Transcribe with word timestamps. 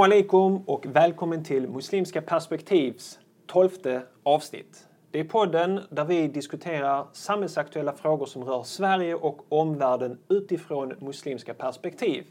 Assalamu 0.00 0.14
alaikum 0.14 0.62
och 0.66 0.86
välkommen 0.86 1.44
till 1.44 1.68
Muslimska 1.68 2.22
perspektivs 2.22 3.18
tolfte 3.46 4.02
avsnitt. 4.22 4.88
Det 5.10 5.20
är 5.20 5.24
podden 5.24 5.80
där 5.90 6.04
vi 6.04 6.28
diskuterar 6.28 7.06
samhällsaktuella 7.12 7.92
frågor 7.92 8.26
som 8.26 8.44
rör 8.44 8.62
Sverige 8.62 9.14
och 9.14 9.38
omvärlden 9.48 10.18
utifrån 10.28 10.94
muslimska 10.98 11.54
perspektiv. 11.54 12.26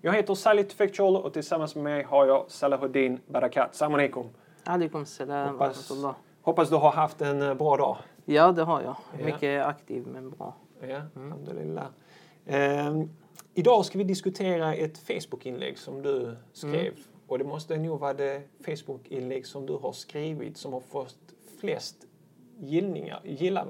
Jag 0.00 0.12
heter 0.12 0.34
Salih 0.34 0.66
Tufekcioglu 0.66 1.18
och 1.18 1.32
tillsammans 1.32 1.74
med 1.74 1.84
mig 1.84 2.02
har 2.02 2.26
jag 2.26 2.44
Salahuddin 2.48 3.20
Barakat. 3.26 3.74
Salam 3.74 3.94
alaikum. 3.94 4.26
Alaikum 4.64 5.06
salam 5.06 5.48
hoppas, 5.48 5.92
hoppas 6.42 6.70
du 6.70 6.76
har 6.76 6.92
haft 6.92 7.20
en 7.20 7.42
eh, 7.42 7.54
bra 7.54 7.76
dag. 7.76 7.96
Ja, 8.24 8.52
det 8.52 8.62
har 8.62 8.82
jag. 8.82 8.96
Mycket 9.24 9.66
aktiv 9.66 10.06
men 10.06 10.30
bra. 10.30 10.54
Ja, 10.80 10.86
mm. 10.86 11.32
alhamdulillah. 11.32 11.86
Eh, 12.46 12.92
idag 13.54 13.84
ska 13.84 13.98
vi 13.98 14.04
diskutera 14.04 14.74
ett 14.74 14.98
Facebook-inlägg 14.98 15.78
som 15.78 16.02
du 16.02 16.36
skrev. 16.52 16.74
Mm. 16.74 16.94
Och 17.26 17.38
det 17.38 17.44
måste 17.44 17.76
nog 17.76 18.00
vara 18.00 18.14
det 18.14 18.42
Facebook-inlägg 18.64 19.46
som 19.46 19.66
du 19.66 19.72
har 19.72 19.92
skrivit 19.92 20.56
som 20.56 20.72
har 20.72 20.80
fått 20.80 21.18
flest 21.60 21.96
gillningar, 22.60 23.20
gillar 23.24 23.66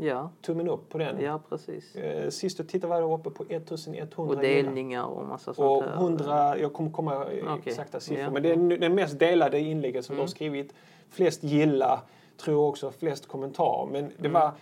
Ja. 0.00 0.30
Tummen 0.42 0.68
upp 0.68 0.88
på 0.88 0.98
den. 0.98 1.20
Ja, 1.20 1.40
precis. 1.48 1.96
Eh, 1.96 2.30
sist 2.30 2.58
jag 2.58 2.68
tittade 2.68 2.90
var 2.90 3.00
det 3.00 3.14
uppe 3.14 3.30
på 3.30 3.44
1100 3.48 4.06
Och 4.16 4.42
delningar 4.42 5.04
och 5.04 5.26
massa 5.26 5.54
sånt 5.54 5.84
Och 5.86 6.02
100, 6.02 6.58
jag 6.58 6.72
kommer 6.72 6.90
komma 6.90 7.24
okay. 7.24 7.58
exakta 7.64 8.00
siffror. 8.00 8.24
Ja. 8.24 8.30
Men 8.30 8.42
det 8.42 8.52
är 8.52 8.78
den 8.78 8.94
mest 8.94 9.18
delade 9.18 9.60
inlägget 9.60 10.04
som 10.04 10.12
mm. 10.12 10.16
du 10.16 10.20
har 10.20 10.26
mm. 10.26 10.28
skrivit. 10.28 10.74
Flest 11.10 11.42
gilla, 11.42 12.02
tror 12.36 12.56
jag 12.56 12.68
också 12.68 12.90
flest 12.90 13.26
kommentarer. 13.26 13.86
Men 13.92 14.04
det 14.16 14.28
mm. 14.28 14.32
var 14.32 14.52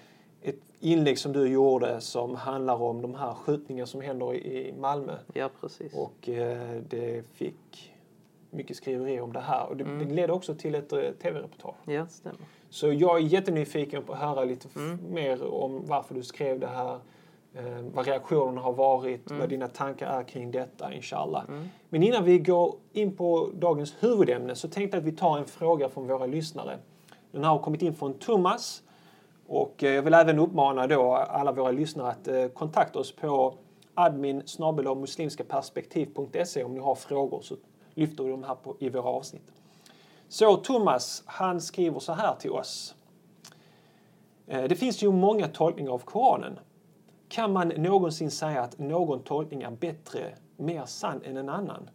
ett 0.49 0.61
inlägg 0.81 1.19
som 1.19 1.33
du 1.33 1.49
gjorde 1.49 2.01
som 2.01 2.35
handlar 2.35 2.83
om 2.83 3.03
de 3.03 3.15
här 3.15 3.35
skjutningarna 3.35 3.87
som 3.87 4.01
händer 4.01 4.35
i 4.35 4.75
Malmö. 4.81 5.13
Ja, 5.33 5.51
precis. 5.61 5.95
Och 5.95 6.29
eh, 6.29 6.81
det 6.89 7.23
fick 7.33 7.93
mycket 8.51 8.77
skriverier 8.77 9.21
om 9.21 9.33
det 9.33 9.41
här. 9.41 9.67
Och 9.67 9.77
det, 9.77 9.85
mm. 9.85 10.09
det 10.09 10.15
ledde 10.15 10.33
också 10.33 10.55
till 10.55 10.75
ett 10.75 10.93
uh, 10.93 11.01
tv-reportage. 11.23 11.75
Ja, 11.85 12.07
stämmer. 12.07 12.39
Så 12.71 12.93
jag 12.93 13.17
är 13.17 13.21
jättenyfiken 13.21 14.03
på 14.03 14.13
att 14.13 14.19
höra 14.19 14.45
lite 14.45 14.69
mm. 14.77 14.99
mer 15.11 15.55
om 15.55 15.83
varför 15.87 16.15
du 16.15 16.23
skrev 16.23 16.61
det 16.61 16.67
här. 16.67 16.99
Eh, 17.55 17.83
vad 17.95 18.07
reaktionerna 18.07 18.61
har 18.61 18.73
varit, 18.73 19.31
mm. 19.31 19.41
vad 19.41 19.49
dina 19.49 19.69
tankar 19.69 20.07
är 20.07 20.23
kring 20.23 20.51
detta, 20.51 20.95
inshallah. 20.95 21.45
Mm. 21.49 21.69
Men 21.89 22.03
innan 22.03 22.25
vi 22.25 22.39
går 22.39 22.75
in 22.93 23.17
på 23.17 23.51
dagens 23.55 23.95
huvudämne 24.01 24.55
så 24.55 24.69
tänkte 24.69 24.97
jag 24.97 25.03
att 25.03 25.13
vi 25.13 25.17
tar 25.17 25.39
en 25.39 25.45
fråga 25.45 25.89
från 25.89 26.07
våra 26.07 26.27
lyssnare. 26.27 26.79
Den 27.31 27.45
har 27.45 27.59
kommit 27.59 27.83
in 27.83 27.95
från 27.95 28.15
Thomas 28.15 28.83
och 29.49 29.85
eh, 29.85 29.95
jag 29.95 30.03
vill 30.03 30.15
även 30.15 30.39
uppmana 30.39 30.87
då 30.87 31.15
alla 31.15 31.53
våra 31.53 31.71
lyssnare 31.71 32.09
att 32.09 32.29
eh, 32.29 32.47
kontakta 32.47 32.99
oss 32.99 33.13
på 33.13 33.55
admin 33.95 34.43
muslimskaperspektiv.se 34.97 36.65
om 36.65 36.75
ni 36.75 36.81
har 36.81 36.95
frågor 36.95 37.41
så 37.43 37.57
lyfter 37.95 38.25
vi 38.25 38.31
dem 38.31 38.45
här 38.45 38.55
på, 38.55 38.77
i 38.79 38.89
våra 38.89 39.09
avsnitt. 39.09 39.53
Så 40.29 40.57
Thomas, 40.57 41.23
han 41.27 41.61
skriver 41.61 42.01
så 42.01 42.13
här 42.13 42.35
till 42.35 42.51
oss. 42.51 42.95
Eh, 44.47 44.65
det 44.65 44.77
finns 44.77 45.03
ju 45.03 45.13
många 45.13 45.49
tolkningar 45.49 45.93
av 45.93 45.99
Koranen. 45.99 46.59
Kan 47.29 47.53
man 47.53 47.69
någonsin 47.69 48.31
säga 48.31 48.63
att 48.63 48.79
någon 48.79 49.23
tolkning 49.23 49.63
är 49.63 49.71
bättre, 49.71 50.35
mer 50.57 50.85
sann 50.85 51.23
än 51.25 51.37
en 51.37 51.49
annan? 51.49 51.91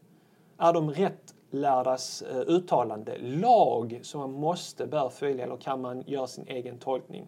Är 0.58 0.74
de 0.74 0.92
rättlärdas 0.92 2.24
uttalande 2.48 3.18
lag 3.18 4.00
som 4.04 4.20
man 4.22 4.32
måste, 4.32 4.88
bör 4.88 5.10
följa 5.10 5.46
eller 5.46 5.58
kan 5.58 5.82
man 5.82 6.04
göra 6.08 6.28
sin 6.28 6.48
egen 6.48 6.78
tolkning? 6.78 7.28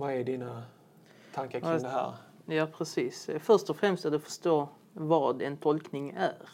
Vad 0.00 0.12
är 0.12 0.24
dina 0.24 0.62
tankar 1.34 1.60
kring 1.60 1.82
det 1.82 1.88
här? 1.88 2.12
Ja, 2.46 2.66
precis. 2.66 3.30
Först 3.40 3.70
och 3.70 3.76
främst 3.76 4.04
är 4.04 4.10
det 4.10 4.16
att 4.16 4.22
förstå 4.22 4.68
vad 4.92 5.42
en 5.42 5.56
tolkning 5.56 6.10
är. 6.10 6.48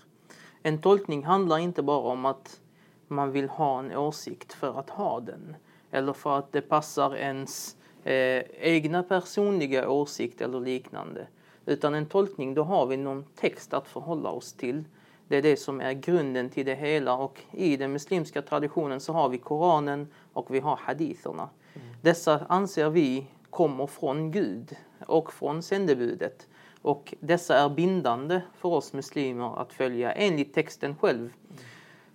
En 0.62 0.80
tolkning 0.80 1.24
handlar 1.24 1.58
inte 1.58 1.82
bara 1.82 2.12
om 2.12 2.24
att 2.24 2.60
man 3.08 3.32
vill 3.32 3.48
ha 3.48 3.78
en 3.78 3.96
åsikt 3.96 4.52
för 4.52 4.78
att 4.78 4.90
ha 4.90 5.20
den 5.20 5.56
eller 5.90 6.12
för 6.12 6.38
att 6.38 6.52
det 6.52 6.60
passar 6.60 7.16
ens 7.16 7.76
eh, 8.04 8.42
egna 8.60 9.02
personliga 9.02 9.90
åsikt 9.90 10.40
eller 10.40 10.60
liknande. 10.60 11.26
Utan 11.66 11.94
en 11.94 12.06
tolkning, 12.06 12.54
då 12.54 12.62
har 12.62 12.86
vi 12.86 12.96
någon 12.96 13.24
text 13.24 13.74
att 13.74 13.88
förhålla 13.88 14.30
oss 14.30 14.52
till. 14.52 14.84
Det 15.28 15.36
är 15.36 15.42
det 15.42 15.56
som 15.56 15.80
är 15.80 15.92
grunden 15.92 16.50
till 16.50 16.66
det 16.66 16.74
hela 16.74 17.14
och 17.14 17.42
i 17.52 17.76
den 17.76 17.92
muslimska 17.92 18.42
traditionen 18.42 19.00
så 19.00 19.12
har 19.12 19.28
vi 19.28 19.38
Koranen 19.38 20.08
och 20.32 20.54
vi 20.54 20.60
har 20.60 20.76
haditherna. 20.76 21.48
Mm. 21.74 21.86
Dessa 22.02 22.46
anser 22.48 22.90
vi 22.90 23.26
kommer 23.56 23.86
från 23.86 24.30
Gud 24.30 24.76
och 25.06 25.32
från 25.32 25.62
sändebudet. 25.62 26.48
Och 26.82 27.14
dessa 27.20 27.58
är 27.58 27.68
bindande 27.68 28.40
för 28.54 28.68
oss 28.68 28.92
muslimer 28.92 29.60
att 29.62 29.72
följa 29.72 30.12
enligt 30.12 30.54
texten 30.54 30.96
själv. 30.96 31.32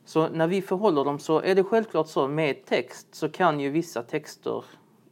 Så 0.06 0.30
när 0.30 0.48
vi 0.48 0.62
förhåller 0.62 1.06
dem 1.06 1.20
så 1.20 1.40
är 1.40 1.56
det 1.56 1.64
självklart 1.64 2.08
så 2.08 2.28
med 2.28 2.66
text 2.66 3.08
så 3.12 3.30
kan 3.30 3.60
ju 3.60 3.70
vissa 3.70 4.04
texter 4.04 4.66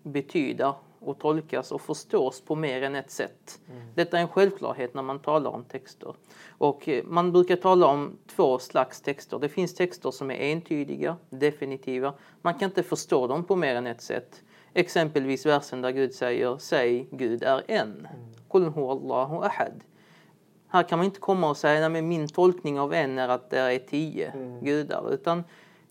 betyda 0.03 0.75
och 0.99 1.19
tolkas 1.19 1.71
och 1.71 1.81
förstås 1.81 2.41
på 2.41 2.55
mer 2.55 2.81
än 2.81 2.95
ett 2.95 3.11
sätt. 3.11 3.59
Mm. 3.69 3.81
Detta 3.95 4.17
är 4.17 4.21
en 4.21 4.27
självklarhet 4.27 4.93
när 4.93 5.03
man 5.03 5.19
talar 5.19 5.51
om 5.51 5.63
texter. 5.63 6.15
Och 6.49 6.89
eh, 6.89 7.03
man 7.05 7.31
brukar 7.31 7.55
tala 7.55 7.87
om 7.87 8.17
två 8.27 8.59
slags 8.59 9.01
texter. 9.01 9.39
Det 9.39 9.49
finns 9.49 9.75
texter 9.75 10.11
som 10.11 10.31
är 10.31 10.35
entydiga, 10.35 11.17
definitiva. 11.29 12.13
Man 12.41 12.53
kan 12.53 12.69
inte 12.69 12.83
förstå 12.83 13.27
dem 13.27 13.43
på 13.43 13.55
mer 13.55 13.75
än 13.75 13.87
ett 13.87 14.01
sätt. 14.01 14.43
Exempelvis 14.73 15.45
versen 15.45 15.81
där 15.81 15.91
Gud 15.91 16.13
säger 16.13 16.57
Säg 16.57 17.07
Gud 17.11 17.43
är 17.43 17.63
en. 17.67 18.07
Mm. 18.53 19.11
Ahad. 19.11 19.83
Här 20.67 20.83
kan 20.83 20.99
man 20.99 21.05
inte 21.05 21.19
komma 21.19 21.49
och 21.49 21.57
säga 21.57 21.85
att 21.85 21.91
min 22.03 22.27
tolkning 22.27 22.79
av 22.79 22.93
en 22.93 23.19
är 23.19 23.29
att 23.29 23.49
det 23.49 23.59
är 23.59 23.79
tio 23.79 24.31
mm. 24.31 24.63
gudar. 24.63 25.13
Utan 25.13 25.43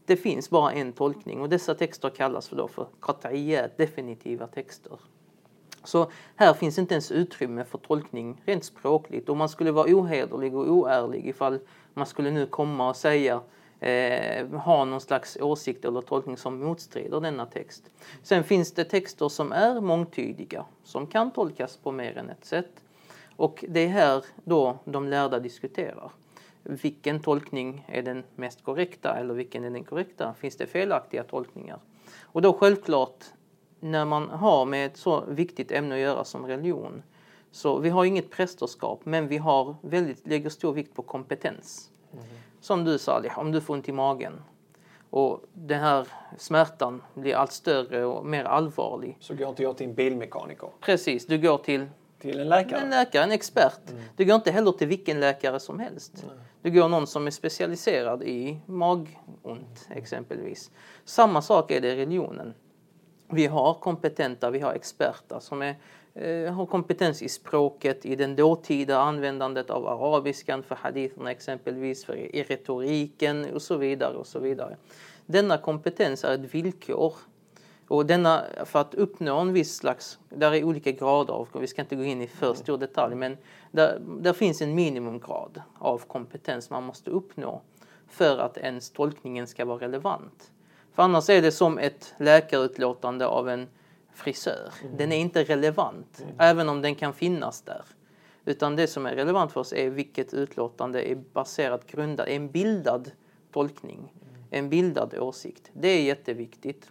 det 0.06 0.16
finns 0.16 0.50
bara 0.50 0.72
en 0.72 0.92
tolkning 0.92 1.40
och 1.40 1.48
dessa 1.48 1.74
texter 1.74 2.10
kallas 2.10 2.48
för, 2.48 2.56
då 2.56 2.68
för 2.68 2.86
qat'iyat, 3.00 3.70
definitiva 3.76 4.46
texter. 4.46 4.98
Så 5.84 6.10
här 6.36 6.54
finns 6.54 6.78
inte 6.78 6.94
ens 6.94 7.12
utrymme 7.12 7.64
för 7.64 7.78
tolkning 7.78 8.42
rent 8.46 8.64
språkligt 8.64 9.28
och 9.28 9.36
man 9.36 9.48
skulle 9.48 9.70
vara 9.70 9.94
ohederlig 9.94 10.56
och 10.56 10.70
oärlig 10.70 11.26
ifall 11.26 11.58
man 11.94 12.06
skulle 12.06 12.30
nu 12.30 12.46
komma 12.46 12.88
och 12.88 12.96
säga 12.96 13.40
eh, 13.80 14.46
ha 14.48 14.84
någon 14.84 15.00
slags 15.00 15.36
åsikt 15.40 15.84
eller 15.84 16.00
tolkning 16.00 16.36
som 16.36 16.60
motstrider 16.64 17.20
denna 17.20 17.46
text. 17.46 17.90
Sen 18.22 18.44
finns 18.44 18.72
det 18.72 18.84
texter 18.84 19.28
som 19.28 19.52
är 19.52 19.80
mångtydiga, 19.80 20.64
som 20.84 21.06
kan 21.06 21.30
tolkas 21.30 21.76
på 21.76 21.92
mer 21.92 22.18
än 22.18 22.30
ett 22.30 22.44
sätt. 22.44 22.84
Och 23.36 23.64
det 23.68 23.80
är 23.80 23.88
här 23.88 24.24
då 24.44 24.78
de 24.84 25.08
lärda 25.08 25.38
diskuterar. 25.38 26.10
Vilken 26.62 27.20
tolkning 27.20 27.84
är 27.88 28.02
den 28.02 28.24
mest 28.36 28.64
korrekta 28.64 29.16
eller 29.16 29.34
vilken 29.34 29.64
är 29.64 29.70
den 29.70 29.84
korrekta? 29.84 30.34
Finns 30.34 30.56
det 30.56 30.66
felaktiga 30.66 31.24
tolkningar? 31.24 31.78
Och 32.22 32.42
då 32.42 32.52
självklart, 32.52 33.24
när 33.80 34.04
man 34.04 34.28
har 34.30 34.64
med 34.64 34.86
ett 34.86 34.96
så 34.96 35.24
viktigt 35.28 35.72
ämne 35.72 35.94
att 35.94 36.00
göra 36.00 36.24
som 36.24 36.46
religion, 36.46 37.02
så 37.50 37.78
vi 37.78 37.88
har 37.88 38.04
inget 38.04 38.30
prästerskap, 38.30 39.00
men 39.04 39.28
vi 39.28 39.36
har 39.36 39.76
väldigt, 39.80 40.26
lägger 40.26 40.50
stor 40.50 40.72
vikt 40.72 40.94
på 40.94 41.02
kompetens. 41.02 41.90
Mm. 42.12 42.24
Som 42.60 42.84
du 42.84 42.98
Salih, 42.98 43.38
om 43.38 43.52
du 43.52 43.60
får 43.60 43.74
ont 43.74 43.88
i 43.88 43.92
magen 43.92 44.42
och 45.10 45.42
den 45.52 45.80
här 45.80 46.08
smärtan 46.38 47.02
blir 47.14 47.34
allt 47.34 47.52
större 47.52 48.04
och 48.04 48.26
mer 48.26 48.44
allvarlig. 48.44 49.16
Så 49.20 49.34
går 49.34 49.48
inte 49.48 49.62
jag 49.62 49.76
till 49.76 49.86
en 49.86 49.94
bilmekaniker? 49.94 50.68
Precis, 50.80 51.26
du 51.26 51.38
går 51.38 51.58
till 51.58 51.86
till 52.18 52.40
en 52.40 52.48
läkare? 52.48 52.80
En 52.80 52.90
läkare, 52.90 53.22
en 53.22 53.32
expert. 53.32 53.90
Mm. 53.90 54.02
Du 54.16 54.24
går 54.24 54.34
inte 54.34 54.50
heller 54.50 54.72
till 54.72 54.88
vilken 54.88 55.20
läkare 55.20 55.60
som 55.60 55.78
helst. 55.78 56.24
Mm. 56.24 56.36
Du 56.62 56.70
går 56.70 56.88
någon 56.88 57.06
som 57.06 57.26
är 57.26 57.30
specialiserad 57.30 58.22
i 58.22 58.60
magont 58.66 59.88
exempelvis. 59.90 60.70
Samma 61.04 61.42
sak 61.42 61.70
är 61.70 61.80
det 61.80 61.88
i 61.88 61.96
religionen. 61.96 62.54
Vi 63.30 63.46
har 63.46 63.74
kompetenta, 63.74 64.50
vi 64.50 64.60
har 64.60 64.72
experter 64.72 65.40
som 65.40 65.62
är 65.62 65.76
har 66.52 66.66
kompetens 66.66 67.22
i 67.22 67.28
språket, 67.28 68.06
i 68.06 68.16
den 68.16 68.36
dåtida 68.36 68.98
användandet 68.98 69.70
av 69.70 69.86
arabiskan 69.86 70.62
för 70.62 70.74
haditherna 70.74 71.30
exempelvis, 71.30 72.04
för 72.04 72.16
i 72.16 72.42
retoriken 72.42 73.54
och 73.54 73.62
så 73.62 73.76
vidare. 73.76 74.14
och 74.14 74.26
så 74.26 74.38
vidare. 74.38 74.76
Denna 75.26 75.58
kompetens 75.58 76.24
är 76.24 76.34
ett 76.34 76.54
villkor 76.54 77.14
och 77.88 78.06
denna, 78.06 78.44
för 78.64 78.78
att 78.78 78.94
uppnå 78.94 79.38
en 79.38 79.52
viss 79.52 79.76
slags, 79.76 80.18
där 80.28 80.54
är 80.54 80.64
olika 80.64 80.90
grader 80.90 81.34
av, 81.34 81.48
vi 81.60 81.66
ska 81.66 81.82
inte 81.82 81.96
gå 81.96 82.04
in 82.04 82.22
i 82.22 82.26
för 82.26 82.54
stor 82.54 82.78
detalj, 82.78 83.14
men 83.14 83.36
där, 83.70 84.00
där 84.20 84.32
finns 84.32 84.62
en 84.62 84.74
minimumgrad 84.74 85.62
av 85.78 85.98
kompetens 85.98 86.70
man 86.70 86.82
måste 86.82 87.10
uppnå 87.10 87.62
för 88.08 88.38
att 88.38 88.56
ens 88.56 88.90
tolkningen 88.90 89.46
ska 89.46 89.64
vara 89.64 89.78
relevant. 89.78 90.52
För 90.94 91.02
annars 91.02 91.30
är 91.30 91.42
det 91.42 91.52
som 91.52 91.78
ett 91.78 92.14
läkarutlåtande 92.18 93.26
av 93.26 93.48
en 93.48 93.66
frisör. 94.18 94.72
Mm. 94.82 94.96
Den 94.96 95.12
är 95.12 95.16
inte 95.16 95.44
relevant, 95.44 96.20
mm. 96.22 96.34
även 96.38 96.68
om 96.68 96.82
den 96.82 96.94
kan 96.94 97.14
finnas 97.14 97.62
där. 97.62 97.84
Utan 98.44 98.76
det 98.76 98.86
som 98.86 99.06
är 99.06 99.14
relevant 99.14 99.52
för 99.52 99.60
oss 99.60 99.72
är 99.72 99.90
vilket 99.90 100.34
utlåtande 100.34 101.10
är 101.10 101.14
baserat, 101.14 101.86
grundat, 101.86 102.28
en 102.28 102.50
bildad 102.50 103.10
tolkning, 103.52 103.98
mm. 103.98 104.46
en 104.50 104.68
bildad 104.70 105.14
åsikt. 105.18 105.70
Det 105.72 105.88
är 105.88 106.02
jätteviktigt. 106.02 106.90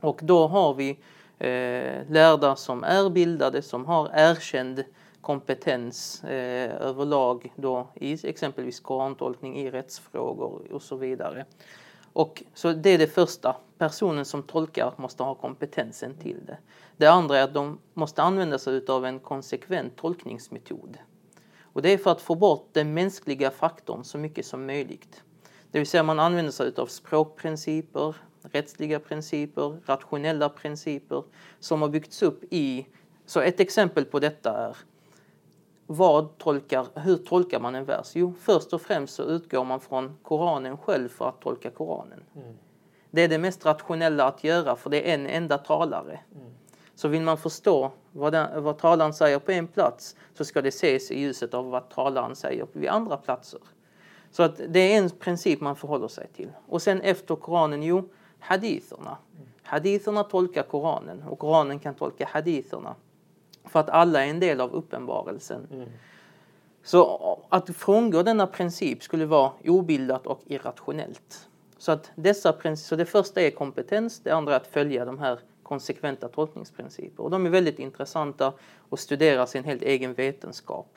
Och 0.00 0.20
då 0.22 0.46
har 0.46 0.74
vi 0.74 0.90
eh, 1.38 2.08
lärda 2.08 2.56
som 2.56 2.84
är 2.84 3.10
bildade, 3.10 3.62
som 3.62 3.86
har 3.86 4.10
erkänd 4.14 4.84
kompetens 5.20 6.24
eh, 6.24 6.74
överlag 6.80 7.52
då 7.56 7.88
i 7.94 8.28
exempelvis 8.28 8.80
korantolkning, 8.80 9.58
i 9.58 9.70
rättsfrågor 9.70 10.72
och 10.72 10.82
så 10.82 10.96
vidare. 10.96 11.44
Och, 12.12 12.42
så 12.54 12.72
det 12.72 12.90
är 12.90 12.98
det 12.98 13.06
första. 13.06 13.56
Personen 13.78 14.24
som 14.24 14.42
tolkar 14.42 14.94
måste 14.96 15.22
ha 15.22 15.34
kompetensen 15.34 16.14
till 16.14 16.46
det. 16.46 16.58
Det 16.96 17.06
andra 17.06 17.38
är 17.38 17.42
att 17.42 17.54
de 17.54 17.78
måste 17.94 18.22
använda 18.22 18.58
sig 18.58 18.86
av 18.88 19.06
en 19.06 19.20
konsekvent 19.20 19.96
tolkningsmetod. 19.96 20.98
Och 21.72 21.82
det 21.82 21.92
är 21.92 21.98
för 21.98 22.10
att 22.10 22.20
få 22.20 22.34
bort 22.34 22.68
den 22.72 22.94
mänskliga 22.94 23.50
faktorn 23.50 24.04
så 24.04 24.18
mycket 24.18 24.46
som 24.46 24.66
möjligt. 24.66 25.22
Det 25.70 25.78
vill 25.78 25.86
säga 25.86 26.02
man 26.02 26.20
använder 26.20 26.52
sig 26.52 26.72
av 26.76 26.86
språkprinciper, 26.86 28.16
rättsliga 28.42 29.00
principer, 29.00 29.80
rationella 29.86 30.48
principer 30.48 31.24
som 31.60 31.82
har 31.82 31.88
byggts 31.88 32.22
upp 32.22 32.44
i... 32.50 32.86
Så 33.26 33.40
ett 33.40 33.60
exempel 33.60 34.04
på 34.04 34.18
detta 34.18 34.68
är 34.68 34.76
vad 35.92 36.38
tolkar, 36.38 36.86
hur 36.94 37.16
tolkar 37.16 37.60
man 37.60 37.74
en 37.74 37.84
vers? 37.84 38.10
Jo, 38.14 38.34
först 38.40 38.72
och 38.72 38.82
främst 38.82 39.14
så 39.14 39.22
utgår 39.22 39.64
man 39.64 39.80
från 39.80 40.16
Koranen 40.22 40.76
själv 40.76 41.08
för 41.08 41.28
att 41.28 41.40
tolka 41.40 41.70
Koranen. 41.70 42.24
Mm. 42.36 42.56
Det 43.10 43.22
är 43.22 43.28
det 43.28 43.38
mest 43.38 43.66
rationella 43.66 44.24
att 44.24 44.44
göra 44.44 44.76
för 44.76 44.90
det 44.90 45.10
är 45.10 45.14
en 45.14 45.26
enda 45.26 45.58
talare. 45.58 46.20
Mm. 46.34 46.52
Så 46.94 47.08
vill 47.08 47.22
man 47.22 47.38
förstå 47.38 47.92
vad, 48.12 48.32
den, 48.32 48.64
vad 48.64 48.78
talaren 48.78 49.14
säger 49.14 49.38
på 49.38 49.52
en 49.52 49.66
plats 49.66 50.16
så 50.34 50.44
ska 50.44 50.62
det 50.62 50.68
ses 50.68 51.10
i 51.10 51.20
ljuset 51.20 51.54
av 51.54 51.70
vad 51.70 51.88
talaren 51.88 52.36
säger 52.36 52.66
vid 52.72 52.88
andra 52.88 53.16
platser. 53.16 53.60
Så 54.30 54.42
att 54.42 54.60
det 54.68 54.80
är 54.80 54.98
en 54.98 55.10
princip 55.10 55.60
man 55.60 55.76
förhåller 55.76 56.08
sig 56.08 56.28
till. 56.36 56.50
Och 56.68 56.82
sen 56.82 57.00
efter 57.00 57.36
Koranen, 57.36 57.82
jo, 57.82 58.08
haditherna. 58.38 59.16
Haditherna 59.62 60.24
tolkar 60.24 60.62
Koranen 60.62 61.22
och 61.22 61.38
Koranen 61.38 61.78
kan 61.78 61.94
tolka 61.94 62.28
haditherna. 62.32 62.94
För 63.64 63.80
att 63.80 63.90
alla 63.90 64.24
är 64.24 64.30
en 64.30 64.40
del 64.40 64.60
av 64.60 64.74
uppenbarelsen. 64.74 65.66
Mm. 65.72 65.88
Så 66.82 67.38
att 67.48 67.76
frångå 67.76 68.22
denna 68.22 68.46
princip 68.46 69.02
skulle 69.02 69.26
vara 69.26 69.52
obildat 69.64 70.26
och 70.26 70.40
irrationellt. 70.46 71.48
Så, 71.78 71.92
att 71.92 72.10
dessa, 72.14 72.76
så 72.76 72.96
det 72.96 73.06
första 73.06 73.40
är 73.40 73.50
kompetens, 73.50 74.20
det 74.20 74.30
andra 74.30 74.52
är 74.52 74.56
att 74.56 74.66
följa 74.66 75.04
de 75.04 75.18
här 75.18 75.38
konsekventa 75.62 76.28
tolkningsprinciper. 76.28 77.22
Och 77.22 77.30
de 77.30 77.46
är 77.46 77.50
väldigt 77.50 77.78
intressanta 77.78 78.52
och 78.88 78.98
studeras 78.98 79.54
i 79.54 79.58
en 79.58 79.64
helt 79.64 79.82
egen 79.82 80.14
vetenskap. 80.14 80.96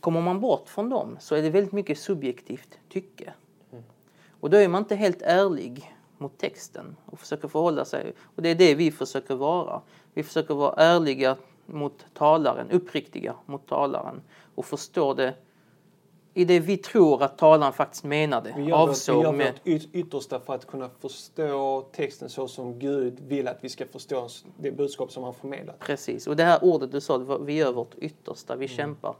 Kommer 0.00 0.20
man 0.20 0.40
bort 0.40 0.68
från 0.68 0.88
dem 0.88 1.16
så 1.20 1.34
är 1.34 1.42
det 1.42 1.50
väldigt 1.50 1.72
mycket 1.72 1.98
subjektivt 1.98 2.78
tycke. 2.88 3.32
Mm. 3.72 3.84
Och 4.40 4.50
då 4.50 4.56
är 4.56 4.68
man 4.68 4.82
inte 4.82 4.96
helt 4.96 5.22
ärlig 5.22 5.94
mot 6.18 6.38
texten 6.38 6.96
och 7.06 7.18
försöker 7.18 7.48
förhålla 7.48 7.84
sig. 7.84 8.12
Och 8.36 8.42
det 8.42 8.48
är 8.48 8.54
det 8.54 8.74
vi 8.74 8.90
försöker 8.90 9.34
vara. 9.34 9.80
Vi 10.14 10.22
försöker 10.22 10.54
vara 10.54 10.74
ärliga 10.74 11.36
mot 11.66 12.06
talaren, 12.14 12.70
uppriktiga 12.70 13.34
mot 13.46 13.66
talaren 13.66 14.22
och 14.54 14.64
förstå 14.64 15.14
det 15.14 15.34
i 16.34 16.44
det 16.44 16.60
vi 16.60 16.76
tror 16.76 17.22
att 17.22 17.38
talaren 17.38 17.72
faktiskt 17.72 18.04
menade. 18.04 18.54
Vi 18.56 18.62
gör, 18.62 18.76
avsåg 18.76 19.16
vi 19.16 19.22
gör 19.22 19.32
med... 19.32 19.52
vårt 19.64 19.84
yttersta 19.92 20.40
för 20.40 20.54
att 20.54 20.66
kunna 20.66 20.90
förstå 21.00 21.86
texten 21.92 22.28
så 22.28 22.48
som 22.48 22.78
Gud 22.78 23.20
vill 23.20 23.48
att 23.48 23.58
vi 23.60 23.68
ska 23.68 23.86
förstå 23.86 24.28
det 24.58 24.70
budskap 24.70 25.12
som 25.12 25.24
han 25.24 25.34
förmedlar. 25.34 25.74
Precis, 25.78 26.26
och 26.26 26.36
det 26.36 26.44
här 26.44 26.64
ordet 26.64 26.92
du 26.92 27.00
sa, 27.00 27.18
vi 27.18 27.52
gör 27.52 27.72
vårt 27.72 27.94
yttersta, 27.94 28.56
vi 28.56 28.66
mm. 28.66 28.76
kämpar. 28.76 29.14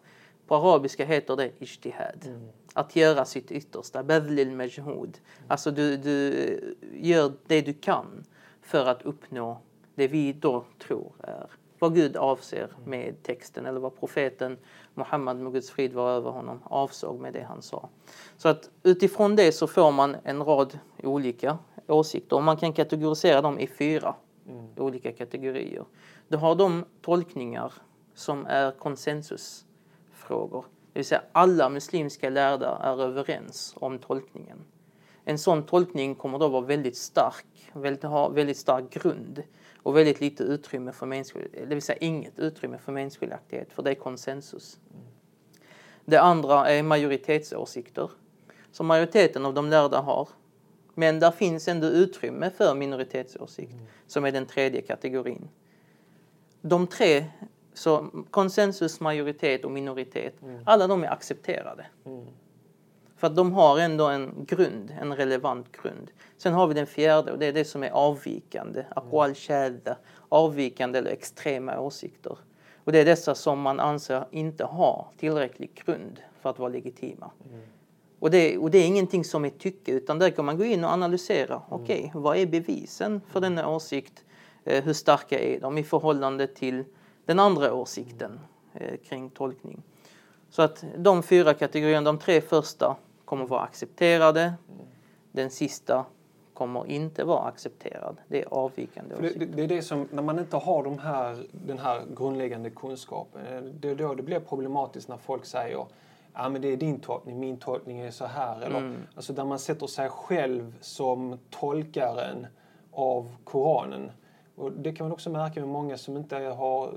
På 0.49 0.56
arabiska 0.56 1.05
heter 1.05 1.37
det 1.37 1.50
ijtihad. 1.59 2.25
Mm. 2.27 2.49
Att 2.75 2.97
göra 2.97 3.25
sitt 3.25 3.50
yttersta, 3.53 4.03
badlil 4.03 4.50
majhud. 4.50 4.87
Mm. 4.89 5.47
Alltså 5.49 5.71
du, 5.71 5.97
du 5.97 6.77
gör 6.95 7.33
det 7.47 7.61
du 7.61 7.75
kan 7.75 8.25
för 8.62 8.87
att 8.87 9.03
uppnå 9.03 9.61
det 9.95 10.09
vi 10.09 10.33
då 10.33 10.65
tror 10.79 11.12
är 11.19 11.50
vad 11.79 11.95
Gud 11.95 12.17
avser 12.17 12.69
med 12.85 13.23
texten 13.23 13.67
eller 13.67 13.81
vad 13.81 13.99
profeten 13.99 14.59
Muhammad 14.95 15.37
med 15.37 15.53
Guds 15.53 15.71
frid 15.71 15.93
var 15.93 16.11
över 16.11 16.31
honom 16.31 16.62
avsåg 16.65 17.21
med 17.21 17.33
det 17.33 17.43
han 17.43 17.62
sa. 17.62 17.89
Så 18.37 18.49
att 18.49 18.71
utifrån 18.83 19.37
det 19.37 19.53
så 19.53 19.67
får 19.67 19.93
man 19.93 20.17
en 20.25 20.44
rad 20.44 20.79
olika 21.03 21.59
åsikter 21.87 22.37
och 22.37 22.43
man 22.43 22.56
kan 22.56 22.73
kategorisera 22.73 23.41
dem 23.41 23.59
i 23.59 23.67
fyra 23.67 24.15
mm. 24.49 24.67
olika 24.77 25.12
kategorier. 25.12 25.85
Du 26.29 26.37
har 26.37 26.55
de 26.55 26.85
tolkningar 27.03 27.73
som 28.15 28.47
är 28.47 28.71
konsensusfrågor. 30.29 30.65
Det 30.93 30.99
vill 30.99 31.05
säga 31.05 31.23
alla 31.33 31.69
muslimska 31.69 32.31
lärda 32.31 32.79
är 32.83 33.03
överens 33.03 33.75
om 33.77 33.99
tolkningen. 33.99 34.59
En 35.25 35.39
sån 35.39 35.67
tolkning 35.67 36.15
kommer 36.15 36.39
då 36.39 36.49
vara 36.49 36.67
väldigt 36.67 36.97
stark, 36.97 37.71
väldigt, 37.73 38.03
ha 38.03 38.29
väldigt 38.29 38.57
stark 38.57 38.91
grund 38.91 39.43
och 39.83 39.97
väldigt 39.97 40.21
lite 40.21 40.43
utrymme 40.45 40.93
för 40.93 41.07
meningsskiljaktighet, 41.07 41.69
det 41.69 41.75
vill 41.75 41.83
säga 41.83 41.99
inget 41.99 42.39
utrymme 42.39 42.79
för 42.79 42.93
meningsskiljaktighet, 42.93 43.73
för 43.73 43.83
det 43.83 43.91
är 43.91 43.95
konsensus. 43.95 44.79
Det 46.05 46.21
andra 46.21 46.69
är 46.69 46.83
majoritetsåsikter, 46.83 48.11
som 48.73 48.87
majoriteten 48.87 49.47
av 49.47 49.55
de 49.55 49.71
lärda 49.71 50.01
har. 50.01 50.29
Men 50.95 51.21
där 51.21 51.31
finns 51.31 51.69
ändå 51.69 51.87
utrymme 51.87 52.51
för 52.51 52.75
minoritetsåsikt, 52.75 53.73
mm. 53.73 53.87
som 54.07 54.25
är 54.25 54.33
den 54.33 54.47
tredje 54.47 54.83
kategorin. 54.83 55.49
De 56.63 56.87
tre, 56.87 57.27
så 57.79 58.07
konsensus, 58.31 59.01
majoritet 59.01 59.65
och 59.65 59.71
minoritet, 59.71 60.43
mm. 60.43 60.61
alla 60.65 60.87
de 60.87 61.05
är 61.05 61.09
accepterade. 61.09 61.87
Mm. 62.07 62.27
För 63.17 63.27
att 63.27 63.37
de 63.37 63.53
har 63.53 63.79
ändå 63.79 64.07
en 64.07 64.45
grund, 64.49 64.95
en 65.01 65.17
relevant 65.17 65.73
grund. 65.83 66.11
Sen 66.37 66.53
har 66.53 66.67
vi 66.67 66.75
den 66.75 66.87
fjärde 66.87 67.33
och 67.33 67.39
det 67.39 67.47
är 67.47 67.53
det 67.53 67.65
som 67.65 67.83
är 67.83 67.91
avvikande, 67.91 68.85
aqwal 68.91 69.35
shadda, 69.35 69.97
avvikande 70.29 70.99
eller 70.99 71.11
extrema 71.11 71.81
åsikter. 71.81 72.39
Och 72.85 72.93
det 72.93 72.99
är 72.99 73.05
dessa 73.05 73.35
som 73.35 73.61
man 73.61 73.81
anser 73.81 74.25
inte 74.31 74.65
har 74.65 75.07
tillräcklig 75.17 75.83
grund 75.85 76.21
för 76.41 76.51
att 76.51 76.59
vara 76.59 76.69
legitima. 76.69 77.31
Mm. 77.51 77.61
Och, 78.19 78.31
det, 78.31 78.59
och 78.59 78.71
det 78.71 78.79
är 78.79 78.87
ingenting 78.87 79.25
som 79.25 79.45
är 79.45 79.51
tycke 79.51 79.93
utan 79.93 80.19
där 80.19 80.31
kan 80.31 80.45
man 80.45 80.59
gå 80.59 80.65
in 80.65 80.85
och 80.85 80.91
analysera. 80.91 81.55
Mm. 81.55 81.67
Okej, 81.69 81.99
okay, 81.99 82.21
vad 82.21 82.37
är 82.37 82.47
bevisen 82.47 83.21
för 83.33 83.41
denna 83.41 83.69
åsikt? 83.69 84.25
Eh, 84.65 84.85
hur 84.85 84.93
starka 84.93 85.39
är 85.39 85.61
de 85.61 85.79
i 85.79 85.85
förhållande 85.85 86.47
till 86.47 86.85
den 87.29 87.39
andra 87.39 87.75
åsikten 87.75 88.41
eh, 88.75 88.97
kring 88.97 89.31
tolkning? 89.31 89.82
Så 90.51 90.63
att 90.63 90.85
de 90.97 91.23
fyra 91.23 91.55
kategorierna, 91.55 92.05
de 92.05 92.19
tre 92.19 92.41
första 92.41 92.97
kommer 93.25 93.47
vara 93.47 93.61
accepterade. 93.61 94.55
Den 95.32 95.51
sista 95.51 96.05
kommer 96.55 96.87
inte 96.87 97.25
vara 97.25 97.49
accepterad. 97.49 98.17
Det 98.29 98.43
är 98.43 98.49
avvikande 98.49 99.15
det, 99.20 99.47
det, 99.47 99.63
är 99.63 99.69
det 99.69 99.82
som, 99.82 100.08
när 100.13 100.23
man 100.23 100.39
inte 100.39 100.56
har 100.56 100.85
de 100.85 100.99
här, 100.99 101.47
den 101.53 101.79
här 101.79 102.03
grundläggande 102.17 102.70
kunskapen, 102.70 103.47
eh, 103.47 103.63
det 103.63 103.91
är 103.91 103.94
då 103.94 104.15
det 104.15 104.23
blir 104.23 104.41
problematiskt 104.41 105.08
när 105.08 105.17
folk 105.17 105.44
säger 105.44 105.87
ja 106.35 106.49
men 106.49 106.63
det 106.63 106.69
är 106.73 106.77
din 106.77 107.01
tolkning, 107.01 107.41
min 107.41 107.56
tolkning 107.56 107.99
är 107.99 108.11
så 108.11 108.27
här. 108.27 108.61
Eller, 108.61 108.79
mm. 108.79 108.97
Alltså 109.15 109.32
där 109.32 109.44
man 109.44 109.58
sätter 109.58 109.87
sig 109.87 110.08
själv 110.08 110.75
som 110.81 111.39
tolkaren 111.51 112.47
av 112.93 113.37
Koranen. 113.44 114.11
Och 114.58 114.73
det 114.73 114.93
kan 114.93 115.06
man 115.06 115.13
också 115.13 115.31
märka 115.31 115.61
med 115.61 115.69
många 115.69 115.97
som 115.97 116.17
inte, 116.17 116.37
har, 116.37 116.94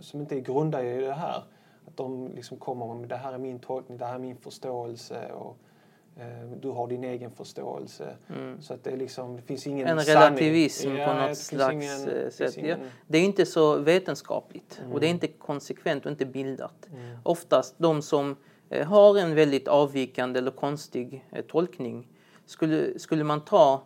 som 0.00 0.20
inte 0.20 0.36
är 0.36 0.40
grundade 0.40 0.94
i 0.94 1.00
det 1.00 1.12
här. 1.12 1.42
Att 1.86 1.96
de 1.96 2.32
liksom 2.34 2.56
kommer 2.56 2.94
med 2.94 3.08
det 3.08 3.16
här 3.16 3.32
är 3.32 3.38
min 3.38 3.58
tolkning, 3.58 3.98
det 3.98 4.04
här 4.04 4.14
är 4.14 4.18
min 4.18 4.36
förståelse. 4.36 5.32
Och, 5.32 5.56
eh, 6.16 6.50
du 6.60 6.68
har 6.68 6.88
din 6.88 7.04
egen 7.04 7.30
förståelse. 7.30 8.16
Mm. 8.28 8.62
Så 8.62 8.74
att 8.74 8.84
det, 8.84 8.96
liksom, 8.96 9.36
det 9.36 9.42
finns 9.42 9.66
ingen 9.66 9.88
En 9.88 9.98
relativism 9.98 10.82
sanning. 10.82 11.06
på 11.06 11.14
något 11.14 11.38
slags 11.38 11.72
ingen, 11.72 12.30
sätt. 12.32 12.56
Ingen... 12.56 12.80
Ja. 12.80 12.86
Det 13.06 13.18
är 13.18 13.22
inte 13.22 13.46
så 13.46 13.76
vetenskapligt 13.76 14.78
mm. 14.80 14.92
och 14.92 15.00
det 15.00 15.06
är 15.06 15.10
inte 15.10 15.28
konsekvent 15.28 16.04
och 16.04 16.10
inte 16.10 16.26
bildat. 16.26 16.88
Mm. 16.92 17.18
Oftast 17.22 17.74
de 17.78 18.02
som 18.02 18.36
eh, 18.70 18.86
har 18.86 19.18
en 19.18 19.34
väldigt 19.34 19.68
avvikande 19.68 20.38
eller 20.38 20.50
konstig 20.50 21.24
eh, 21.30 21.44
tolkning 21.44 22.08
skulle, 22.46 22.98
skulle 22.98 23.24
man 23.24 23.44
ta 23.44 23.82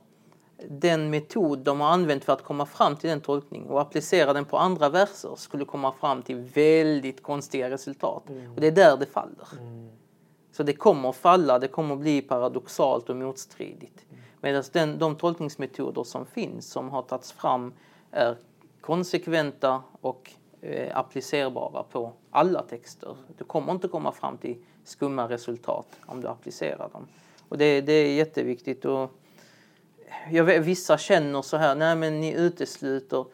den 0.68 1.10
metod 1.10 1.58
de 1.58 1.80
har 1.80 1.88
använt 1.88 2.24
för 2.24 2.32
att 2.32 2.42
komma 2.42 2.66
fram 2.66 2.96
till 2.96 3.10
den 3.10 3.20
tolkningen 3.20 3.68
och 3.68 3.80
applicera 3.80 4.32
den 4.32 4.44
på 4.44 4.58
andra 4.58 4.88
verser 4.88 5.34
skulle 5.36 5.64
komma 5.64 5.92
fram 5.92 6.22
till 6.22 6.36
väldigt 6.36 7.22
konstiga 7.22 7.70
resultat. 7.70 8.28
Mm. 8.28 8.54
Och 8.54 8.60
det 8.60 8.66
är 8.66 8.72
där 8.72 8.96
det 8.96 9.06
faller. 9.06 9.48
Mm. 9.60 9.88
Så 10.52 10.62
det 10.62 10.72
kommer 10.72 11.08
att 11.08 11.16
falla, 11.16 11.58
det 11.58 11.68
kommer 11.68 11.94
att 11.94 12.00
bli 12.00 12.22
paradoxalt 12.22 13.10
och 13.10 13.16
motstridigt. 13.16 14.04
Mm. 14.10 14.22
Medan 14.40 14.62
den, 14.72 14.98
de 14.98 15.16
tolkningsmetoder 15.16 16.04
som 16.04 16.26
finns, 16.26 16.70
som 16.70 16.90
har 16.90 17.02
tagits 17.02 17.32
fram, 17.32 17.72
är 18.10 18.36
konsekventa 18.80 19.82
och 20.00 20.30
eh, 20.60 20.98
applicerbara 20.98 21.82
på 21.82 22.12
alla 22.30 22.62
texter. 22.62 23.16
Du 23.38 23.44
kommer 23.44 23.72
inte 23.72 23.88
komma 23.88 24.12
fram 24.12 24.38
till 24.38 24.56
skumma 24.84 25.28
resultat 25.28 25.86
om 26.06 26.20
du 26.20 26.28
applicerar 26.28 26.88
dem. 26.92 27.06
Och 27.48 27.58
det, 27.58 27.80
det 27.80 27.92
är 27.92 28.14
jätteviktigt. 28.14 28.84
Och, 28.84 29.10
jag 30.30 30.44
vet, 30.44 30.64
vissa 30.64 30.98
känner 30.98 31.42
så 31.42 31.56
här, 31.56 31.74
nej 31.74 31.96
men 31.96 32.20
ni 32.20 32.32
utesluter. 32.32 33.24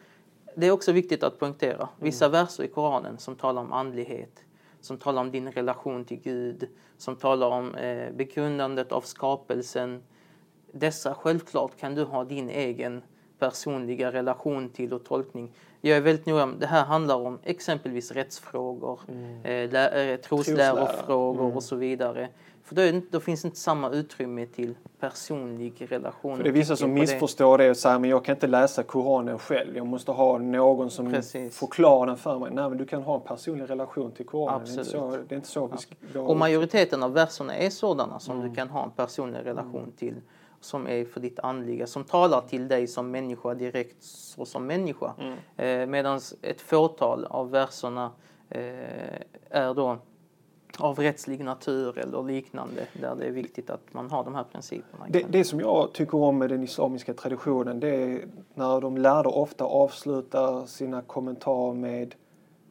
Det 0.55 0.67
är 0.67 0.71
också 0.71 0.91
viktigt 0.91 1.23
att 1.23 1.39
poängtera. 1.39 1.89
Vissa 1.99 2.25
mm. 2.25 2.31
verser 2.31 2.63
i 2.63 2.67
Koranen 2.67 3.17
som 3.17 3.35
talar 3.35 3.61
om 3.61 3.73
andlighet, 3.73 4.39
som 4.81 4.97
talar 4.97 5.21
om 5.21 5.31
din 5.31 5.51
relation 5.51 6.05
till 6.05 6.19
Gud, 6.19 6.69
som 6.97 7.15
talar 7.15 7.47
om 7.47 7.75
eh, 7.75 8.11
begrundandet 8.13 8.91
av 8.91 9.01
skapelsen. 9.01 10.03
Dessa, 10.71 11.13
självklart 11.13 11.77
kan 11.77 11.95
du 11.95 12.03
ha 12.03 12.23
din 12.23 12.49
egen 12.49 13.01
personliga 13.39 14.11
relation 14.11 14.69
till 14.69 14.93
och 14.93 15.05
tolkning. 15.05 15.51
Jag 15.81 15.97
är 15.97 16.01
väldigt 16.01 16.25
noga 16.25 16.45
det 16.45 16.67
här 16.67 16.85
handlar 16.85 17.15
om 17.15 17.39
exempelvis 17.43 18.11
rättsfrågor, 18.11 18.99
mm. 19.07 19.75
eh, 19.75 19.85
eh, 19.85 20.19
troslärofrågor 20.19 21.45
mm. 21.45 21.57
och 21.57 21.63
så 21.63 21.75
vidare. 21.75 22.29
För 22.75 22.91
då, 22.91 23.01
då, 23.09 23.19
finns 23.19 23.45
inte 23.45 23.57
samma 23.57 23.89
utrymme 23.89 24.45
till 24.45 24.75
personlig 24.99 25.91
relation. 25.91 26.37
För 26.37 26.43
det 26.43 26.49
är 26.49 26.53
vissa 26.53 26.75
som 26.75 26.93
missförstår 26.93 27.57
det. 27.57 27.63
det 27.63 27.69
och 27.69 27.77
säger 27.77 27.99
men 27.99 28.09
jag 28.09 28.25
kan 28.25 28.35
inte 28.35 28.47
läsa 28.47 28.83
Koranen 28.83 29.39
själv. 29.39 29.77
Jag 29.77 29.87
måste 29.87 30.11
ha 30.11 30.37
någon 30.37 30.91
som 30.91 31.11
Precis. 31.11 31.57
förklarar 31.57 32.07
den 32.07 32.17
för 32.17 32.39
mig. 32.39 32.51
Nej 32.53 32.69
men 32.69 32.77
du 32.77 32.85
kan 32.85 33.03
ha 33.03 33.15
en 33.15 33.21
personlig 33.21 33.69
relation 33.69 34.11
till 34.11 34.25
Koranen. 34.25 34.61
Absolut. 34.61 34.91
Det 34.91 34.97
är 34.97 35.03
inte 35.03 35.17
så, 35.17 35.23
det 35.27 35.35
är 35.35 35.35
inte 35.35 35.47
så 35.47 35.67
vi 35.67 35.77
ska 35.77 36.21
Och 36.21 36.37
majoriteten 36.37 37.03
av 37.03 37.13
verserna 37.13 37.55
är 37.55 37.69
sådana 37.69 38.19
som 38.19 38.37
mm. 38.37 38.49
du 38.49 38.55
kan 38.55 38.69
ha 38.69 38.83
en 38.83 38.91
personlig 38.91 39.39
relation 39.45 39.81
mm. 39.81 39.91
till 39.91 40.15
som 40.59 40.87
är 40.87 41.05
för 41.05 41.19
ditt 41.19 41.39
andliga, 41.39 41.87
som 41.87 42.03
talar 42.03 42.41
till 42.41 42.67
dig 42.67 42.87
som 42.87 43.11
människa 43.11 43.53
direkt 43.53 44.03
så 44.03 44.45
som 44.45 44.67
människa. 44.67 45.13
Mm. 45.19 45.37
Eh, 45.57 45.87
Medan 45.87 46.19
ett 46.41 46.61
fåtal 46.61 47.25
av 47.25 47.51
verserna 47.51 48.11
eh, 48.49 48.61
är 49.49 49.73
då 49.73 49.97
av 50.79 50.99
rättslig 50.99 51.43
natur 51.43 51.97
eller 51.97 52.23
liknande 52.23 52.87
där 52.93 53.15
det 53.15 53.25
är 53.25 53.31
viktigt 53.31 53.69
att 53.69 53.93
man 53.93 54.11
har 54.11 54.23
de 54.23 54.35
här 54.35 54.43
principerna. 54.51 55.05
Det, 55.09 55.25
det 55.29 55.43
som 55.43 55.59
jag 55.59 55.93
tycker 55.93 56.17
om 56.17 56.37
med 56.37 56.49
den 56.49 56.63
islamiska 56.63 57.13
traditionen 57.13 57.79
det 57.79 57.95
är 57.95 58.27
när 58.53 58.81
de 58.81 58.97
lärde 58.97 59.29
ofta 59.29 59.65
avslutar 59.65 60.65
sina 60.65 61.01
kommentarer 61.01 61.73
med 61.73 62.15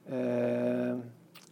eh, 0.06 0.98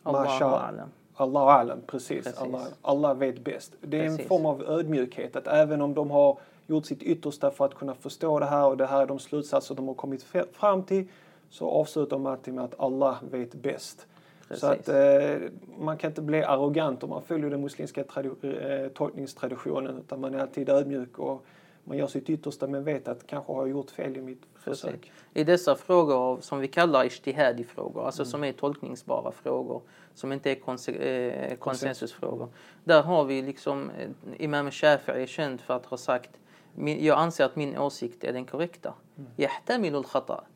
alam. 0.03 0.79
Allah 1.15 1.43
alam, 1.43 1.79
precis. 1.87 2.25
precis. 2.25 2.41
Allah, 2.41 2.63
Allah 2.83 3.15
vet 3.15 3.45
bäst. 3.45 3.73
Det 3.81 3.99
är 3.99 4.03
precis. 4.03 4.21
en 4.21 4.29
form 4.29 4.47
av 4.47 4.63
ödmjukhet 4.63 5.37
att 5.37 5.47
även 5.47 5.83
om 5.83 5.95
de 5.95 6.11
har 6.11 6.39
gjort 6.67 6.87
sitt 6.87 7.03
yttersta 7.03 7.51
för 7.51 7.65
att 7.65 7.75
kunna 7.75 7.95
förstå 7.95 8.39
det 8.39 8.47
här 8.47 8.67
och 8.67 8.77
det 8.77 8.87
här 8.87 9.03
är 9.03 9.07
de 9.07 9.19
slutsatser 9.19 9.75
de 9.75 9.89
har 9.89 9.95
kommit 9.95 10.23
fram 10.53 10.83
till 10.83 11.09
så 11.51 11.71
avslutar 11.71 12.11
de 12.11 12.27
alltid 12.27 12.55
med 12.55 12.65
att 12.65 12.81
Allah 12.81 13.17
vet 13.31 13.55
bäst. 13.55 14.07
Precis. 14.51 14.61
Så 14.61 14.67
att 14.67 14.89
eh, 14.89 15.51
man 15.79 15.99
kan 15.99 16.11
inte 16.11 16.23
bli 16.23 16.43
arrogant 16.43 17.03
om 17.03 17.11
man 17.11 17.23
följer 17.23 17.51
den 17.51 17.61
muslimska 17.61 18.01
eh, 18.01 18.89
tolkningstraditionen 18.95 19.99
utan 19.99 20.21
man 20.21 20.35
är 20.35 20.39
alltid 20.39 20.69
ödmjuk 20.69 21.19
och 21.19 21.45
man 21.85 21.99
gör 21.99 22.07
sitt 22.07 22.31
yttersta 22.31 22.67
men 22.67 22.85
vet 22.85 23.09
att 23.09 23.27
kanske 23.27 23.53
har 23.53 23.61
jag 23.63 23.71
gjort 23.71 23.91
fel 23.91 24.17
i 24.17 24.21
mitt 24.21 24.43
Precis. 24.65 24.83
försök. 24.83 25.13
I 25.35 25.45
dessa 25.45 25.77
frågor 25.77 26.41
som 26.41 26.61
vi 26.61 26.69
kallar 26.69 27.05
ishtihadi-frågor, 27.05 28.07
alltså 28.07 28.23
mm. 28.23 28.31
som 28.31 28.45
är 28.45 28.53
tolkningsbara 28.53 29.33
frågor, 29.33 29.83
som 30.15 30.33
inte 30.33 30.51
är 30.51 30.55
konse 30.55 30.93
eh, 30.93 31.57
konsensusfrågor. 31.57 32.49
Där 32.85 33.03
har 33.03 33.25
vi 33.25 33.43
liksom, 33.43 33.91
eh, 33.91 34.09
Imam 34.45 34.71
Shafi'i 34.71 35.23
är 35.23 35.27
känd 35.27 35.61
för 35.61 35.75
att 35.75 35.87
ha 35.87 35.97
sagt 35.97 36.31
jag 36.77 37.19
anser 37.19 37.45
att 37.45 37.57
min 37.57 37.79
åsikt 37.79 38.25
är 38.25 38.33
den 38.33 38.45
korrekta. 38.45 38.95
Mm. 39.19 39.31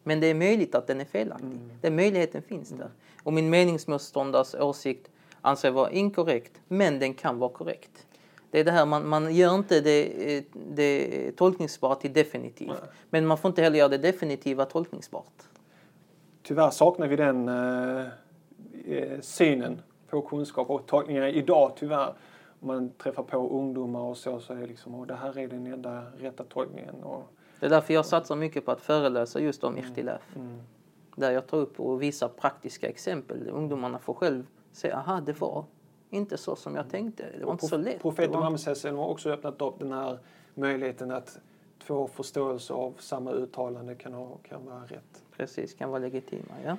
Men 0.03 0.21
det 0.21 0.27
är 0.27 0.35
möjligt 0.35 0.75
att 0.75 0.87
den 0.87 1.01
är 1.01 1.05
felaktig. 1.05 1.47
Mm. 1.47 1.71
Den 1.81 1.97
möjligheten 1.97 2.43
finns 2.43 2.69
där. 2.69 2.91
Och 3.23 3.33
min 3.33 3.51
meningsmotståndares 3.51 4.55
åsikt 4.55 5.11
anser 5.41 5.69
jag 5.69 5.73
vara 5.73 5.91
inkorrekt, 5.91 6.61
men 6.69 6.99
den 6.99 7.15
kan 7.15 7.39
vara 7.39 7.51
korrekt. 7.51 8.07
Det 8.51 8.61
är 8.61 8.65
det 8.65 8.71
här, 8.71 8.87
man, 8.87 9.09
man 9.09 9.35
gör 9.35 9.55
inte 9.55 9.81
det, 9.81 10.45
det 10.53 11.33
tolkningsbart 11.37 12.01
till 12.01 12.13
definitivt. 12.13 12.69
Nej. 12.69 12.91
Men 13.11 13.27
man 13.27 13.39
får 13.39 13.49
inte 13.49 13.63
heller 13.63 13.79
göra 13.79 13.89
det 13.89 13.99
definitiva 13.99 14.65
tolkningsbart. 14.65 15.43
Tyvärr 16.43 16.71
saknar 16.71 17.07
vi 17.07 17.17
den 17.17 17.49
eh, 17.49 18.07
eh 18.87 19.21
synen 19.21 19.83
på 20.11 20.23
kunskap 20.23 20.71
och 20.71 20.87
tolkningar 20.87 21.27
idag 21.27 21.73
tyvärr. 21.77 22.15
Man 22.65 22.91
träffar 22.91 23.23
på 23.23 23.49
ungdomar 23.49 24.01
och 24.01 24.17
så, 24.17 24.41
så 24.41 24.53
är 24.53 24.57
det 24.57 24.67
liksom, 24.67 24.95
och 24.95 25.07
det 25.07 25.15
här 25.15 25.39
är 25.39 25.49
den 25.49 25.67
enda 25.67 26.03
rätta 26.19 26.45
tolkningen. 26.45 26.95
Och, 27.03 27.23
det 27.61 27.67
är 27.67 27.71
därför 27.71 27.95
jag 27.95 28.07
satsar 28.07 28.37
mycket 28.37 28.65
på 28.65 28.71
att 28.71 28.81
föreläsa 28.81 29.41
just 29.41 29.65
om. 29.65 29.77
Mm. 29.77 30.09
Mm. 30.37 30.63
Där 31.17 31.31
jag 31.31 31.47
tar 31.47 31.59
upp 31.59 31.81
och 31.81 32.03
visar 32.03 32.29
praktiska 32.29 32.89
exempel. 32.89 33.49
Ungdomarna 33.49 33.99
får 33.99 34.15
själv 34.15 34.47
se, 34.73 34.93
aha 34.93 35.21
det 35.21 35.41
var 35.41 35.65
inte 36.11 36.37
så 36.37 36.57
som 36.57 36.77
jag 36.77 36.91
tänkte. 36.91 37.25
Det 37.39 37.45
var 37.45 37.53
inte 37.53 37.67
så 37.67 37.77
lätt. 37.77 38.03
Profeten 38.03 38.39
Muhammed 38.39 38.85
har 38.85 39.07
också 39.07 39.31
öppnat 39.31 39.63
upp 39.63 39.79
den 39.79 39.93
här 39.93 40.19
möjligheten 40.55 41.11
att 41.11 41.39
två 41.87 42.09
förståelser 42.09 42.75
av 42.75 42.95
samma 42.99 43.33
uttalande 43.33 43.95
kan, 43.95 44.13
ha, 44.13 44.37
kan 44.43 44.67
vara 44.67 44.85
rätt. 44.85 45.25
Precis, 45.37 45.75
kan 45.75 45.91
vara 45.91 45.99
legitima. 45.99 46.55
Ja. 46.65 46.77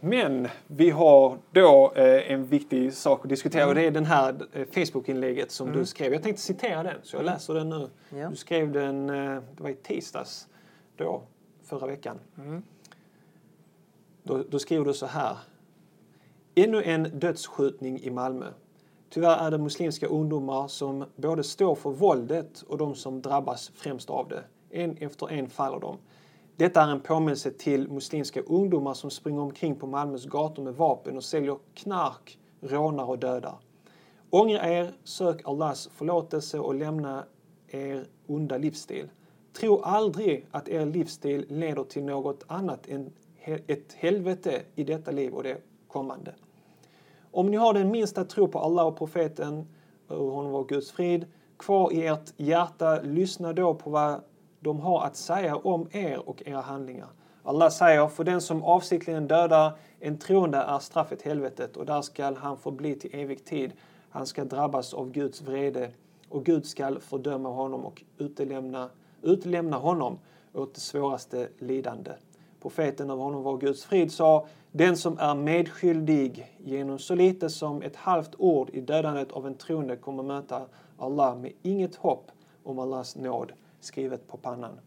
Men 0.00 0.48
vi 0.66 0.90
har 0.90 1.38
då 1.52 1.92
eh, 1.96 2.32
en 2.32 2.46
viktig 2.46 2.92
sak 2.92 3.20
att 3.22 3.28
diskutera 3.28 3.62
mm. 3.62 3.68
och 3.68 3.74
det 3.74 3.86
är 3.86 3.90
den 3.90 4.04
här 4.04 4.34
eh, 4.52 4.66
Facebook-inlägget 4.66 5.50
som 5.50 5.68
mm. 5.68 5.78
du 5.78 5.86
skrev. 5.86 6.12
Jag 6.12 6.22
tänkte 6.22 6.42
citera 6.42 6.82
den 6.82 6.96
så 7.02 7.16
jag 7.16 7.24
läser 7.24 7.54
den 7.54 7.68
nu. 7.68 7.88
Ja. 8.10 8.28
Du 8.28 8.36
skrev 8.36 8.72
den, 8.72 9.10
eh, 9.10 9.42
det 9.56 9.62
var 9.62 9.70
i 9.70 9.74
tisdags 9.74 10.48
då, 10.96 11.22
förra 11.64 11.86
veckan. 11.86 12.18
Mm. 12.38 12.62
Då, 14.22 14.44
då 14.50 14.58
skriver 14.58 14.84
du 14.84 14.94
så 14.94 15.06
här. 15.06 15.36
Ännu 16.54 16.82
en 16.82 17.18
dödsskjutning 17.18 18.00
i 18.00 18.10
Malmö. 18.10 18.46
Tyvärr 19.10 19.46
är 19.46 19.50
det 19.50 19.58
muslimska 19.58 20.06
ungdomar 20.06 20.68
som 20.68 21.04
både 21.16 21.44
står 21.44 21.74
för 21.74 21.90
våldet 21.90 22.62
och 22.62 22.78
de 22.78 22.94
som 22.94 23.22
drabbas 23.22 23.72
främst 23.74 24.10
av 24.10 24.28
det. 24.28 24.44
En 24.70 24.96
efter 24.96 25.32
en 25.32 25.50
faller 25.50 25.80
de. 25.80 25.98
Detta 26.60 26.82
är 26.82 26.88
en 26.88 27.00
påminnelse 27.00 27.50
till 27.50 27.88
muslimska 27.88 28.40
ungdomar 28.40 28.94
som 28.94 29.10
springer 29.10 29.40
omkring 29.40 29.76
på 29.76 29.86
Malmös 29.86 30.24
gator 30.24 30.62
med 30.62 30.74
vapen 30.74 31.16
och 31.16 31.24
säljer 31.24 31.58
knark, 31.74 32.38
rånar 32.60 33.04
och 33.04 33.18
dödar. 33.18 33.54
Ångra 34.30 34.68
er, 34.68 34.92
sök 35.04 35.48
Allahs 35.48 35.88
förlåtelse 35.92 36.58
och 36.58 36.74
lämna 36.74 37.24
er 37.68 38.04
onda 38.26 38.58
livsstil. 38.58 39.08
Tro 39.52 39.80
aldrig 39.82 40.46
att 40.50 40.68
er 40.68 40.86
livsstil 40.86 41.46
leder 41.48 41.84
till 41.84 42.04
något 42.04 42.44
annat 42.46 42.88
än 42.88 43.12
ett 43.66 43.92
helvete 43.92 44.62
i 44.74 44.84
detta 44.84 45.10
liv 45.10 45.34
och 45.34 45.42
det 45.42 45.58
kommande. 45.88 46.34
Om 47.30 47.50
ni 47.50 47.56
har 47.56 47.74
den 47.74 47.90
minsta 47.90 48.24
tro 48.24 48.48
på 48.48 48.58
Allah 48.58 48.86
och 48.86 48.98
profeten, 48.98 49.68
och 50.08 50.30
honom 50.30 50.52
var 50.52 50.64
Guds 50.64 50.90
frid, 50.90 51.26
kvar 51.56 51.92
i 51.92 52.06
ert 52.06 52.32
hjärta, 52.36 53.00
lyssna 53.02 53.52
då 53.52 53.74
på 53.74 53.90
vad 53.90 54.20
de 54.60 54.80
har 54.80 55.04
att 55.04 55.16
säga 55.16 55.56
om 55.56 55.88
er 55.92 56.28
och 56.28 56.42
era 56.46 56.60
handlingar. 56.60 57.08
Allah 57.42 57.70
säger, 57.70 58.08
för 58.08 58.24
den 58.24 58.40
som 58.40 58.62
avsiktligen 58.62 59.28
dödar 59.28 59.72
en 60.00 60.18
troende 60.18 60.58
är 60.58 60.78
straffet 60.78 61.22
helvetet 61.22 61.76
och 61.76 61.86
där 61.86 62.02
skall 62.02 62.36
han 62.36 62.56
förbli 62.56 62.94
till 62.94 63.14
evig 63.14 63.44
tid. 63.44 63.72
Han 64.10 64.26
ska 64.26 64.44
drabbas 64.44 64.94
av 64.94 65.10
Guds 65.10 65.42
vrede 65.42 65.90
och 66.28 66.44
Gud 66.44 66.66
skall 66.66 67.00
fördöma 67.00 67.48
honom 67.48 67.84
och 67.84 68.02
utelämna, 68.18 68.90
utlämna 69.22 69.76
honom 69.76 70.18
åt 70.54 70.74
det 70.74 70.80
svåraste 70.80 71.48
lidande. 71.58 72.10
Profeten 72.62 73.10
av 73.10 73.18
honom 73.18 73.42
var 73.42 73.56
Guds 73.56 73.84
frid 73.84 74.12
sa, 74.12 74.46
den 74.72 74.96
som 74.96 75.18
är 75.18 75.34
medskyldig 75.34 76.56
genom 76.58 76.98
så 76.98 77.14
lite 77.14 77.50
som 77.50 77.82
ett 77.82 77.96
halvt 77.96 78.34
ord 78.38 78.70
i 78.72 78.80
dödandet 78.80 79.32
av 79.32 79.46
en 79.46 79.54
troende 79.54 79.96
kommer 79.96 80.22
möta 80.22 80.62
Allah 80.98 81.36
med 81.36 81.52
inget 81.62 81.96
hopp 81.96 82.30
om 82.64 82.78
Allahs 82.78 83.16
nåd 83.16 83.52
skrivet 83.80 84.28
på 84.28 84.36
pannan. 84.36 84.80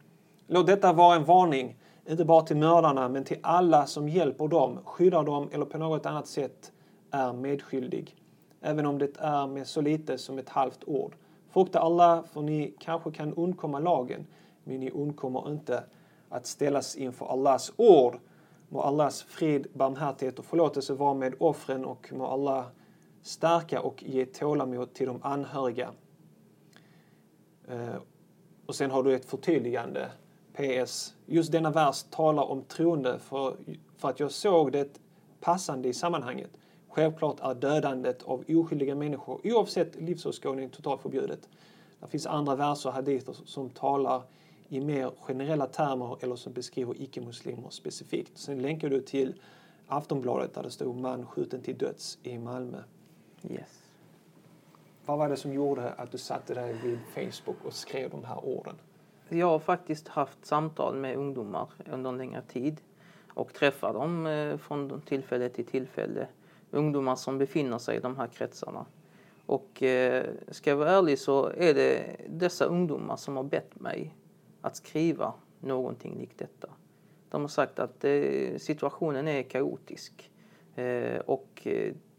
Låt 0.48 0.68
detta 0.68 0.94
vara 0.94 1.16
en 1.16 1.26
varning, 1.26 1.78
inte 2.10 2.26
bara 2.26 2.42
till 2.42 2.58
mördarna, 2.58 3.10
men 3.10 3.24
till 3.24 3.38
alla 3.42 3.86
som 3.86 4.10
hjälper 4.10 4.48
dem, 4.48 4.80
skyddar 4.86 5.24
dem 5.24 5.50
eller 5.52 5.66
på 5.66 5.78
något 5.78 6.06
annat 6.06 6.28
sätt 6.28 6.72
är 7.12 7.34
medskyldig. 7.34 8.16
Även 8.62 8.86
om 8.86 8.98
det 8.98 9.18
är 9.18 9.48
med 9.48 9.68
så 9.68 9.82
lite 9.82 10.18
som 10.18 10.38
ett 10.38 10.50
halvt 10.50 10.84
ord. 10.84 11.16
Frukta 11.50 11.80
alla, 11.80 12.24
för 12.24 12.42
ni 12.42 12.76
kanske 12.80 13.12
kan 13.12 13.34
undkomma 13.34 13.80
lagen, 13.80 14.28
men 14.64 14.80
ni 14.80 14.92
undkommer 14.92 15.52
inte 15.52 15.84
att 16.30 16.46
ställas 16.46 16.96
inför 16.96 17.26
Allahs 17.26 17.74
ord. 17.76 18.20
Må 18.70 18.82
Allahs 18.82 19.24
frid, 19.24 19.68
barmhärtighet 19.74 20.40
och 20.40 20.46
förlåtelse 20.46 20.94
vara 20.94 21.14
med 21.14 21.36
offren 21.40 21.86
och 21.86 22.14
må 22.14 22.28
Allah 22.28 22.66
stärka 23.22 23.82
och 23.82 24.04
ge 24.04 24.26
tålamod 24.26 24.94
till 24.94 25.08
de 25.08 25.20
anhöriga. 25.24 25.90
Eh, 27.68 27.96
och 28.66 28.76
sen 28.76 28.92
har 28.92 29.04
du 29.04 29.16
ett 29.16 29.26
förtydligande. 29.26 30.12
PS. 30.54 31.14
Just 31.26 31.52
denna 31.52 31.72
vers 31.72 32.04
talar 32.04 32.44
om 32.44 32.64
troende 32.64 33.20
för, 33.20 33.56
för 33.98 34.10
att 34.10 34.20
jag 34.20 34.32
såg 34.32 34.72
det 34.72 35.00
passande 35.40 35.90
i 35.90 35.94
sammanhanget. 35.94 36.52
Självklart 36.90 37.40
är 37.40 37.54
dödandet 37.54 38.24
av 38.24 38.44
oskyldiga 38.48 38.96
människor 38.96 39.42
oavsett 39.44 39.96
livsåskådning 39.96 40.70
totalt 40.70 41.02
förbjudet. 41.02 41.50
Det 42.00 42.08
finns 42.08 42.26
andra 42.26 42.56
verser 42.56 42.90
och 42.90 42.96
haditer 42.96 43.36
som 43.46 43.70
talar 43.70 44.24
i 44.68 44.80
mer 44.80 45.12
generella 45.20 45.68
termer 45.68 46.18
eller 46.22 46.36
som 46.36 46.54
beskriver 46.54 47.02
icke-muslimer 47.02 47.70
specifikt. 47.70 48.38
Sen 48.38 48.62
länkar 48.62 48.90
du 48.90 49.02
till 49.02 49.34
Aftonbladet 49.88 50.54
där 50.54 50.64
det 50.64 50.72
stod 50.72 50.96
man 50.96 51.26
skjuten 51.26 51.62
till 51.62 51.78
döds 51.78 52.18
i 52.24 52.38
Malmö. 52.38 52.84
Yes. 53.50 53.83
Vad 55.06 55.18
var 55.18 55.30
det 55.30 55.38
som 55.38 55.54
gjorde 55.54 55.90
att 55.90 56.12
du 56.12 56.18
satte 56.18 56.54
dig 56.54 56.74
vid 56.84 57.00
Facebook 57.14 57.66
och 57.66 57.74
skrev 57.74 58.10
de 58.10 58.24
här 58.24 58.46
orden? 58.46 58.76
Jag 59.30 59.48
har 59.48 59.60
faktiskt 59.60 60.08
haft 60.08 60.46
samtal 60.46 60.96
med 60.96 61.18
ungdomar 61.18 61.70
under 61.92 62.10
en 62.10 62.18
längre 62.18 62.42
tid 62.42 62.82
och 63.28 63.54
träffar 63.54 63.94
dem 63.94 64.26
eh, 64.26 64.58
från 64.58 65.02
tillfälle 65.02 65.50
till 65.50 65.66
tillfälle. 65.66 66.28
Ungdomar 66.72 67.16
som 67.16 67.38
befinner 67.38 67.78
sig 67.78 67.98
i 67.98 68.00
de 68.00 68.18
här 68.18 68.28
kretsarna. 68.28 68.86
Och 69.46 69.84
eh, 69.84 70.26
ska 70.52 70.70
jag 70.70 70.78
vara 70.78 70.92
ärlig 70.92 71.20
så 71.20 71.52
är 71.58 71.74
det 71.74 72.16
dessa 72.30 72.66
ungdomar 72.66 73.16
som 73.16 73.36
har 73.36 73.44
bett 73.44 73.80
mig 73.80 74.16
att 74.62 74.76
skriva 74.76 75.34
någonting 75.60 76.18
likt 76.18 76.38
detta. 76.38 76.70
De 77.30 77.42
har 77.42 77.48
sagt 77.48 77.80
att 77.80 78.04
eh, 78.04 78.58
situationen 78.58 79.28
är 79.28 79.44
kaotisk 79.44 80.30
och 81.26 81.68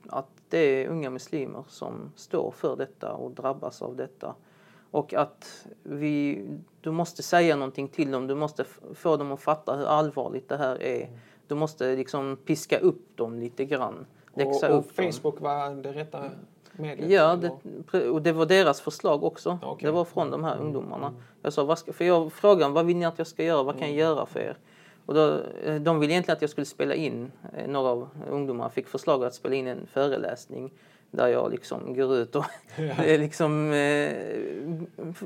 att 0.08 0.28
det 0.48 0.58
är 0.58 0.88
unga 0.88 1.10
muslimer 1.10 1.64
som 1.68 2.12
står 2.16 2.50
för 2.50 2.76
detta 2.76 3.12
och 3.12 3.30
drabbas 3.30 3.82
av 3.82 3.96
detta. 3.96 4.34
Och 4.90 5.14
att 5.14 5.66
vi, 5.82 6.46
du 6.80 6.90
måste 6.90 7.22
säga 7.22 7.56
någonting 7.56 7.88
till 7.88 8.10
dem, 8.10 8.26
du 8.26 8.34
måste 8.34 8.64
få 8.94 9.16
dem 9.16 9.32
att 9.32 9.40
fatta 9.40 9.76
hur 9.76 9.86
allvarligt 9.86 10.48
det 10.48 10.56
här 10.56 10.82
är. 10.82 11.08
Du 11.46 11.54
måste 11.54 11.96
liksom 11.96 12.36
piska 12.44 12.78
upp 12.78 13.16
dem 13.16 13.38
lite 13.38 13.64
grann. 13.64 14.06
Läxa 14.34 14.68
och, 14.68 14.72
och 14.72 14.78
upp 14.78 14.96
Facebook 14.96 15.34
dem. 15.34 15.42
var 15.42 15.82
det 15.82 15.92
rätta 15.92 16.30
mediet? 16.72 17.10
Ja, 17.10 17.36
det, 17.36 18.08
och 18.08 18.22
det 18.22 18.32
var 18.32 18.46
deras 18.46 18.80
förslag 18.80 19.24
också. 19.24 19.58
Okay. 19.62 19.86
Det 19.86 19.92
var 19.92 20.04
från 20.04 20.30
de 20.30 20.44
här 20.44 20.58
ungdomarna. 20.58 21.06
Mm. 21.06 21.20
Jag 21.42 21.52
sa, 21.52 21.76
ska, 21.76 21.92
för 21.92 22.04
jag 22.04 22.32
frågade 22.32 22.72
vad 22.72 22.86
vill 22.86 22.96
ni 22.96 23.04
att 23.04 23.18
jag 23.18 23.26
ska 23.26 23.44
göra, 23.44 23.62
vad 23.62 23.78
kan 23.78 23.88
jag 23.88 23.96
göra 23.96 24.26
för 24.26 24.40
er? 24.40 24.56
Och 25.06 25.14
då, 25.14 25.40
eh, 25.64 25.80
de 25.80 26.00
ville 26.00 26.12
egentligen 26.12 26.36
att 26.36 26.42
jag 26.42 26.50
skulle 26.50 26.64
spela 26.64 26.94
in, 26.94 27.32
eh, 27.52 27.68
några 27.68 27.88
av 27.88 28.08
ungdomarna 28.30 28.70
fick 28.70 28.88
förslag 28.88 29.24
att 29.24 29.34
spela 29.34 29.54
in 29.54 29.66
en 29.66 29.86
föreläsning 29.86 30.72
där 31.10 31.28
jag 31.28 31.50
liksom 31.50 31.94
går 31.94 32.16
ut 32.16 32.36
och 32.36 32.44
liksom, 32.98 33.72
eh, 33.72 34.12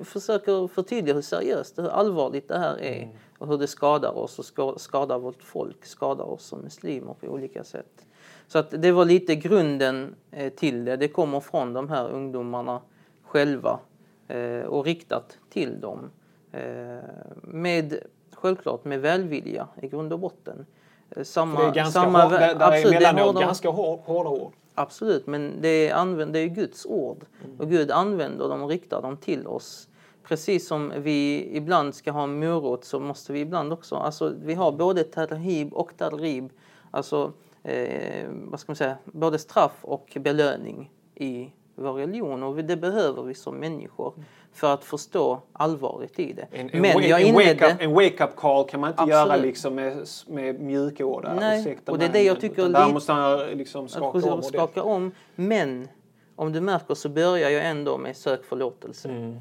försöker 0.04 0.68
förtydliga 0.68 1.14
hur 1.14 1.22
seriöst, 1.22 1.78
hur 1.78 1.88
allvarligt 1.88 2.48
det 2.48 2.58
här 2.58 2.78
är 2.80 3.02
mm. 3.02 3.16
och 3.38 3.48
hur 3.48 3.58
det 3.58 3.66
skadar 3.66 4.18
oss 4.18 4.38
och 4.38 4.80
skadar 4.80 5.18
vårt 5.18 5.42
folk, 5.42 5.84
skadar 5.84 6.24
oss 6.24 6.44
som 6.44 6.60
muslimer 6.60 7.14
på 7.20 7.26
olika 7.26 7.64
sätt. 7.64 8.06
Så 8.46 8.58
att 8.58 8.70
det 8.70 8.92
var 8.92 9.04
lite 9.04 9.34
grunden 9.34 10.14
eh, 10.30 10.52
till 10.52 10.84
det. 10.84 10.96
Det 10.96 11.08
kommer 11.08 11.40
från 11.40 11.72
de 11.72 11.88
här 11.88 12.08
ungdomarna 12.08 12.80
själva 13.22 13.80
eh, 14.28 14.60
och 14.60 14.84
riktat 14.84 15.38
till 15.50 15.80
dem. 15.80 16.10
Eh, 16.52 16.98
med 17.42 17.98
självklart 18.38 18.84
med 18.84 19.00
välvilja 19.00 19.68
i 19.82 19.88
grund 19.88 20.12
och 20.12 20.18
botten. 20.18 20.66
Eh, 21.10 21.22
samma, 21.22 21.60
det 21.60 21.66
är 21.66 21.74
ganska 21.74 22.00
samma, 22.00 22.22
hår, 22.22 22.30
där, 22.30 22.54
där 22.54 22.66
absolut, 22.66 23.02
är 23.02 23.24
hårda, 23.24 23.40
ganska 23.40 23.68
hårda 23.70 24.30
ord. 24.30 24.52
Absolut, 24.74 25.26
men 25.26 25.60
det 25.60 25.88
är, 25.88 25.94
använd, 25.94 26.32
det 26.32 26.38
är 26.38 26.46
Guds 26.46 26.86
ord 26.86 27.24
mm. 27.44 27.60
och 27.60 27.70
Gud 27.70 27.90
använder 27.90 28.48
dem 28.48 28.62
och 28.62 28.68
riktar 28.68 29.02
dem 29.02 29.16
till 29.16 29.46
oss. 29.46 29.88
Precis 30.22 30.68
som 30.68 30.92
vi 30.96 31.48
ibland 31.56 31.94
ska 31.94 32.10
ha 32.10 32.26
morot 32.26 32.84
så 32.84 33.00
måste 33.00 33.32
vi 33.32 33.40
ibland 33.40 33.72
också, 33.72 33.94
alltså 33.94 34.34
vi 34.42 34.54
har 34.54 34.72
både 34.72 35.04
tarhib 35.04 35.72
och 35.72 35.96
tarrib, 35.96 36.52
alltså 36.90 37.32
eh, 37.62 38.28
vad 38.30 38.60
ska 38.60 38.70
man 38.70 38.76
säga, 38.76 38.96
både 39.04 39.38
straff 39.38 39.78
och 39.82 40.16
belöning 40.20 40.90
i 41.14 41.52
vår 41.78 41.92
religion 41.92 42.42
och 42.42 42.56
det 42.56 42.76
behöver 42.76 43.22
vi 43.22 43.34
som 43.34 43.56
människor 43.56 44.14
för 44.52 44.74
att 44.74 44.84
förstå 44.84 45.40
allvaret 45.52 46.18
i 46.18 46.32
det. 46.32 46.48
En, 46.52 46.70
en, 46.70 46.82
Men 46.82 47.02
jag 47.02 47.22
inledde... 47.22 47.76
En 47.80 47.92
wake-up 47.92 48.36
call 48.36 48.64
kan 48.68 48.80
man 48.80 48.90
inte 48.90 49.02
Absolut. 49.02 49.28
göra 49.28 49.36
liksom 49.36 49.74
med, 49.74 50.06
med 50.26 50.60
mjuka 50.60 51.04
ord. 51.04 51.28
Nej, 51.36 51.78
och 51.86 51.98
det 51.98 52.04
är 52.04 52.12
det 52.12 52.22
jag 52.22 52.40
tycker... 52.40 52.68
Där 52.68 52.92
måste 52.92 53.14
man 53.14 53.40
liksom 53.40 53.88
skaka 53.88 54.32
om. 54.32 54.42
Skaka 54.42 54.82
om. 54.82 55.12
Men 55.34 55.88
om 56.36 56.52
du 56.52 56.60
märker 56.60 56.94
så 56.94 57.08
börjar 57.08 57.50
jag 57.50 57.66
ändå 57.66 57.98
med 57.98 58.16
sök 58.16 58.44
förlåtelse. 58.44 59.08
Mm. 59.08 59.38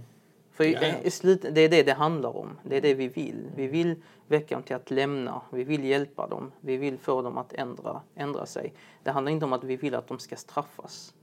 För 0.52 1.10
slut, 1.10 1.46
det 1.52 1.62
är 1.62 1.70
det 1.70 1.84
det 1.84 1.94
handlar 1.94 2.38
om. 2.38 2.60
Det 2.64 2.78
är 2.78 2.82
det 2.82 2.94
vi 2.94 3.08
vill. 3.08 3.48
Vi 3.56 3.68
vill 3.68 3.96
väcka 4.28 4.56
dem 4.56 4.64
till 4.64 4.76
att 4.76 4.92
lämna. 4.92 5.42
Vi 5.52 5.64
vill 5.64 5.84
hjälpa 5.84 6.28
dem. 6.28 6.52
Vi 6.60 6.78
vill 6.78 6.98
få 6.98 7.22
dem 7.22 7.38
att 7.38 7.54
ändra, 7.54 8.02
ändra 8.16 8.46
sig. 8.46 8.74
Det 9.04 9.12
handlar 9.12 9.32
inte 9.32 9.46
om 9.46 9.54
att 9.54 9.64
vi 9.64 9.76
vill 9.76 9.96
att 9.96 10.08
de 10.08 10.20
ska 10.20 10.36
straffas. 10.36 11.14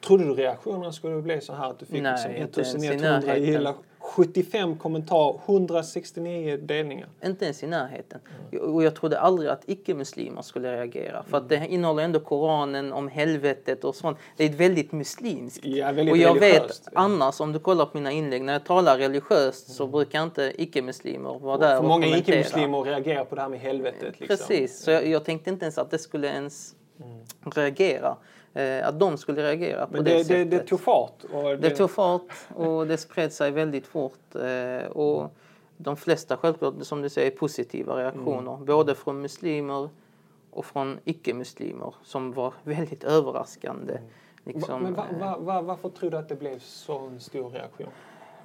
Trodde 0.00 0.24
du 0.24 0.34
reaktionerna 0.34 0.92
skulle 0.92 1.22
bli 1.22 1.40
så 1.40 1.52
här 1.52 1.70
att 1.70 1.78
du 1.78 1.86
fick 1.86 2.02
Nej, 2.02 2.50
liksom 2.56 2.82
1100 2.82 3.36
gillar, 3.36 3.74
75 3.98 4.76
kommentarer, 4.76 5.40
169 5.46 6.56
delningar? 6.56 7.08
Inte 7.24 7.44
ens 7.44 7.62
i 7.62 7.66
närheten. 7.66 8.20
Mm. 8.52 8.74
Och 8.74 8.82
jag 8.82 8.94
trodde 8.94 9.20
aldrig 9.20 9.50
att 9.50 9.62
icke-muslimer 9.66 10.42
skulle 10.42 10.72
reagera. 10.72 11.22
För 11.22 11.38
att 11.38 11.48
det 11.48 11.66
innehåller 11.68 12.02
ändå 12.02 12.20
Koranen 12.20 12.92
om 12.92 13.08
helvetet 13.08 13.84
och 13.84 13.94
sånt. 13.94 14.18
Det 14.36 14.44
är 14.44 14.52
väldigt 14.52 14.92
muslimskt. 14.92 15.64
Ja, 15.64 15.92
väldigt 15.92 16.12
och 16.12 16.18
jag 16.18 16.40
vet 16.40 16.88
annars, 16.92 17.40
om 17.40 17.52
du 17.52 17.58
kollar 17.58 17.86
på 17.86 17.96
mina 17.96 18.12
inlägg, 18.12 18.42
när 18.42 18.52
jag 18.52 18.64
talar 18.64 18.98
religiöst 18.98 19.68
mm. 19.68 19.74
så 19.74 19.86
brukar 19.86 20.22
inte 20.22 20.52
icke-muslimer 20.58 21.38
vara 21.38 21.58
där 21.58 21.76
och 21.76 21.82
För 21.82 21.88
många 21.88 22.06
icke-muslimer 22.16 22.82
reagerar 22.82 23.24
på 23.24 23.34
det 23.34 23.40
här 23.40 23.48
med 23.48 23.60
helvetet. 23.60 24.20
Liksom. 24.20 24.26
Precis, 24.26 24.82
så 24.82 24.90
jag, 24.90 25.06
jag 25.06 25.24
tänkte 25.24 25.50
inte 25.50 25.64
ens 25.64 25.78
att 25.78 25.90
det 25.90 25.98
skulle 25.98 26.28
ens 26.28 26.74
mm. 27.00 27.20
reagera 27.54 28.16
att 28.84 29.00
de 29.00 29.16
skulle 29.16 29.42
reagera 29.42 29.86
på 29.86 29.92
Men 29.92 30.04
det, 30.04 30.10
det 30.10 30.24
sättet. 30.24 30.50
Det, 30.50 30.58
det 30.58 30.64
tog 30.64 30.80
fart? 30.80 31.24
det... 31.32 31.56
det 31.56 31.70
tog 31.70 31.90
fart 31.90 32.32
och 32.54 32.86
det 32.86 32.96
spred 32.96 33.32
sig 33.32 33.50
väldigt 33.50 33.86
fort. 33.86 34.34
Eh, 34.34 34.90
och 34.90 35.34
de 35.76 35.96
flesta 35.96 36.36
självklart, 36.36 36.74
som 36.80 37.02
du 37.02 37.08
säger, 37.08 37.30
positiva 37.30 37.96
reaktioner. 37.96 38.54
Mm. 38.54 38.64
Både 38.64 38.94
från 38.94 39.20
muslimer 39.20 39.88
och 40.50 40.66
från 40.66 40.98
icke-muslimer 41.04 41.94
som 42.02 42.32
var 42.32 42.54
väldigt 42.62 43.04
överraskande. 43.04 43.92
Mm. 43.94 44.08
Liksom, 44.44 44.82
Men 44.82 44.94
va, 44.94 45.06
eh, 45.10 45.18
va, 45.18 45.38
va, 45.38 45.62
varför 45.62 45.88
tror 45.88 46.10
du 46.10 46.16
att 46.16 46.28
det 46.28 46.36
blev 46.36 46.58
så 46.58 46.98
en 46.98 47.20
stor 47.20 47.50
reaktion? 47.50 47.88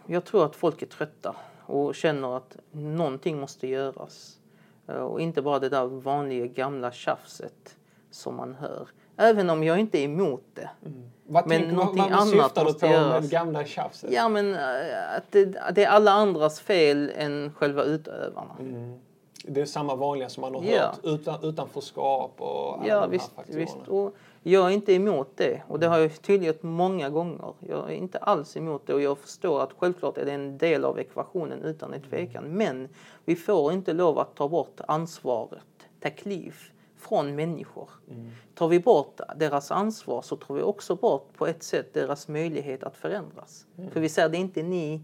Jag 0.06 0.26
tror 0.26 0.46
att 0.46 0.56
folk 0.56 0.82
är 0.82 0.86
trötta 0.86 1.36
och 1.66 1.96
känner 1.96 2.38
att 2.38 2.58
någonting 2.72 3.40
måste 3.40 3.68
göras. 3.68 4.40
Eh, 4.88 4.96
och 4.96 5.22
inte 5.22 5.42
bara 5.42 5.60
det 5.60 5.70
där 5.70 5.86
vanliga 5.86 6.46
gamla 6.46 6.92
tjafset 6.92 7.78
som 8.12 8.36
man 8.36 8.56
hör. 8.56 8.88
Även 9.18 9.50
om 9.50 9.64
jag 9.64 9.80
inte 9.80 10.00
är 10.00 10.04
emot 10.04 10.44
det. 10.54 10.70
Mm. 10.86 11.10
Vad 11.28 11.48
men 11.48 11.62
tänk, 11.62 11.74
någonting 11.74 12.02
vad, 12.02 12.12
vad 12.12 12.20
annat 12.20 12.64
måste 12.64 12.88
göras. 12.88 13.22
med 13.22 13.32
gamla 13.32 13.66
tjafset? 13.66 14.12
Ja, 14.12 14.30
men 14.30 14.54
äh, 14.54 15.16
att 15.18 15.32
det, 15.32 15.46
det, 15.76 15.84
är 15.84 15.90
alla 15.90 16.12
andras 16.12 16.60
fel 16.60 17.12
än 17.16 17.54
själva 17.56 17.84
utövarna. 17.84 18.56
Mm. 18.60 19.00
Det 19.48 19.62
är 19.62 19.66
samma 19.66 19.96
vanliga 19.96 20.30
som 20.30 20.42
man 20.42 20.56
har 20.56 20.64
ja. 20.64 20.82
hört. 20.82 21.00
Utan, 21.04 21.44
utanförskap 21.44 22.34
och 22.38 22.74
alla 22.74 22.88
ja, 22.88 23.02
de 23.02 23.12
visst, 23.12 23.32
här 23.36 23.46
visst. 23.48 23.78
Och 23.88 24.16
jag 24.44 24.66
är 24.66 24.70
inte 24.70 24.94
emot 24.94 25.32
det. 25.36 25.62
Och 25.68 25.80
det 25.80 25.88
har 25.88 26.00
jag 26.00 26.22
tydliggjort 26.22 26.64
många 26.64 27.10
gånger. 27.10 27.54
Jag 27.60 27.92
är 27.92 27.96
inte 27.96 28.18
alls 28.18 28.58
emot 28.58 28.88
det 28.88 28.94
och 28.94 29.02
jag 29.02 29.18
förstår 29.18 29.62
att 29.64 29.70
självklart 29.78 30.18
är 30.18 30.26
det 30.26 30.32
en 30.32 30.58
del 30.58 30.86
av 30.86 31.00
ekvationen 31.00 31.64
utan 31.64 31.94
ett 31.94 32.10
tvekan. 32.10 32.44
Men 32.44 32.90
vi 33.26 33.36
får 33.36 33.74
inte 33.74 33.94
lov 33.94 34.20
att 34.20 34.36
ta 34.36 34.48
bort 34.48 34.82
ansvaret, 34.88 35.88
taklif 36.00 36.72
från 37.10 37.36
människor. 37.36 37.90
Mm. 38.12 38.32
Tar 38.56 38.68
vi 38.68 38.80
bort 38.80 39.20
deras 39.36 39.72
ansvar 39.72 40.22
så 40.22 40.36
tar 40.36 40.56
vi 40.56 40.62
också 40.62 40.96
bort 40.96 41.34
på 41.38 41.48
ett 41.48 41.64
sätt 41.64 41.94
deras 41.94 42.28
möjlighet 42.28 42.84
att 42.84 42.98
förändras. 42.98 43.66
Mm. 43.78 43.92
För 43.92 44.00
vi 44.00 44.10
säger 44.10 44.30
det 44.30 44.38
är 44.38 44.40
inte 44.40 44.64
ni, 44.64 45.02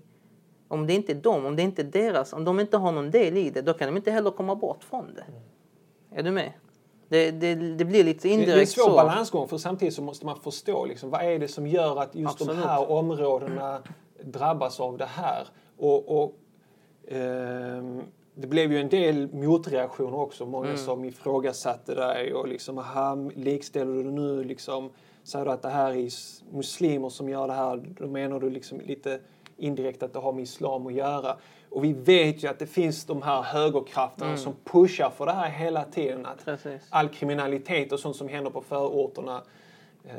om 0.68 0.88
det 0.88 0.94
inte 0.94 1.12
är 1.12 1.16
dem, 1.16 1.46
om 1.46 1.56
det 1.56 1.62
inte 1.62 1.82
är 1.82 1.86
deras, 1.86 2.34
om 2.34 2.44
de 2.44 2.60
inte 2.60 2.78
har 2.78 2.92
någon 2.92 3.12
del 3.12 3.38
i 3.38 3.50
det, 3.50 3.62
då 3.62 3.74
kan 3.74 3.88
de 3.88 3.98
inte 3.98 4.12
heller 4.12 4.32
komma 4.32 4.56
bort 4.56 4.84
från 4.84 5.14
det. 5.14 5.22
Mm. 5.22 5.42
Är 6.12 6.24
du 6.24 6.32
med? 6.32 6.52
Det, 7.10 7.32
det, 7.32 7.56
det, 7.56 7.86
blir 7.86 8.04
lite 8.04 8.30
indirekt 8.30 8.72
så. 8.72 8.80
Det 8.80 8.84
är 8.84 8.86
en 8.86 8.92
svår 8.92 9.02
så. 9.02 9.08
balansgång 9.08 9.48
för 9.48 9.58
samtidigt 9.58 9.94
så 9.94 10.02
måste 10.02 10.26
man 10.26 10.40
förstå 10.40 10.86
liksom, 10.86 11.10
vad 11.10 11.22
är 11.22 11.40
det 11.40 11.48
som 11.48 11.68
gör 11.68 12.02
att 12.02 12.16
just 12.16 12.34
Absolut. 12.34 12.62
de 12.62 12.68
här 12.68 12.92
områdena 12.92 13.82
drabbas 14.24 14.80
av 14.80 14.98
det 14.98 15.06
här. 15.06 15.48
Och, 15.78 16.24
och 16.24 16.36
ehm, 17.08 18.02
det 18.36 18.48
blev 18.48 18.72
ju 18.72 18.80
en 18.80 18.90
del 18.90 19.34
motreaktioner 19.34 20.20
också. 20.20 20.46
Många 20.46 20.66
mm. 20.66 20.78
som 20.78 21.06
ifrågasatte 21.06 21.96
dig 21.96 22.34
och 22.34 22.48
liksom, 22.48 22.78
aha, 22.78 23.16
likställer 23.36 24.04
du 24.04 24.12
nu 24.12 24.44
liksom, 24.44 24.90
säger 25.24 25.46
du 25.46 25.52
att 25.52 25.62
det 25.62 25.70
här 25.70 25.92
är 25.92 26.10
muslimer 26.56 27.10
som 27.10 27.30
gör 27.30 27.48
det 27.48 27.54
här, 27.54 27.84
då 28.00 28.08
menar 28.08 28.40
du 28.40 28.50
liksom 28.50 28.82
lite 28.82 29.20
indirekt 29.58 30.04
att 30.04 30.14
det 30.14 30.20
har 30.20 30.34
med 30.34 30.44
islam 30.44 30.88
att 30.88 30.94
göra. 30.94 31.38
Och 31.70 31.84
vi 31.84 31.94
vet 31.94 32.44
ju 32.44 32.48
att 32.48 32.60
det 32.60 32.68
finns 32.68 33.06
de 33.06 33.22
här 33.22 33.42
högerkrafterna 33.42 34.26
mm. 34.32 34.38
som 34.38 34.56
pushar 34.64 35.10
för 35.10 35.26
det 35.26 35.32
här 35.32 35.50
hela 35.50 35.84
tiden. 35.84 36.26
Att 36.26 36.46
Precis. 36.46 36.82
all 36.90 37.10
kriminalitet 37.10 37.92
och 37.92 38.00
sånt 38.00 38.16
som 38.16 38.28
händer 38.28 38.52
på 38.52 38.62
förorterna 38.62 39.42
eh, 40.04 40.14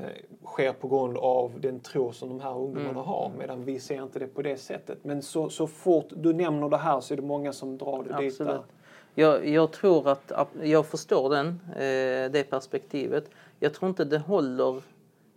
sker 0.45 0.73
på 0.73 0.88
grund 0.88 1.18
av 1.18 1.61
den 1.61 1.81
tro 1.81 2.12
som 2.12 2.29
de 2.29 2.40
här 2.40 2.59
ungdomarna 2.59 2.90
mm. 2.90 3.05
har. 3.05 3.33
Medan 3.38 3.64
vi 3.64 3.81
ser 3.81 4.03
inte 4.03 4.18
det 4.18 4.27
på 4.27 4.42
det 4.42 4.57
sättet. 4.57 4.99
Men 5.03 5.23
så, 5.23 5.51
så 5.51 5.66
fort 5.66 6.09
du 6.16 6.33
nämner 6.33 6.68
det 6.68 6.77
här 6.77 7.01
så 7.01 7.14
är 7.14 7.16
det 7.16 7.23
många 7.23 7.53
som 7.53 7.79
drar 7.79 8.05
det 8.05 8.14
Absolut. 8.14 8.38
dit. 8.38 8.38
Där. 8.38 8.62
Jag, 9.14 9.49
jag 9.49 9.73
tror 9.73 10.09
att, 10.09 10.33
jag 10.62 10.87
förstår 10.87 11.31
den, 11.31 11.49
eh, 11.73 12.33
det 12.33 12.51
perspektivet. 12.51 13.31
Jag 13.61 13.75
tror 13.75 13.88
inte 13.88 14.05
det 14.05 14.18
håller 14.18 14.83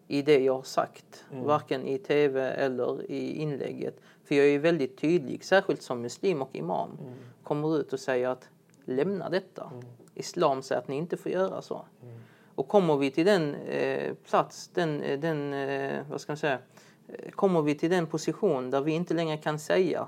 i 0.08 0.22
det 0.22 0.40
jag 0.40 0.54
har 0.54 0.64
sagt, 0.64 1.26
mm. 1.32 1.44
varken 1.44 1.88
i 1.88 1.98
tv 1.98 2.50
eller 2.52 3.12
i 3.12 3.42
inlägget. 3.42 4.00
För 4.24 4.36
jag 4.36 4.48
är 4.48 4.60
väldigt 4.60 4.98
tydlig, 4.98 5.44
särskilt 5.44 5.82
som 5.82 6.02
muslim 6.02 6.42
och 6.42 6.56
imam, 6.56 6.90
mm. 7.02 7.14
kommer 7.44 7.78
ut 7.80 7.94
och 7.94 8.00
säger 8.00 8.30
att 8.30 8.50
lämna 8.86 9.30
detta. 9.30 9.72
Mm. 9.74 9.86
Islam 10.16 10.62
säger 10.62 10.82
att 10.82 10.88
ni 10.88 10.96
inte 10.96 11.18
får 11.18 11.32
göra 11.32 11.62
så. 11.62 11.86
Mm. 12.02 12.16
Och 12.56 12.68
kommer 12.68 12.98
vi 12.98 13.12
till 13.12 13.26
den 13.26 13.56
eh, 13.56 14.14
plats, 14.14 14.70
den, 14.74 15.02
eh, 15.02 15.20
den 15.20 15.54
eh, 15.54 16.02
vad 16.10 16.22
ska 16.22 16.32
man 16.32 16.38
säga, 16.38 16.60
eh, 17.08 17.32
kommer 17.32 17.62
vi 17.62 17.76
till 17.76 17.90
den 17.90 18.08
position 18.08 18.72
där 18.72 18.82
vi 18.82 18.92
inte 18.92 19.14
längre 19.14 19.38
kan 19.38 19.60
säga 19.60 20.08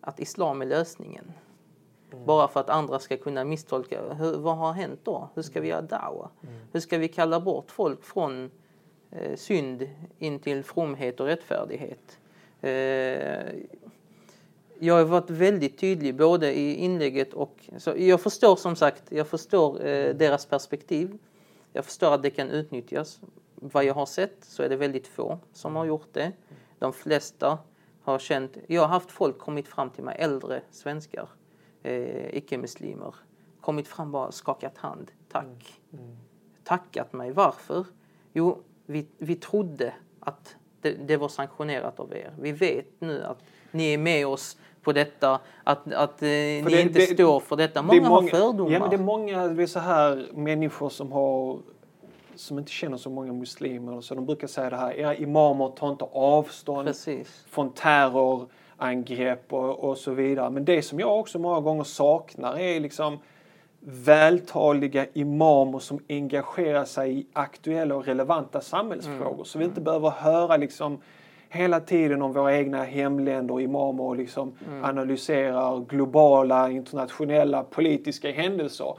att 0.00 0.20
islam 0.20 0.62
är 0.62 0.66
lösningen. 0.66 1.32
Mm. 2.12 2.26
Bara 2.26 2.48
för 2.48 2.60
att 2.60 2.70
andra 2.70 2.98
ska 2.98 3.16
kunna 3.16 3.44
misstolka. 3.44 4.14
Hur, 4.14 4.38
vad 4.38 4.56
har 4.56 4.72
hänt 4.72 5.00
då? 5.02 5.28
Hur 5.34 5.42
ska 5.42 5.60
vi 5.60 5.68
göra 5.68 5.82
dawa? 5.82 6.30
Mm. 6.42 6.54
Hur 6.72 6.80
ska 6.80 6.98
vi 6.98 7.08
kalla 7.08 7.40
bort 7.40 7.70
folk 7.70 8.04
från 8.04 8.50
eh, 9.10 9.36
synd 9.36 9.88
in 10.18 10.38
till 10.38 10.64
fromhet 10.64 11.20
och 11.20 11.26
rättfärdighet? 11.26 12.18
Eh, 12.60 13.54
jag 14.78 14.94
har 14.94 15.04
varit 15.04 15.30
väldigt 15.30 15.78
tydlig 15.78 16.16
både 16.16 16.58
i 16.58 16.74
inlägget 16.74 17.34
och... 17.34 17.70
Så 17.78 17.94
jag 17.96 18.20
förstår 18.20 18.56
som 18.56 18.76
sagt, 18.76 19.02
jag 19.08 19.28
förstår 19.28 19.86
eh, 19.86 20.14
deras 20.14 20.46
perspektiv. 20.46 21.18
Jag 21.76 21.84
förstår 21.84 22.14
att 22.14 22.22
det 22.22 22.30
kan 22.30 22.50
utnyttjas. 22.50 23.20
Vad 23.54 23.84
jag 23.84 23.94
har 23.94 24.06
sett 24.06 24.44
så 24.44 24.62
är 24.62 24.68
det 24.68 24.76
väldigt 24.76 25.06
få 25.06 25.38
som 25.52 25.76
har 25.76 25.84
gjort 25.84 26.08
det. 26.12 26.32
De 26.78 26.92
flesta 26.92 27.58
har 28.02 28.18
känt... 28.18 28.56
Jag 28.66 28.82
har 28.82 28.88
haft 28.88 29.10
folk 29.10 29.38
kommit 29.38 29.68
fram 29.68 29.90
till 29.90 30.04
mig, 30.04 30.16
äldre 30.18 30.62
svenskar, 30.70 31.28
eh, 31.82 32.36
icke-muslimer, 32.36 33.14
kommit 33.60 33.88
fram 33.88 34.06
och 34.06 34.12
bara 34.12 34.32
skakat 34.32 34.78
hand. 34.78 35.10
Tack. 35.28 35.80
Mm. 35.92 36.16
Tackat 36.64 37.12
mig. 37.12 37.32
Varför? 37.32 37.86
Jo, 38.32 38.62
vi, 38.86 39.06
vi 39.18 39.36
trodde 39.36 39.94
att 40.20 40.56
det, 40.80 40.92
det 40.92 41.16
var 41.16 41.28
sanktionerat 41.28 42.00
av 42.00 42.12
er. 42.12 42.34
Vi 42.40 42.52
vet 42.52 43.00
nu 43.00 43.22
att 43.24 43.44
ni 43.70 43.94
är 43.94 43.98
med 43.98 44.26
oss 44.26 44.58
på 44.84 44.92
detta, 44.92 45.40
att, 45.64 45.92
att 45.92 46.22
eh, 46.22 46.26
ni 46.28 46.62
det- 46.66 46.82
inte 46.82 46.98
det- 46.98 47.14
står 47.14 47.40
för 47.40 47.56
detta. 47.56 47.82
Det 47.82 47.96
är 47.96 48.00
Många, 48.00 48.08
har 48.08 48.22
fördomar. 48.22 48.72
Ja, 48.72 48.78
men 48.80 48.90
det 48.90 48.96
är 48.96 49.00
många 49.00 49.48
det 49.48 49.62
är 49.62 49.66
så 49.66 49.78
här, 49.78 50.26
människor 50.34 50.88
som 50.88 51.12
har 51.12 51.58
som 52.36 52.58
inte 52.58 52.70
känner 52.70 52.96
så 52.96 53.10
många 53.10 53.32
muslimer. 53.32 54.00
Så 54.00 54.14
de 54.14 54.26
brukar 54.26 54.46
säga 54.46 54.70
det 54.70 54.76
här, 54.76 54.92
era 54.92 55.14
imamer 55.14 55.68
tar 55.68 55.90
inte 55.90 56.04
avstånd 56.12 56.86
Precis. 56.86 57.44
från 57.50 57.72
terrorangrepp 57.72 59.52
och, 59.52 59.84
och 59.90 59.98
så 59.98 60.10
vidare. 60.10 60.50
Men 60.50 60.64
det 60.64 60.82
som 60.82 61.00
jag 61.00 61.18
också 61.18 61.38
många 61.38 61.60
gånger 61.60 61.84
saknar 61.84 62.58
är 62.58 62.80
liksom 62.80 63.18
vältaliga 64.04 65.06
imamer 65.12 65.78
som 65.78 65.98
engagerar 66.08 66.84
sig 66.84 67.18
i 67.18 67.26
aktuella 67.32 67.94
och 67.96 68.04
relevanta 68.06 68.60
samhällsfrågor. 68.60 69.44
Så 69.44 69.58
vi 69.58 69.64
inte 69.64 69.80
behöver 69.80 70.10
höra 70.10 70.56
liksom 70.56 71.00
hela 71.54 71.80
tiden 71.80 72.22
om 72.22 72.32
våra 72.32 72.56
egna 72.56 72.84
hemländer 72.84 73.54
och 73.54 73.62
imamer 73.62 74.04
och 74.04 74.16
liksom 74.16 74.52
analyserar 74.82 75.80
globala, 75.80 76.70
internationella, 76.70 77.64
politiska 77.64 78.32
händelser. 78.32 78.94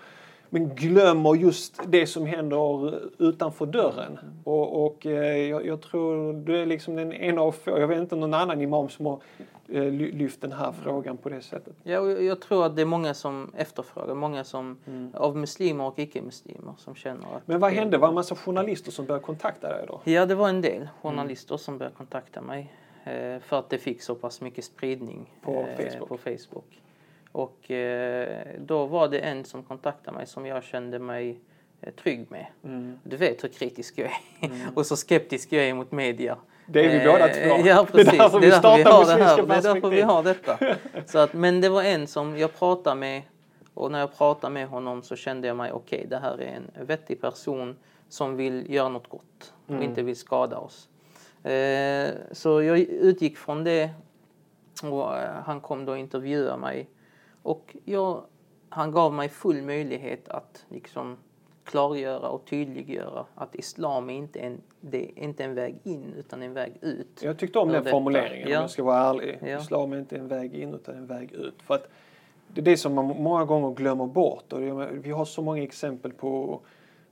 Men 0.49 0.75
glömmer 0.75 1.35
just 1.35 1.79
det 1.87 2.07
som 2.07 2.25
händer 2.25 2.93
utanför 3.19 3.65
dörren. 3.65 4.19
Och, 4.43 4.85
och 4.85 5.05
eh, 5.05 5.37
jag, 5.37 5.65
jag 5.65 5.81
tror 5.81 6.33
du 6.33 6.61
är 6.61 6.65
liksom 6.65 6.95
den 6.95 7.13
ena 7.13 7.41
av 7.41 7.51
få, 7.51 7.79
jag 7.79 7.87
vet 7.87 7.99
inte 7.99 8.15
någon 8.15 8.33
annan 8.33 8.61
imam 8.61 8.89
som 8.89 9.05
har 9.05 9.19
lyft 9.67 10.41
den 10.41 10.51
här 10.51 10.71
frågan 10.71 11.17
på 11.17 11.29
det 11.29 11.41
sättet. 11.41 11.75
Ja, 11.83 11.99
och 11.99 12.23
jag, 12.23 12.41
tror 12.41 12.65
att 12.65 12.75
det 12.75 12.81
är 12.81 12.85
många 12.85 13.13
som 13.13 13.51
efterfrågar, 13.57 14.15
många 14.15 14.43
som, 14.43 14.77
Mm. 14.87 15.11
av 15.13 15.37
muslimer 15.37 15.83
och 15.83 15.99
icke-muslimer 15.99 16.73
som 16.77 16.95
känner 16.95 17.35
att... 17.35 17.47
Men 17.47 17.59
vad 17.59 17.71
hände? 17.71 17.97
Var 17.97 18.07
det 18.07 18.11
en 18.11 18.15
massa 18.15 18.35
journalister 18.35 18.91
som 18.91 19.05
började 19.05 19.25
kontakta 19.25 19.69
dig 19.69 19.85
då? 19.87 20.01
Ja, 20.03 20.25
det 20.25 20.35
var 20.35 20.49
en 20.49 20.61
del 20.61 20.75
Mm. 20.75 20.87
journalister 21.01 21.57
som 21.57 21.77
började 21.77 21.95
kontakta 21.95 22.41
mig 22.41 22.73
eh, 23.03 23.39
för 23.39 23.59
att 23.59 23.69
det 23.69 23.77
fick 23.77 24.01
så 24.01 24.15
pass 24.15 24.41
mycket 24.41 24.65
spridning 24.65 25.33
På 25.41 25.51
eh, 25.77 25.77
Facebook. 25.91 26.09
på 26.09 26.17
Facebook. 26.17 26.81
Och 27.31 27.71
eh, 27.71 28.47
då 28.59 28.85
var 28.85 29.07
det 29.07 29.19
en 29.19 29.45
som 29.45 29.63
kontaktade 29.63 30.17
mig 30.17 30.27
som 30.27 30.45
jag 30.45 30.63
kände 30.63 30.99
mig 30.99 31.39
eh, 31.81 31.93
trygg 31.93 32.31
med. 32.31 32.45
Mm. 32.63 32.99
Du 33.03 33.17
vet 33.17 33.43
hur 33.43 33.49
kritisk 33.49 33.97
jag 33.97 34.09
är 34.41 34.51
och 34.75 34.85
så 34.85 34.95
skeptisk 34.95 35.51
jag 35.53 35.65
är 35.65 35.73
mot 35.73 35.91
media. 35.91 36.37
Det 36.67 36.85
är 36.85 36.89
vi 36.89 37.05
Eh, 37.05 37.11
båda 37.11 37.27
två. 37.27 37.67
Ja, 37.67 37.85
precis. 37.91 38.11
Det 38.11 38.17
är 38.17 38.21
därför 38.21 38.39
vi 38.39 38.51
startar 38.51 38.91
har 38.91 39.05
det 39.05 39.11
här. 39.23 39.37
Muslimska 39.37 39.45
Det 39.45 39.69
är 39.69 39.73
därför 39.73 39.89
vi 39.89 40.01
har 40.01 40.23
detta. 40.23 40.57
Så 41.05 41.19
att, 41.19 41.33
men 41.33 41.61
det 41.61 41.69
var 41.69 41.83
en 41.83 42.07
som 42.07 42.37
jag 42.37 42.59
pratade 42.59 42.95
med 42.95 43.21
och 43.73 43.91
när 43.91 43.99
jag 43.99 44.17
pratade 44.17 44.53
med 44.53 44.67
honom 44.67 45.03
så 45.03 45.15
kände 45.15 45.47
jag 45.47 45.57
mig 45.57 45.71
okej, 45.71 46.05
det 46.09 46.17
här 46.17 46.41
är 46.41 46.59
en 46.75 46.85
vettig 46.85 47.21
person 47.21 47.75
som 48.09 48.35
vill 48.35 48.73
göra 48.73 48.89
något 48.89 49.09
gott 49.09 49.53
och 49.65 49.69
Mm. 49.71 49.83
inte 49.83 50.01
vill 50.03 50.15
skada 50.15 50.57
oss. 50.57 50.89
Eh, 51.43 52.09
så 52.31 52.61
jag 52.61 52.79
utgick 52.79 53.37
från 53.37 53.63
det 53.63 53.89
och 54.83 55.17
eh, 55.17 55.29
han 55.45 55.61
kom 55.61 55.85
då 55.85 55.91
och 55.91 55.97
intervjuade 55.97 56.57
mig 56.57 56.89
och 57.43 57.75
jag, 57.85 58.23
han 58.69 58.91
gav 58.91 59.13
mig 59.13 59.29
full 59.29 59.61
möjlighet 59.61 60.29
att 60.29 60.65
liksom 60.69 61.17
klargöra 61.65 62.29
och 62.29 62.45
tydliggöra 62.45 63.25
att 63.35 63.55
islam 63.55 64.09
är 64.09 64.13
inte 64.13 64.39
en, 64.39 64.61
det 64.81 65.03
är 65.05 65.23
inte 65.23 65.43
en 65.43 65.55
väg 65.55 65.75
in 65.83 66.13
utan 66.17 66.41
en 66.41 66.53
väg 66.53 66.73
ut. 66.81 67.19
Jag 67.23 67.37
tyckte 67.37 67.59
om 67.59 67.67
den 67.67 67.77
detta. 67.83 67.91
formuleringen 67.91 68.49
Ja. 68.49 68.57
om 68.57 68.61
jag 68.61 68.69
ska 68.69 68.83
vara 68.83 68.97
ärlig. 69.09 69.37
Ja. 69.41 69.59
Islam 69.59 69.93
är 69.93 69.97
inte 69.99 70.17
en 70.17 70.27
väg 70.27 70.53
in 70.55 70.73
utan 70.73 70.95
en 70.95 71.07
väg 71.07 71.31
ut. 71.31 71.61
För 71.61 71.73
att 71.75 71.87
det 72.47 72.61
är 72.61 72.65
det 72.65 72.77
som 72.77 72.93
man 72.93 73.05
många 73.05 73.45
gånger 73.45 73.71
glömmer 73.75 74.05
bort. 74.05 74.53
Och 74.53 74.61
vi 75.05 75.11
har 75.11 75.25
så 75.25 75.41
många 75.41 75.63
exempel 75.63 76.11
på 76.11 76.59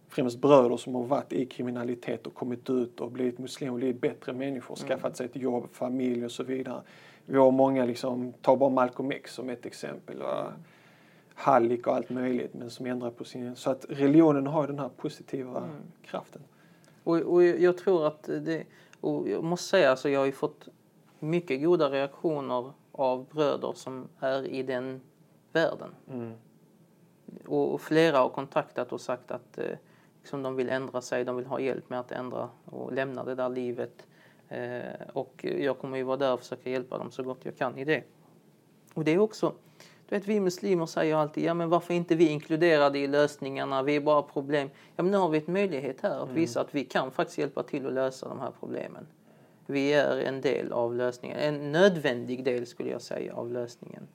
främst 0.09 0.37
bröder 0.41 0.77
som 0.77 0.95
har 0.95 1.03
varit 1.03 1.33
i 1.33 1.45
kriminalitet 1.45 2.27
och 2.27 2.33
kommit 2.33 2.69
ut 2.69 2.99
och 2.99 3.11
blivit 3.11 3.39
muslimer 3.39 3.71
och 3.73 3.77
blivit 3.79 4.01
bättre 4.01 4.33
människor, 4.33 4.77
Mm. 4.79 4.87
skaffat 4.89 5.17
sig 5.17 5.25
ett 5.25 5.35
jobb, 5.35 5.67
familj 5.71 6.25
och 6.25 6.31
så 6.31 6.43
vidare. 6.43 6.81
Vi 7.25 7.37
har 7.37 7.51
många, 7.51 7.85
liksom, 7.85 8.33
ta 8.41 8.55
bara 8.55 8.69
Malcolm 8.69 9.11
X 9.11 9.33
som 9.33 9.49
ett 9.49 9.65
exempel. 9.65 10.17
Va? 10.19 10.53
Hallik 11.35 11.87
och 11.87 11.95
allt 11.95 12.09
möjligt, 12.09 12.53
men 12.53 12.69
som 12.69 12.85
ändrar 12.85 13.09
på 13.11 13.23
sin... 13.23 13.55
Så 13.55 13.71
att 13.71 13.85
religionen 13.89 14.47
har 14.47 14.67
den 14.67 14.79
här 14.79 14.89
positiva 14.89 15.57
Mm. 15.57 15.69
kraften. 16.01 16.41
Och, 17.03 17.17
och 17.17 17.43
jag 17.43 17.77
tror 17.77 18.07
att 18.07 18.23
det, 18.23 18.63
och 19.01 19.29
jag 19.29 19.43
måste 19.43 19.69
säga 19.69 19.89
alltså 19.91 20.09
jag 20.09 20.19
har 20.19 20.31
fått 20.31 20.67
mycket 21.19 21.63
goda 21.63 21.89
reaktioner 21.89 22.71
av 22.91 23.25
bröder 23.31 23.73
som 23.75 24.07
är 24.19 24.47
i 24.47 24.63
den 24.63 25.01
världen. 25.51 25.89
Mm. 26.09 26.33
Och, 27.45 27.73
och 27.73 27.81
flera 27.81 28.17
har 28.17 28.29
kontaktat 28.29 28.93
och 28.93 29.01
sagt 29.01 29.31
att 29.31 29.57
eh, 29.57 29.77
liksom 30.21 30.43
de 30.43 30.55
vill 30.55 30.69
ändra 30.69 31.01
sig, 31.01 31.25
de 31.25 31.35
vill 31.35 31.45
ha 31.45 31.59
hjälp 31.59 31.89
med 31.89 31.99
att 31.99 32.11
ändra 32.11 32.49
och 32.65 32.93
lämna 32.93 33.23
det 33.23 33.35
där 33.35 33.49
livet. 33.49 34.07
Eh, 34.49 34.81
och 35.13 35.45
jag 35.59 35.79
kommer 35.79 35.97
ju 35.97 36.03
vara 36.03 36.17
där 36.17 36.33
och 36.33 36.39
försöka 36.39 36.69
hjälpa 36.69 36.97
dem 36.97 37.11
så 37.11 37.23
gott 37.23 37.45
jag 37.45 37.57
kan 37.57 37.77
i 37.77 37.85
det. 37.85 38.03
Och 38.93 39.03
det 39.03 39.11
är 39.11 39.19
också, 39.19 39.53
vet 40.13 40.27
vi 40.27 40.39
muslimer 40.39 40.85
säger 40.85 41.15
alltid, 41.15 41.43
ja 41.43 41.53
men 41.53 41.69
varför 41.69 41.93
inte 41.93 42.15
vi 42.15 42.27
inkluderade 42.27 42.99
i 42.99 43.07
lösningarna, 43.07 43.83
vi 43.83 43.95
är 43.95 44.01
bara 44.01 44.21
problem. 44.21 44.69
Ja 44.95 45.03
men 45.03 45.11
nu 45.11 45.17
har 45.17 45.29
vi 45.29 45.37
ett 45.37 45.47
möjlighet 45.47 46.01
här 46.01 46.23
att 46.23 46.29
visa 46.29 46.61
att 46.61 46.75
vi 46.75 46.85
kan 46.85 47.11
faktiskt 47.11 47.37
hjälpa 47.37 47.63
till 47.63 47.87
att 47.87 47.93
lösa 47.93 48.29
de 48.29 48.39
här 48.39 48.51
problemen. 48.59 49.07
Vi 49.65 49.93
är 49.93 50.17
en 50.17 50.41
del 50.41 50.71
av 50.71 50.95
lösningen, 50.95 51.37
en 51.37 51.71
nödvändig 51.71 52.43
del 52.43 52.65
skulle 52.65 52.89
jag 52.89 53.01
säga 53.01 53.35
av 53.35 53.51
lösningen. 53.51 54.07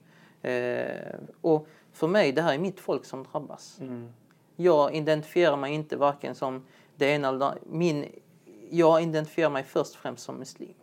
Eh, 0.42 1.18
och 1.40 1.68
för 1.92 2.08
mig, 2.08 2.32
det 2.32 2.42
här 2.42 2.54
är 2.54 2.58
mitt 2.58 2.80
folk 2.80 3.04
som 3.04 3.26
drabbas. 3.32 3.78
Mm. 3.80 4.12
Jag 4.56 4.94
identifierar 4.94 5.56
mig 5.56 5.74
inte 5.74 5.96
varken 5.96 6.34
som 6.34 6.66
det 6.96 7.06
ena 7.06 7.28
eller 7.28 7.38
det 7.38 7.46
andra. 7.46 7.61
min, 7.66 8.06
Jag 8.70 9.02
identifierar 9.02 9.50
mig 9.50 9.62
först 9.62 9.94
och 9.94 10.00
främst 10.00 10.24
som 10.24 10.37
muslim. 10.37 10.74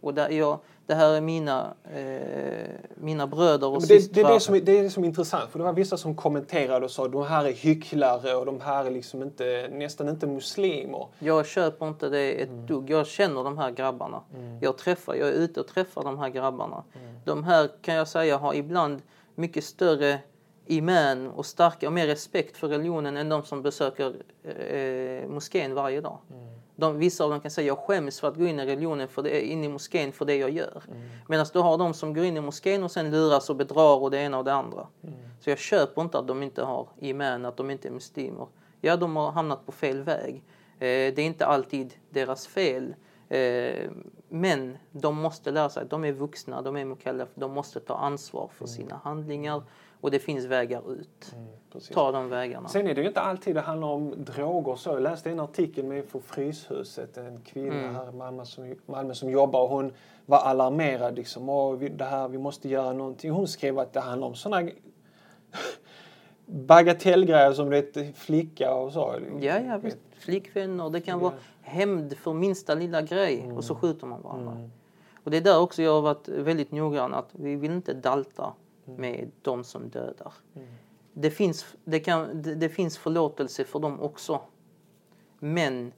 Och 0.00 0.14
där 0.14 0.28
jag, 0.30 0.58
det 0.86 0.94
här 0.94 1.14
är 1.14 1.20
mina, 1.20 1.74
eh, 1.94 2.68
mina 2.94 3.26
bröder 3.26 3.66
och 3.66 3.72
Men 3.72 3.80
det, 3.80 3.94
det, 3.94 4.00
systrar. 4.00 4.30
är 4.30 4.34
det, 4.34 4.40
som, 4.40 4.54
är- 4.54 4.60
det 4.60 4.78
är 4.78 4.82
det 4.82 4.90
som 4.90 5.02
är 5.04 5.08
intressant. 5.08 5.50
För 5.50 5.58
det 5.58 5.64
var 5.64 5.72
vissa 5.72 5.96
som 5.96 6.14
kommenterade 6.16 6.84
och 6.84 6.90
sa 6.90 7.08
de 7.08 7.26
här 7.26 7.44
är 7.44 7.52
hycklare 7.52 8.34
och 8.34 8.46
de 8.46 8.60
här 8.60 8.84
är 8.84 8.90
liksom 8.90 9.22
inte, 9.22 9.68
nästan 9.72 10.08
inte 10.08 10.26
muslimer. 10.26 11.06
Jag 11.18 11.46
köper 11.46 11.88
inte 11.88 12.08
det 12.08 12.32
Mm. 12.42 12.42
ett 12.62 12.68
dugg. 12.68 12.90
Jag 12.90 13.06
känner 13.06 13.44
de 13.44 13.58
här 13.58 13.70
grabbarna. 13.70 14.20
Jag, 14.60 14.78
träffar, 14.78 15.14
jag 15.14 15.28
är 15.28 15.32
ute 15.32 15.60
och 15.60 15.66
träffar 15.68 16.04
de 16.04 16.18
här 16.18 16.28
grabbarna. 16.28 16.84
Mm. 17.02 17.14
De 17.24 17.44
här 17.44 17.68
kan 17.82 17.94
jag 17.94 18.08
säga 18.08 18.36
har 18.38 18.54
ibland 18.54 19.02
mycket 19.34 19.64
större 19.64 20.18
iman 20.66 21.28
och 21.30 21.46
starkare 21.46 21.86
och 21.88 21.92
mer 21.92 22.06
respekt 22.06 22.56
för 22.56 22.68
religionen 22.68 23.16
än 23.16 23.28
de 23.28 23.42
som 23.44 23.62
besöker 23.62 24.14
eh, 24.44 25.28
moskén 25.28 25.74
varje 25.74 26.00
dag. 26.00 26.18
Mm. 26.30 26.57
De, 26.80 26.98
vissa 26.98 27.24
av 27.24 27.30
dem 27.30 27.40
kan 27.40 27.50
säga 27.50 27.66
jag 27.66 27.78
skäms 27.78 28.20
för 28.20 28.28
att 28.28 28.36
gå 28.36 28.46
in 28.46 28.60
i 28.60 28.66
religionen, 28.66 29.08
för 29.08 29.22
det, 29.22 29.46
in 29.46 29.64
i 29.64 29.68
moskén 29.68 30.12
för 30.12 30.24
det 30.24 30.36
jag 30.36 30.50
gör. 30.50 30.82
Mm. 30.88 31.08
Medan 31.28 31.46
du 31.52 31.58
har 31.58 31.78
de 31.78 31.94
som 31.94 32.14
går 32.14 32.24
in 32.24 32.36
i 32.36 32.40
moskén 32.40 32.84
och 32.84 32.90
sen 32.90 33.10
luras 33.10 33.50
och 33.50 33.56
bedrar 33.56 34.02
och 34.02 34.10
det 34.10 34.18
ena 34.18 34.38
och 34.38 34.44
det 34.44 34.52
andra. 34.52 34.86
Mm. 35.02 35.14
Så 35.40 35.50
jag 35.50 35.58
köper 35.58 36.02
inte 36.02 36.18
att 36.18 36.28
de 36.28 36.42
inte 36.42 36.62
har 36.62 36.88
iman, 36.98 37.44
att 37.44 37.56
de 37.56 37.70
inte 37.70 37.88
är 37.88 37.92
muslimer. 37.92 38.46
Ja, 38.80 38.96
de 38.96 39.16
har 39.16 39.30
hamnat 39.30 39.66
på 39.66 39.72
fel 39.72 40.02
väg. 40.02 40.34
Eh, 40.78 41.14
det 41.14 41.18
är 41.18 41.26
inte 41.26 41.46
alltid 41.46 41.94
deras 42.10 42.46
fel. 42.46 42.94
Eh, 43.28 43.90
men 44.28 44.76
de 44.90 45.16
måste 45.16 45.50
lära 45.50 45.70
sig, 45.70 45.86
de 45.90 46.04
är 46.04 46.12
vuxna, 46.12 46.62
de 46.62 46.76
är 46.76 46.84
mukallaf, 46.84 47.28
de 47.34 47.52
måste 47.52 47.80
ta 47.80 47.96
ansvar 47.96 48.50
för 48.52 48.66
sina 48.66 49.00
handlingar 49.04 49.62
och 50.00 50.10
det 50.10 50.18
finns 50.18 50.44
vägar 50.44 50.92
ut. 50.92 51.34
Precis. 51.72 51.94
Ta 51.94 52.12
de 52.12 52.28
vägarna. 52.28 52.68
Sen 52.68 52.86
är 52.86 52.94
det 52.94 53.00
ju 53.00 53.06
inte 53.08 53.20
alltid 53.20 53.54
det 53.54 53.60
handlar 53.60 53.88
om 53.88 54.14
droger 54.24 54.72
och 54.72 54.78
så. 54.78 54.90
Jag 54.90 55.02
läste 55.02 55.30
en 55.30 55.40
artikel 55.40 55.84
med 55.84 56.04
från 56.04 56.22
Fryshuset, 56.22 57.16
en 57.16 57.40
kvinna 57.40 57.74
Mm. 57.74 57.94
här 57.94 58.08
i 58.08 58.12
Malmö 58.12 58.44
som, 58.44 58.74
Malmö 58.86 59.14
som 59.14 59.30
jobbar 59.30 59.62
och 59.62 59.68
hon 59.68 59.92
var 60.26 60.38
alarmerad 60.38 61.16
liksom. 61.16 61.48
Och 61.48 61.82
vi, 61.82 61.88
det 61.88 62.04
här, 62.04 62.28
vi 62.28 62.38
måste 62.38 62.68
göra 62.68 62.92
någonting. 62.92 63.30
Hon 63.30 63.48
skrev 63.48 63.78
att 63.78 63.92
det 63.92 64.00
handlar 64.00 64.26
om 64.28 64.34
sådana 64.34 64.70
bagatellgrejer 66.46 67.52
som 67.52 67.70
du 67.70 67.80
vet, 67.80 68.16
flicka 68.16 68.74
och 68.74 68.92
så. 68.92 69.14
Ja, 69.40 69.58
ja, 69.58 69.78
visst. 69.78 69.98
Flickvänner, 70.18 70.90
det 70.90 71.00
kan 71.00 71.18
vara 71.18 71.32
hämnd 71.60 72.16
för 72.16 72.32
minsta 72.32 72.74
lilla 72.74 73.02
grej 73.02 73.52
och 73.56 73.64
så 73.64 73.74
skjuter 73.74 74.06
man 74.06 74.22
varandra. 74.22 74.68
Och 75.24 75.30
det 75.30 75.36
är 75.36 75.40
där 75.40 75.60
också 75.60 75.82
jag 75.82 75.92
har 75.94 76.00
varit 76.02 76.28
väldigt 76.28 76.72
noggrann 76.72 77.14
att 77.14 77.28
vi 77.32 77.56
vill 77.56 77.70
inte 77.70 77.94
dalta 77.94 78.52
med 78.96 79.30
de 79.42 79.64
som 79.64 79.88
dödar. 79.88 80.32
Det, 81.12 81.30
finns, 81.30 81.76
det, 81.84 82.00
kan, 82.00 82.42
det, 82.42 82.54
det 82.54 82.68
finns 82.68 82.98
förlåtelse 82.98 83.64
för 83.64 83.78
dem 83.78 84.00
också. 84.00 84.40
Men 85.38 85.92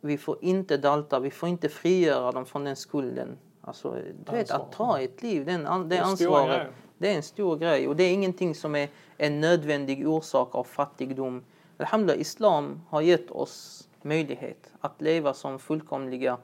vi 0.00 0.18
får 0.18 0.38
inte 0.40 0.76
dalta, 0.76 1.20
vi 1.20 1.30
får 1.30 1.48
inte 1.48 1.68
frigöra 1.68 2.32
dem 2.32 2.46
från 2.46 2.64
den 2.64 2.76
skulden 2.76 3.38
Alltså, 3.66 4.02
du 4.24 4.32
vet, 4.32 4.50
att 4.50 4.72
ta 4.72 5.00
ett 5.00 5.22
liv, 5.22 5.44
den, 5.44 5.88
det 5.88 5.98
ansvaret, 5.98 6.68
det 6.98 7.12
är 7.12 7.16
en 7.16 7.22
stor 7.22 7.56
grej. 7.56 7.88
Och 7.88 7.96
det 7.96 8.04
är 8.04 8.12
ingenting 8.12 8.54
som 8.54 8.74
är 8.74 8.88
en 9.16 9.40
nödvändig 9.40 10.08
orsak 10.08 10.54
av 10.54 10.64
fattigdom. 10.64 11.44
Alhamdulillah, 11.78 12.20
Islam 12.20 12.82
har 12.88 13.00
gett 13.00 13.30
oss 13.30 13.88
möjlighet 14.02 14.72
att 14.80 15.00
leva 15.02 15.34
som 15.34 15.58
fullkomliga 15.58 16.38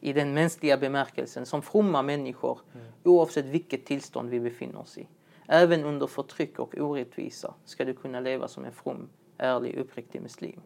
i 0.00 0.12
den 0.12 0.34
mänskliga 0.34 0.76
bemärkelsen, 0.76 1.46
som 1.46 1.62
fromma 1.62 2.02
människor 2.02 2.60
Mm. 2.74 2.86
oavsett 3.04 3.44
vilket 3.44 3.84
tillstånd 3.84 4.30
vi 4.30 4.40
befinner 4.40 4.80
oss 4.80 4.98
i. 4.98 5.08
Även 5.48 5.84
under 5.84 6.06
förtryck 6.06 6.58
och 6.58 6.74
orättvisa 6.78 7.54
ska 7.64 7.84
du 7.84 7.94
kunna 7.94 8.20
leva 8.20 8.48
som 8.48 8.64
en 8.64 8.72
from, 8.72 9.08
ärlig, 9.38 9.76
uppriktig 9.78 10.22
muslim. 10.22 10.60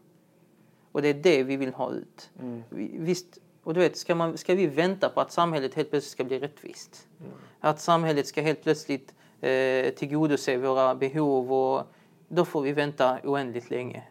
Och 0.93 1.03
det 1.03 1.09
är 1.09 1.15
det 1.15 1.43
vi 1.43 1.57
vill 1.57 1.75
ha 1.75 1.93
ut. 1.93 2.31
Mm. 2.41 2.63
Vi, 2.69 2.91
visst, 2.99 3.39
och 3.63 3.75
du 3.75 3.81
vet, 3.81 3.97
ska, 3.97 4.15
man, 4.15 4.39
ska 4.39 4.55
vi 4.55 4.67
vänta 4.67 5.09
på 5.09 5.21
att 5.21 5.33
samhället 5.33 5.75
helt 5.75 5.91
plötsligt 5.91 6.13
ska 6.13 6.25
bli 6.25 6.39
rättvist? 6.39 7.09
Mm. 7.21 7.33
Att 7.61 7.81
samhället 7.81 8.27
ska 8.27 8.43
helt 8.43 8.63
plötsligt 8.63 9.15
eh, 9.41 9.91
tillgodose 9.95 10.57
våra 10.57 10.95
behov 10.95 11.53
och 11.53 11.83
då 12.29 12.45
får 12.45 12.63
vi 12.63 12.73
vänta 12.73 13.19
oändligt 13.25 13.71
länge. 13.71 14.03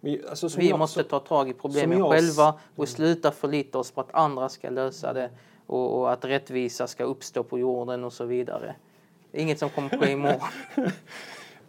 Men, 0.00 0.20
alltså, 0.28 0.48
Vi 0.58 0.68
jag- 0.68 0.78
måste 0.78 1.04
ta 1.04 1.18
tag 1.20 1.48
i 1.48 1.52
problemen 1.52 1.98
jag- 1.98 2.06
Mm. 2.06 2.10
själva 2.20 2.58
och 2.76 2.88
sluta 2.88 3.30
förlita 3.30 3.78
oss 3.78 3.90
på 3.90 4.00
att 4.00 4.14
andra 4.14 4.48
ska 4.48 4.70
lösa 4.70 5.12
det 5.12 5.30
och, 5.66 5.98
och 5.98 6.12
att 6.12 6.24
rättvisa 6.24 6.86
ska 6.86 7.04
uppstå 7.04 7.42
på 7.44 7.58
jorden 7.58 8.04
och 8.04 8.12
så 8.12 8.24
vidare. 8.24 8.74
Inget 9.32 9.58
som 9.58 9.70
kommer 9.70 9.88
ske 9.88 10.10
imorgon. 10.10 10.40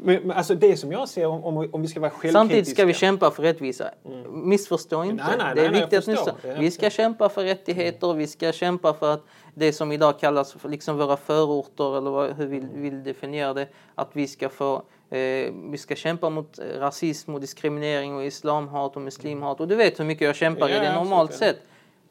Men, 0.02 0.22
men 0.24 0.38
alltså 0.38 0.56
det 0.56 0.78
som 0.78 0.91
jag 0.91 1.10
ser 1.10 1.26
om, 1.26 1.69
om, 1.74 1.82
vi 1.82 1.88
ska 1.88 2.00
vara 2.00 2.10
självkritiska. 2.10 2.39
Samtidigt 2.39 2.67
ska 2.67 2.86
vi 2.86 2.93
kämpa 2.93 3.32
för 3.32 3.43
rättvisa. 3.43 3.89
Missförstå 4.30 5.04
inte. 5.04 5.24
Nej, 5.24 5.36
nej, 5.38 5.56
det 5.56 5.62
är 5.62 5.63
nej, 5.63 5.72
nej, 5.72 5.82
viktigt 5.82 6.08
jag 6.08 6.30
att. 6.30 6.41
Det 6.41 6.50
är 6.50 6.60
Vi 6.60 6.72
ska 6.72 6.89
kämpa 6.89 7.30
för 7.30 7.43
rättigheter, 7.43 8.13
vi 8.13 8.28
ska 8.28 8.52
kämpa 8.52 8.93
för 8.93 9.13
att 9.13 9.24
det 9.54 9.74
som 9.74 9.91
idag 9.91 10.19
kallas 10.19 10.54
för 10.54 10.69
liksom 10.69 10.98
våra 10.98 11.17
förorter 11.17 11.98
eller 11.98 12.12
vad, 12.12 12.32
hur 12.34 12.45
vi 12.45 12.60
vill 12.74 13.04
definiera 13.04 13.54
det, 13.54 13.67
att 13.95 14.10
vi 14.13 14.28
ska 14.28 14.50
få 14.50 14.76
eh, 15.10 15.54
vi 15.72 15.78
ska 15.78 15.95
kämpa 15.95 16.30
mot 16.30 16.60
rasism 16.80 17.34
och 17.34 17.41
diskriminering 17.41 18.15
och 18.15 18.26
islamhat 18.26 18.95
och 18.95 19.02
muslimhat. 19.02 19.60
Och 19.60 19.67
du 19.67 19.76
vet 19.76 20.00
hur 20.00 20.06
mycket 20.06 20.26
jag 20.26 20.36
kämpar 20.36 20.69
Ja, 20.69 20.76
i 20.76 20.80
det 20.80 20.89
absolut, 20.89 21.10
normalt 21.10 21.32
ja. 21.32 21.38
sett. 21.38 21.62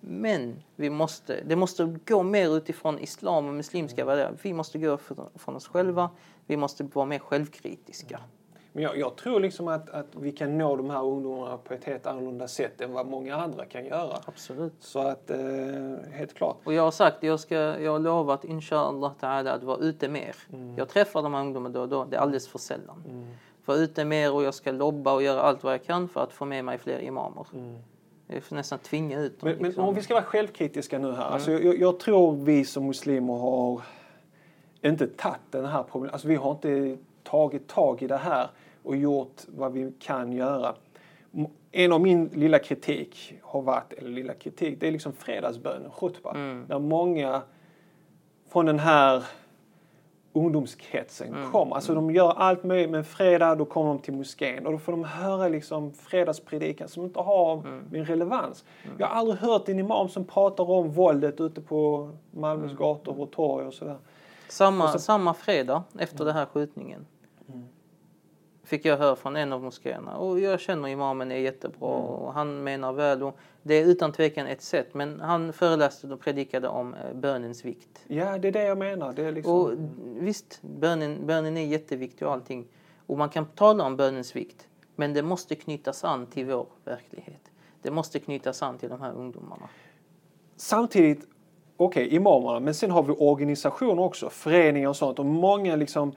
Men 0.01 0.63
vi 0.77 0.91
måste, 0.91 1.43
det 1.47 1.57
måste 1.57 1.99
gå 2.07 2.23
mer 2.23 2.57
utifrån 2.57 2.99
islam 2.99 3.47
och 3.47 3.55
muslimska 3.55 4.05
värderingar. 4.05 4.39
Vi 4.43 4.53
måste 4.53 4.79
gå 4.79 4.97
från 5.35 5.57
oss 5.57 5.69
själva. 5.69 6.11
Vi 6.47 6.57
måste 6.57 6.85
vara 6.85 7.07
mer 7.07 7.19
självkritiska. 7.19 8.21
Men 8.73 8.83
jag, 8.83 8.99
jag 8.99 9.17
tror 9.17 9.41
liksom 9.41 9.69
att, 9.69 9.91
att 9.91 10.07
vi 10.21 10.33
kan 10.33 10.59
nå 10.59 10.77
de 10.77 10.91
här 10.91 11.05
ungdomarna 11.05 11.57
på 11.57 11.75
ett 11.75 11.85
helt 11.85 12.07
annorlunda 12.07 12.49
sätt 12.49 12.81
än 12.81 12.93
vad 12.93 13.07
många 13.07 13.37
andra 13.37 13.65
kan 13.65 13.87
göra. 13.87 14.19
Absolut. 14.27 14.75
Så 14.81 14.99
att, 14.99 15.31
eh, 15.31 15.39
helt 16.13 16.35
klart. 16.35 16.57
Och 16.65 16.73
jag 16.73 16.83
har 16.83 16.91
sagt, 16.91 17.23
jag, 17.23 17.41
ska, 17.41 17.55
jag 17.55 17.93
har 17.93 17.99
lovat 17.99 18.45
inshallah 18.45 19.13
ta'ala 19.21 19.51
att 19.51 19.63
vara 19.63 19.79
ute 19.79 20.09
mer. 20.09 20.37
Jag 20.77 20.89
träffar 20.89 21.23
de 21.23 21.35
här 21.35 21.41
ungdomarna 21.41 21.75
då 21.75 21.81
och 21.81 21.89
då, 21.89 22.05
det 22.05 22.17
är 22.17 22.21
alldeles 22.21 22.49
för 22.49 22.59
sällan. 22.59 23.27
Vara 23.65 23.79
ute 23.79 24.05
mer 24.05 24.33
och 24.33 24.43
jag 24.43 24.55
ska 24.55 24.73
lobba 24.73 25.13
och 25.13 25.23
göra 25.23 25.41
allt 25.41 25.63
vad 25.63 25.73
jag 25.73 25.85
kan 25.85 26.09
för 26.09 26.21
att 26.21 26.33
få 26.33 26.45
med 26.45 26.65
mig 26.65 26.79
fler 26.79 26.99
imamer. 26.99 27.47
Jag 28.29 28.43
får 28.43 28.57
nästan 28.57 28.79
tvinga 28.79 29.21
ut 29.21 29.41
dem. 29.41 29.49
Men, 29.49 29.57
men 29.57 29.67
liksom. 29.67 29.85
om 29.85 29.95
vi 29.95 30.03
ska 30.03 30.14
vara 30.14 30.25
självkritiska 30.25 30.99
nu 30.99 31.12
här. 31.12 31.25
Alltså 31.25 31.53
jag, 31.53 31.79
jag 31.79 32.01
tror 32.01 32.37
vi 32.37 32.64
som 32.64 32.87
muslimer 32.87 33.35
har 33.35 33.83
inte 34.83 35.07
tagit 35.07 35.41
den 35.51 35.67
här 35.67 35.83
problemet. 35.83 36.12
Alltså 36.12 36.29
vi 36.29 36.35
har 36.35 36.51
inte 36.51 36.97
tagit 37.23 37.69
tag 37.69 38.03
i 38.03 38.07
det 38.07 38.17
här 38.17 38.49
och 38.83 38.97
gjort 38.97 39.43
vad 39.47 39.73
vi 39.73 39.93
kan 39.99 40.33
göra. 40.33 40.75
En 41.73 41.93
av 41.93 42.01
min 42.01 42.27
lilla 42.27 42.59
kritik 42.59 43.35
har 43.43 43.62
varit, 43.62 43.93
eller 43.93 44.11
lilla 44.11 44.35
kritik, 44.35 44.81
det 44.81 44.88
är 44.88 44.93
liksom 44.93 45.12
fredagsbönen, 45.12 45.91
khutba. 45.99 46.33
Där 46.67 46.79
många 46.79 47.43
från 48.49 48.67
den 48.67 48.79
här 48.79 49.25
ungdomskretsen 50.38 51.35
kommer. 51.53 51.74
Alltså 51.74 51.94
de 51.94 52.11
gör 52.11 52.31
allt 52.31 52.64
möjligt, 52.64 52.90
men 52.90 53.05
fredag 53.05 53.55
då 53.55 53.64
kommer 53.64 53.88
de 53.88 53.98
till 53.98 54.14
moskén 54.14 54.66
och 54.66 54.72
då 54.72 54.79
får 54.79 54.92
de 54.92 55.05
höra 55.05 55.48
liksom 55.48 55.92
fredagspredikan 55.92 56.88
som 56.88 57.05
inte 57.05 57.20
har 57.20 57.62
en 57.92 58.05
relevans. 58.05 58.64
Jag 58.98 59.07
har 59.07 59.14
aldrig 59.14 59.38
hört 59.38 59.68
en 59.68 59.79
imam 59.79 60.09
som 60.09 60.24
pratar 60.24 60.70
om 60.70 60.90
våldet 60.90 61.40
ute 61.40 61.61
på 61.61 62.11
Malmös 62.31 62.72
gator 62.72 63.20
och 63.20 63.31
torg 63.31 63.66
och 63.66 63.74
sådär. 63.74 63.96
Samma, 64.48 64.85
Och 64.85 64.90
så- 64.90 64.98
samma 64.98 65.35
fredag 65.35 65.83
efter 65.98 66.24
den 66.24 66.35
här 66.35 66.46
skjutningen 66.46 67.07
Mm. 67.48 67.64
Fick 68.69 68.85
jag 68.85 68.97
höra 68.97 69.17
från 69.17 69.37
en 69.37 69.53
av 69.53 69.63
moskéerna. 69.63 70.17
Och 70.17 70.41
jag 70.41 70.61
känner 70.61 70.89
imamen 70.89 71.33
är 71.33 71.37
jättebra 71.37 71.95
Mm. 71.99 72.05
och 72.05 72.33
han 72.33 72.65
menar 72.65 72.93
väl. 72.93 73.23
Och 73.23 73.39
det 73.63 73.75
är 73.75 73.85
utan 73.85 74.13
tvekan 74.13 74.47
ett 74.47 74.63
sätt. 74.63 74.95
Men 74.95 75.21
han 75.21 75.53
föreläste 75.53 76.07
och 76.07 76.21
predikade 76.21 76.69
om 76.69 76.95
eh, 76.95 77.15
bönens 77.15 77.65
vikt. 77.65 78.05
Ja, 78.07 78.39
det 78.39 78.49
är 78.49 78.53
det 78.53 78.63
jag 78.65 78.79
menar. 78.79 79.13
Det 79.13 79.25
är 79.25 79.33
liksom... 79.33 79.53
Och 79.53 79.73
visst, 80.21 80.63
bönen, 80.63 81.27
bönen 81.27 81.57
är 81.57 81.67
jätteviktig 81.67 82.27
och 82.27 82.33
allting. 82.33 82.67
Och 83.07 83.19
man 83.19 83.29
kan 83.29 83.47
tala 83.47 83.85
om 83.85 83.97
bönens 83.97 84.37
vikt. 84.37 84.69
Men 84.97 85.15
det 85.15 85.23
måste 85.23 85.55
knytas 85.55 86.05
an 86.05 86.27
till 86.27 86.47
vår 86.47 86.67
verklighet. 86.85 87.51
Det 87.83 87.91
måste 87.91 88.19
knytas 88.19 88.63
an 88.63 88.79
till 88.79 88.89
de 88.89 89.01
här 89.01 89.13
ungdomarna. 89.13 89.69
Samtidigt, 90.57 91.27
okej, 91.77 92.15
imamerna, 92.15 92.61
men 92.61 92.75
sen 92.75 92.91
har 92.91 93.03
vi 93.03 93.13
organisationer 93.13 94.03
också, 94.03 94.31
föreningar 94.31 94.89
och 94.89 94.97
sånt. 94.97 95.19
Och 95.19 95.27
många 95.27 95.77
liksom 95.77 96.13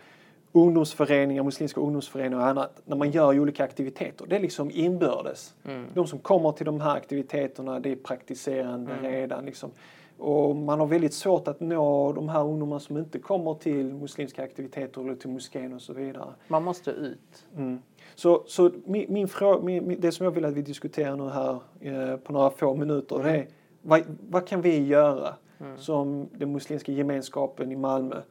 ungdomsföreningar, 0.52 1.44
muslimska 1.44 1.82
ungdomsföreningar 1.82 2.44
och 2.44 2.48
annat, 2.48 2.82
när 2.86 2.96
man 2.96 3.12
gör 3.12 3.40
olika 3.40 3.64
aktiviteter, 3.64 4.26
det 4.26 4.36
är 4.36 4.40
liksom 4.40 4.72
inbördes. 4.72 5.54
De 5.94 6.08
som 6.08 6.20
kommer 6.20 6.52
till 6.52 6.66
de 6.66 6.82
här 6.82 6.96
aktiviteterna, 6.96 7.80
det 7.80 7.92
är 7.92 7.96
praktiserande 7.96 8.94
redan. 9.02 9.46
Liksom. 9.46 9.72
Och 10.18 10.56
man 10.56 10.80
har 10.80 10.88
väldigt 10.88 11.14
svårt 11.14 11.48
att 11.48 11.60
nå 11.60 12.14
de 12.14 12.30
här 12.30 12.44
ungdomarna 12.44 12.80
som 12.80 12.98
inte 12.98 13.20
kommer 13.20 13.54
till 13.54 13.94
muslimska 13.94 14.44
aktiviteter 14.44 15.02
eller 15.02 15.16
till 15.16 15.30
moskén 15.30 15.74
och 15.74 15.82
så 15.82 15.94
vidare. 15.94 16.30
Man 16.48 16.64
måste 16.64 16.92
ut. 16.92 17.46
Mm. 17.58 17.82
Så, 18.16 18.44
så 18.48 18.72
min, 18.86 19.14
min 19.14 19.28
fråga, 19.28 19.64
min, 19.64 19.88
min, 19.88 20.02
det 20.02 20.12
som 20.12 20.24
jag 20.24 20.32
vill 20.32 20.46
att 20.46 20.54
vi 20.54 20.62
diskuterar 20.62 21.16
nu 21.16 21.30
här 21.30 21.60
eh, 21.80 22.18
på 22.18 22.34
några 22.34 22.50
få 22.50 22.76
minuter, 22.76 23.24
det 23.24 23.30
är 23.30 23.48
vad, 23.82 24.02
vad 24.30 24.48
kan 24.48 24.62
vi 24.62 24.86
göra 24.86 25.36
som 25.78 26.30
den 26.32 26.52
muslimska 26.52 26.92
gemenskapen 26.92 27.72
i 27.72 27.76
Malmö 27.76 28.22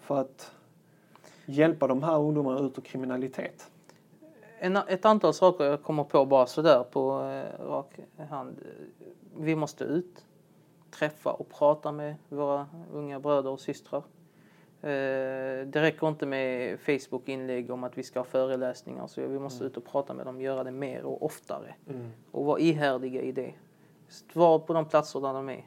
för 0.00 0.20
att 0.20 0.52
hjälpa 1.50 1.86
de 1.86 2.02
här 2.02 2.18
ungdomarna 2.18 2.60
ut 2.60 2.78
ur 2.78 2.82
kriminalitet? 2.82 3.70
En, 4.58 4.76
ett 4.76 5.04
antal 5.04 5.34
saker 5.34 5.64
jag 5.64 5.82
kommer 5.82 6.04
på 6.04 6.26
bara 6.26 6.46
sådär 6.46 6.84
på 6.90 7.22
eh, 7.22 7.64
rak 7.66 7.98
hand. 8.30 8.60
Vi 9.36 9.56
måste 9.56 9.84
ut, 9.84 10.24
träffa 10.90 11.30
och 11.32 11.48
prata 11.48 11.92
med 11.92 12.14
våra 12.28 12.66
unga 12.92 13.20
bröder 13.20 13.50
och 13.50 13.60
systrar. 13.60 14.02
Eh, 14.82 15.66
det 15.66 15.74
räcker 15.74 16.08
inte 16.08 16.26
med 16.26 16.80
Facebook-inlägg 16.80 17.70
om 17.70 17.84
att 17.84 17.98
vi 17.98 18.02
ska 18.02 18.18
ha 18.18 18.24
föreläsningar. 18.24 19.06
Så 19.06 19.26
vi 19.26 19.38
måste 19.38 19.64
ut 19.64 19.76
och 19.76 19.84
prata 19.84 20.14
med 20.14 20.26
dem, 20.26 20.40
göra 20.40 20.64
det 20.64 20.70
mer 20.70 21.04
och 21.04 21.22
oftare. 21.22 21.74
Och 22.30 22.44
vara 22.44 22.58
ihärdiga 22.58 23.22
i 23.22 23.32
det. 23.32 23.54
Vara 24.32 24.58
på 24.58 24.72
de 24.72 24.84
platser 24.84 25.20
där 25.20 25.32
de 25.32 25.48
är. 25.48 25.64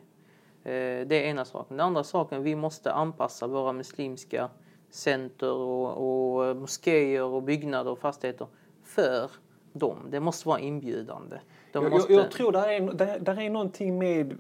Eh, 0.64 1.08
det 1.08 1.16
är 1.16 1.30
ena 1.30 1.46
saken. 1.46 1.78
Den 1.78 1.86
andra 1.86 2.04
saken, 2.04 2.44
vi 2.44 2.56
måste 2.56 2.94
anpassa 2.94 3.48
våra 3.48 3.74
muslimska 3.74 4.50
center 4.94 5.52
och, 5.52 5.90
och 5.98 6.56
moskéer 6.58 7.24
och 7.24 7.44
byggnader 7.44 7.92
och 7.92 8.00
fastigheter 8.00 8.48
för 8.84 9.32
dem. 9.74 9.98
Det 10.10 10.20
måste 10.20 10.48
vara 10.48 10.60
inbjudande. 10.60 11.38
De 11.72 11.84
Jag, 11.84 11.92
måste... 11.92 12.14
jag, 12.14 12.24
jag 12.24 12.32
tror 12.32 12.52
där 12.52 12.70
är, 12.70 12.94
där, 12.94 13.20
där 13.20 13.42
är 13.42 13.50
någonting 13.50 13.98
med 13.98 14.38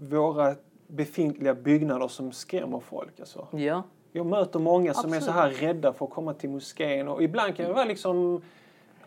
våra 0.00 0.54
befintliga 0.86 1.54
byggnader 1.54 2.08
som 2.08 2.32
skrämmer 2.32 2.80
folk. 2.80 3.20
Alltså. 3.20 3.48
Ja, 3.50 3.82
Jag 4.12 4.26
möter 4.26 4.58
många 4.58 4.94
som 4.94 5.12
är 5.12 5.20
så 5.20 5.30
Absolut. 5.30 5.58
här 5.58 5.66
rädda 5.66 5.92
för 5.92 6.04
att 6.04 6.10
komma 6.12 6.34
till 6.34 6.50
moskén 6.50 7.08
och 7.08 7.22
ibland 7.22 7.56
kan 7.56 7.66
det 7.66 7.72
vara 7.72 7.84
liksom 7.84 8.42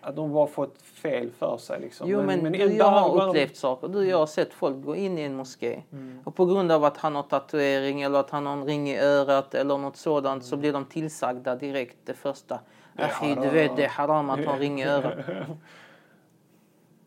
att 0.01 0.15
de 0.15 0.33
bara 0.33 0.47
fått 0.47 0.81
fel 0.81 1.31
för 1.31 1.57
sig. 1.57 1.79
Liksom. 1.81 2.09
Jo 2.09 2.23
men, 2.23 2.43
du, 2.51 2.61
ändå 2.61 2.75
jag 2.75 2.85
har 2.85 3.27
upplevt 3.29 3.55
saker. 3.55 3.87
Du, 3.87 4.07
jag 4.07 4.17
har 4.17 4.25
sett 4.25 4.53
folk 4.53 4.85
gå 4.85 4.95
in 4.95 5.17
i 5.17 5.21
en 5.21 5.35
moské 5.35 5.81
Mm. 5.91 6.19
och 6.25 6.35
på 6.35 6.45
grund 6.45 6.71
av 6.71 6.83
att 6.83 6.97
han 6.97 7.15
har 7.15 7.23
tatuering 7.23 8.01
eller 8.01 8.19
att 8.19 8.29
han 8.29 8.45
har 8.45 8.53
en 8.53 8.65
ring 8.65 8.89
i 8.89 8.99
örat 8.99 9.55
eller 9.55 9.77
något 9.77 9.97
sådant 9.97 10.45
så 10.45 10.57
blir 10.57 10.73
de 10.73 10.85
tillsagda 10.85 11.55
direkt 11.55 11.97
det 12.05 12.13
första. 12.13 12.59
Achi, 12.95 13.27
du 13.27 13.35
haram." 13.35 13.53
vet 13.53 13.75
det 13.75 13.85
är 13.85 13.89
haram 13.89 14.29
att 14.29 14.45
ha 14.45 14.53
en 14.53 14.59
ring 14.59 14.81
i 14.81 14.85
örat. 14.85 15.13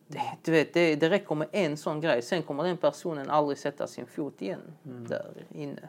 Det, 0.06 0.20
du 0.42 0.52
vet, 0.52 0.74
det, 0.74 0.96
det 0.96 1.10
räcker 1.10 1.34
med 1.34 1.48
en 1.52 1.76
sån 1.76 2.00
grej. 2.00 2.22
Sen 2.22 2.42
kommer 2.42 2.64
den 2.64 2.76
personen 2.76 3.30
aldrig 3.30 3.58
sätta 3.58 3.86
sin 3.86 4.06
fot 4.06 4.42
igen 4.42 4.60
där 4.82 5.32
inne. 5.54 5.88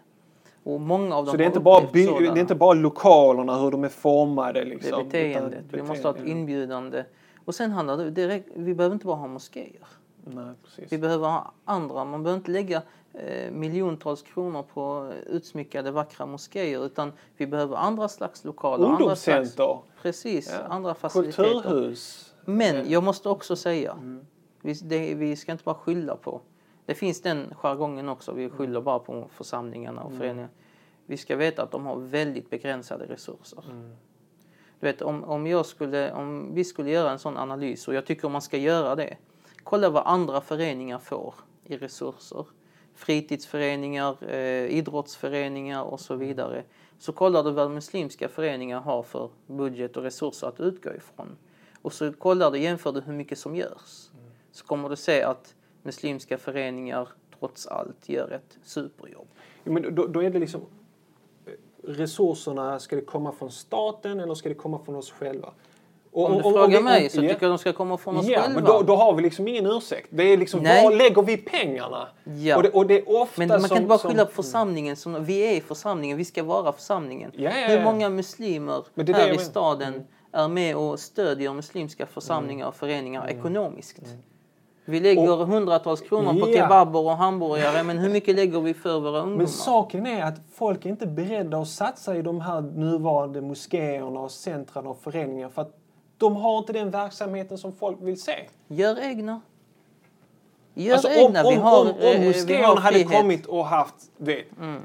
Och 0.63 0.81
många 0.81 1.15
av 1.15 1.25
dem 1.25 1.27
Mm. 1.27 1.31
Så 1.31 1.37
det 1.37 1.43
är, 1.43 1.47
inte 1.47 1.59
bara 1.59 1.77
upplevt 1.77 1.93
by- 1.93 2.05
sådana. 2.05 2.33
det 2.33 2.39
är 2.39 2.41
inte 2.41 2.55
bara 2.55 2.73
lokalerna, 2.73 3.57
hur 3.59 3.71
de 3.71 3.83
är 3.83 3.89
formade. 3.89 4.59
Det 4.59 4.65
Liksom, 4.65 4.99
är 4.99 5.03
beteendet. 5.03 5.63
utan 5.67 5.79
Vi 5.79 5.81
måste 5.87 6.07
ha 6.07 6.15
ett 6.15 6.25
inbjudande. 6.25 7.03
Och 7.45 7.55
sen 7.55 7.71
handlar 7.71 7.97
det, 7.97 8.09
det 8.11 8.27
räck- 8.27 8.51
vi 8.55 8.73
behöver 8.75 8.93
inte 8.93 9.05
bara 9.05 9.15
ha 9.15 9.27
moskéer. 9.27 9.87
Nej. 10.25 10.53
Vi 10.89 10.97
behöver 10.97 11.27
ha 11.27 11.51
andra. 11.65 12.05
Man 12.05 12.23
behöver 12.23 12.37
inte 12.39 12.51
lägga 12.51 12.81
eh, 13.13 13.51
miljontals 13.51 14.21
kronor 14.21 14.63
på 14.73 15.11
utsmyckade 15.27 15.91
vackra 15.91 16.25
moskéer 16.25 16.85
utan 16.85 17.11
vi 17.37 17.47
behöver 17.47 17.75
andra 17.77 18.07
slags 18.07 18.43
lokaler. 18.45 18.85
Andra 18.85 19.15
slags, 19.15 19.27
Ungdomscenter, 19.27 19.77
precis, 20.01 20.51
Ja. 20.59 20.73
andra 20.73 20.93
faciliteter. 20.93 21.43
kulturhus. 21.61 22.33
Men 22.45 22.89
jag 22.91 23.03
måste 23.03 23.29
också 23.29 23.55
säga, 23.55 23.97
vi, 24.61 24.73
det, 24.73 25.15
vi 25.15 25.35
ska 25.35 25.51
inte 25.51 25.63
bara 25.63 25.75
skylla 25.75 26.15
på 26.15 26.41
Det 26.85 26.95
finns 26.95 27.21
den 27.21 27.53
jargongen 27.55 28.09
också. 28.09 28.31
Vi 28.31 28.49
skyller 28.49 28.81
bara 28.81 28.99
på 28.99 29.27
församlingarna 29.31 30.03
och 30.03 30.13
föreningarna. 30.13 30.49
Vi 31.05 31.17
ska 31.17 31.35
veta 31.35 31.63
att 31.63 31.71
de 31.71 31.85
har 31.85 31.95
väldigt 31.95 32.49
begränsade 32.49 33.05
resurser. 33.05 33.63
Du 34.79 34.87
vet, 34.87 35.01
om, 35.01 35.23
om, 35.23 35.47
jag 35.47 35.65
skulle, 35.65 36.11
om 36.11 36.55
vi 36.55 36.63
skulle 36.63 36.89
göra 36.91 37.11
en 37.11 37.19
sån 37.19 37.37
analys, 37.37 37.87
och 37.87 37.93
jag 37.93 38.05
tycker 38.05 38.29
man 38.29 38.41
ska 38.41 38.57
göra 38.57 38.95
det. 38.95 39.17
Kolla 39.63 39.89
vad 39.89 40.03
andra 40.05 40.41
föreningar 40.41 40.99
får 40.99 41.33
i 41.65 41.77
resurser. 41.77 42.45
Fritidsföreningar, 42.95 44.17
eh, 44.29 44.65
idrottsföreningar 44.65 45.83
och 45.83 45.99
så 45.99 46.15
vidare. 46.15 46.63
Så 46.99 47.11
kollar 47.11 47.43
du 47.43 47.51
vad 47.51 47.71
muslimska 47.71 48.29
föreningar 48.29 48.79
har 48.79 49.03
för 49.03 49.29
budget 49.47 49.97
och 49.97 50.03
resurser 50.03 50.47
att 50.47 50.59
utgå 50.59 50.93
ifrån. 50.93 51.37
Och 51.81 51.93
så 51.93 52.13
kollar 52.13 52.51
du, 52.51 52.59
jämför 52.59 52.91
du 52.91 53.01
hur 53.01 53.13
mycket 53.13 53.39
som 53.39 53.55
görs. 53.55 54.09
Så 54.51 54.65
kommer 54.65 54.89
du 54.89 54.95
se 54.95 55.23
att 55.23 55.55
muslimska 55.83 56.37
föreningar 56.37 57.07
trots 57.39 57.67
allt 57.67 58.09
gör 58.09 58.31
ett 58.31 58.57
superjobb. 58.63 59.27
Ja, 59.63 59.71
men 59.71 59.95
då, 59.95 60.07
då 60.07 60.23
är 60.23 60.29
det 60.29 60.39
liksom 60.39 60.61
eh, 61.45 61.51
resurserna, 61.87 62.79
ska 62.79 62.95
det 62.95 63.01
komma 63.01 63.31
från 63.31 63.51
staten 63.51 64.19
eller 64.19 64.35
ska 64.35 64.49
det 64.49 64.55
komma 64.55 64.79
från 64.85 64.95
oss 64.95 65.11
själva? 65.11 65.49
Och, 66.11 66.25
Om 66.25 66.31
du 66.31 66.37
och- 66.37 66.53
frågar 66.53 66.77
och- 66.77 66.83
mig 66.83 67.09
så 67.09 67.17
ja. 67.17 67.29
tycker 67.29 67.45
jag 67.45 67.51
de 67.51 67.57
ska 67.57 67.73
komma 67.73 67.97
från 67.97 68.17
oss 68.17 68.27
Ja, 68.27 68.41
själva. 68.41 68.55
men 68.55 68.63
då, 68.65 68.81
då 68.81 68.95
har 68.95 69.15
vi 69.15 69.21
liksom 69.21 69.47
ingen 69.47 69.65
ursäkt. 69.65 70.07
Det 70.11 70.23
är 70.23 70.37
liksom, 70.37 70.59
Nej. 70.59 70.83
var 70.83 70.95
lägger 70.95 71.21
vi 71.21 71.37
pengarna? 71.37 72.07
Ja. 72.23 72.57
Och, 72.57 72.63
det, 72.63 72.69
och 72.69 72.87
det 72.87 72.97
är 72.99 73.21
ofta 73.21 73.41
Men 73.41 73.47
man 73.47 73.59
som, 73.59 73.69
kan 73.69 73.77
inte 73.77 73.87
bara 73.87 73.99
skylla 73.99 74.25
på 74.25 74.31
församlingen. 74.31 74.95
Som, 74.95 75.25
vi 75.25 75.57
är 75.57 75.61
församlingen, 75.61 76.17
vi 76.17 76.25
ska 76.25 76.43
vara 76.43 76.73
församlingen. 76.73 77.31
Ja, 77.35 77.51
ja, 77.59 77.67
Hur 77.67 77.83
många 77.83 78.09
muslimer 78.09 78.83
Men 78.93 79.05
det 79.05 79.11
är 79.11 79.13
det 79.13 79.21
här 79.21 79.33
i 79.33 79.37
staden 79.37 80.07
är 80.31 80.47
med 80.47 80.75
och 80.75 80.99
stödjer 80.99 81.53
muslimska 81.53 82.05
församlingar 82.05 82.67
och 82.67 82.75
föreningar 82.75 83.27
ekonomiskt? 83.29 83.99
Vi 84.85 84.99
lägger 84.99 85.45
hundratals 85.45 86.01
kronor 86.01 86.33
på 86.39 86.49
Ja. 86.49 86.53
kebaber 86.57 86.99
och 86.99 87.17
hamburgare, 87.17 87.83
men 87.83 87.97
hur 87.97 88.09
mycket 88.09 88.35
lägger 88.35 88.59
vi 88.61 88.73
för 88.73 88.99
våra 88.99 89.17
ungdomar? 89.19 89.37
Men 89.37 89.47
saken 89.47 90.05
är 90.05 90.23
att 90.23 90.35
folk 90.53 90.85
är 90.85 90.89
inte 90.89 91.07
beredda 91.07 91.57
att 91.57 91.67
satsa 91.67 92.17
i 92.17 92.21
de 92.21 92.41
här 92.41 92.61
nuvarande 92.61 93.41
moskéerna 93.41 94.19
och 94.19 94.31
centren 94.31 94.87
och 94.87 94.97
föreningar 94.97 95.49
för 95.49 95.61
att 95.61 95.77
de 96.17 96.35
har 96.35 96.57
inte 96.57 96.73
den 96.73 96.91
verksamheten 96.91 97.57
som 97.57 97.71
folk 97.73 97.97
vill 98.01 98.21
se. 98.21 98.35
Gör 98.67 98.99
egna. 99.03 99.41
Gör 100.73 100.93
Alltså, 100.93 101.07
om, 101.07 101.13
egna. 101.13 101.41
vi 101.49 101.55
om, 101.57 101.61
har, 101.61 101.81
om, 101.81 101.87
eh, 101.87 101.93
om 102.15 102.21
vi 102.21 102.27
moskéerna 102.27 102.79
hade. 102.79 103.01
Mm. 103.01 103.09
kommit 103.21 103.45
och 103.45 103.65
haft, 103.65 103.95
vet, 104.17 104.45
var, 104.57 104.79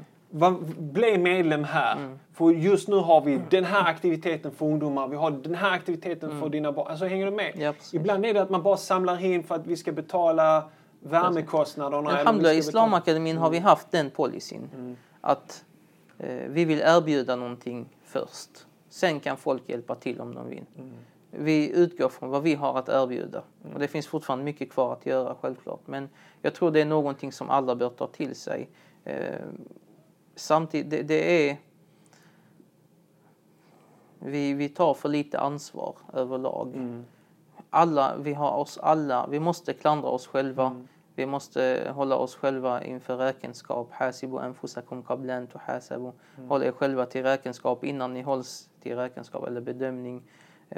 bli 0.77 1.17
medlem 1.17 1.63
här. 1.63 2.17
För 2.33 2.51
just 2.51 2.87
nu 2.87 2.95
har 2.95 3.21
vi 3.21 3.41
den 3.49 3.63
här 3.63 3.87
aktiviteten 3.87 4.51
för 4.51 4.65
ungdomar, 4.65 5.07
vi 5.07 5.15
har 5.15 5.31
den 5.31 5.55
här 5.55 5.71
aktiviteten 5.71 6.39
för 6.39 6.49
dina 6.49 6.71
barn. 6.71 6.87
Alltså 6.87 7.05
hänger 7.05 7.25
du 7.25 7.31
med? 7.31 7.51
Mm. 7.55 7.61
Ja. 7.61 7.73
Ibland 7.93 8.25
är 8.25 8.33
det 8.33 8.41
att 8.41 8.49
man 8.49 8.63
bara 8.63 8.77
samlar 8.77 9.25
in 9.25 9.43
för 9.43 9.55
att 9.55 9.67
vi 9.67 9.77
ska 9.77 9.91
betala 9.91 10.69
värmekostnaderna. 10.99 12.09
Alhamdulillah, 12.09 12.55
i 12.55 12.57
Islamakademin 12.57 13.37
har 13.37 13.49
vi 13.49 13.59
haft 13.59 13.91
den 13.91 14.09
policyn. 14.09 14.69
Mm. 14.75 14.97
Att 15.21 15.65
eh, 16.17 16.35
vi 16.49 16.65
vill 16.65 16.81
erbjuda 16.81 17.35
någonting 17.35 17.89
först. 18.03 18.49
Sen 18.89 19.19
kan 19.19 19.37
folk 19.37 19.69
hjälpa 19.69 19.95
till 19.95 20.21
om 20.21 20.35
de 20.35 20.49
vill. 20.49 20.65
Mm. 20.77 20.91
Vi 21.31 21.71
utgår 21.75 22.09
från 22.09 22.29
vad 22.29 22.43
vi 22.43 22.55
har 22.55 22.79
att 22.79 22.89
erbjuda. 22.89 23.43
Och 23.73 23.79
det 23.79 23.87
finns 23.87 24.07
fortfarande 24.07 24.45
mycket 24.45 24.71
kvar 24.71 24.93
att 24.93 25.05
göra 25.05 25.35
självklart. 25.41 25.81
Men 25.85 26.09
jag 26.41 26.53
tror 26.53 26.71
det 26.71 26.81
är 26.81 26.85
någonting 26.85 27.31
som 27.31 27.49
alla 27.49 27.75
bör 27.75 27.89
ta 27.89 28.07
till 28.07 28.35
sig. 28.35 28.69
Eh, 29.03 29.35
samtidigt, 30.39 30.89
det, 30.89 31.03
det 31.03 31.49
är... 31.49 31.57
Vi, 34.19 34.53
vi 34.53 34.69
tar 34.69 34.93
för 34.93 35.09
lite 35.09 35.39
ansvar 35.39 35.95
överlag 36.13 36.71
Mm. 36.75 37.05
alla, 37.69 38.17
vi 38.17 38.33
har 38.33 38.57
oss 38.57 38.77
alla, 38.77 39.27
vi 39.27 39.39
måste 39.39 39.73
klandra 39.73 40.09
oss 40.09 40.27
själva. 40.27 40.85
Vi 41.15 41.25
måste 41.25 41.91
hålla 41.95 42.15
oss 42.15 42.35
själva 42.35 42.83
inför 42.83 43.17
räkenskap. 43.17 43.87
Hasibu 43.91 44.37
anfusakum 44.37 45.03
tuhasabu. 45.03 46.11
Håll 46.47 46.63
er 46.63 46.71
själva 46.71 47.05
till 47.05 47.23
räkenskap 47.23 47.83
innan 47.83 48.13
ni 48.13 48.21
hålls 48.21 48.69
till 48.81 48.95
räkenskap 48.95 49.47
eller 49.47 49.61
bedömning. 49.61 50.23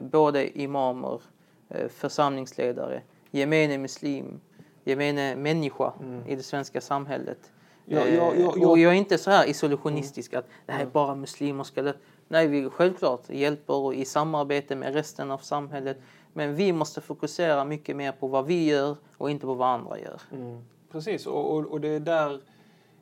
Både 0.02 0.60
imamer, 0.60 1.21
eh, 1.69 1.88
församlingsledare, 1.88 3.02
gemene 3.32 3.78
muslim, 3.78 4.41
gemene 4.84 5.36
människa 5.36 5.93
i 6.28 6.36
det 6.36 6.43
svenska 6.43 6.82
samhället. 6.82 7.52
Ja, 7.91 8.08
ja, 8.08 8.34
Eh, 8.34 8.41
ja, 8.41 8.54
ja. 8.58 8.67
Och 8.69 8.80
jag 8.80 8.91
är 8.91 8.97
inte 8.97 9.17
så 9.17 9.32
här 9.32 9.49
isolationistisk 9.49 10.34
att 10.34 10.47
det 10.65 10.71
här 10.71 10.82
är 10.82 10.86
bara 10.86 11.15
muslimer 11.15 11.63
ska 11.63 11.82
lö- 11.82 11.97
Nej, 12.27 12.47
vi 12.47 12.69
självklart 12.69 13.30
hjälper 13.30 13.73
och 13.73 13.93
i 13.95 14.06
samarbete 14.06 14.75
med 14.75 14.93
resten 14.93 15.32
av 15.32 15.38
samhället. 15.38 15.97
Men 16.34 16.56
vi 16.56 16.73
måste 16.73 17.01
fokusera 17.01 17.65
mycket 17.65 17.95
mer 17.95 18.12
på 18.12 18.27
vad 18.27 18.45
vi 18.45 18.65
gör 18.65 18.95
och 19.17 19.30
inte 19.32 19.45
på 19.45 19.54
vad 19.54 19.67
andra 19.69 19.99
gör. 19.99 20.21
Mm. 20.32 20.62
Precis, 20.91 21.27
och, 21.27 21.51
och, 21.56 21.65
och 21.65 21.82
det 21.82 21.88
är 21.88 21.99
där 21.99 22.41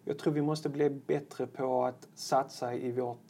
jag 0.05 0.17
tror 0.17 0.33
vi 0.33 0.41
måste 0.41 0.69
bli 0.69 0.89
bättre 0.89 1.47
på 1.47 1.83
att 1.85 2.07
satsa 2.15 2.73
i 2.73 2.91
vårt 2.91 3.27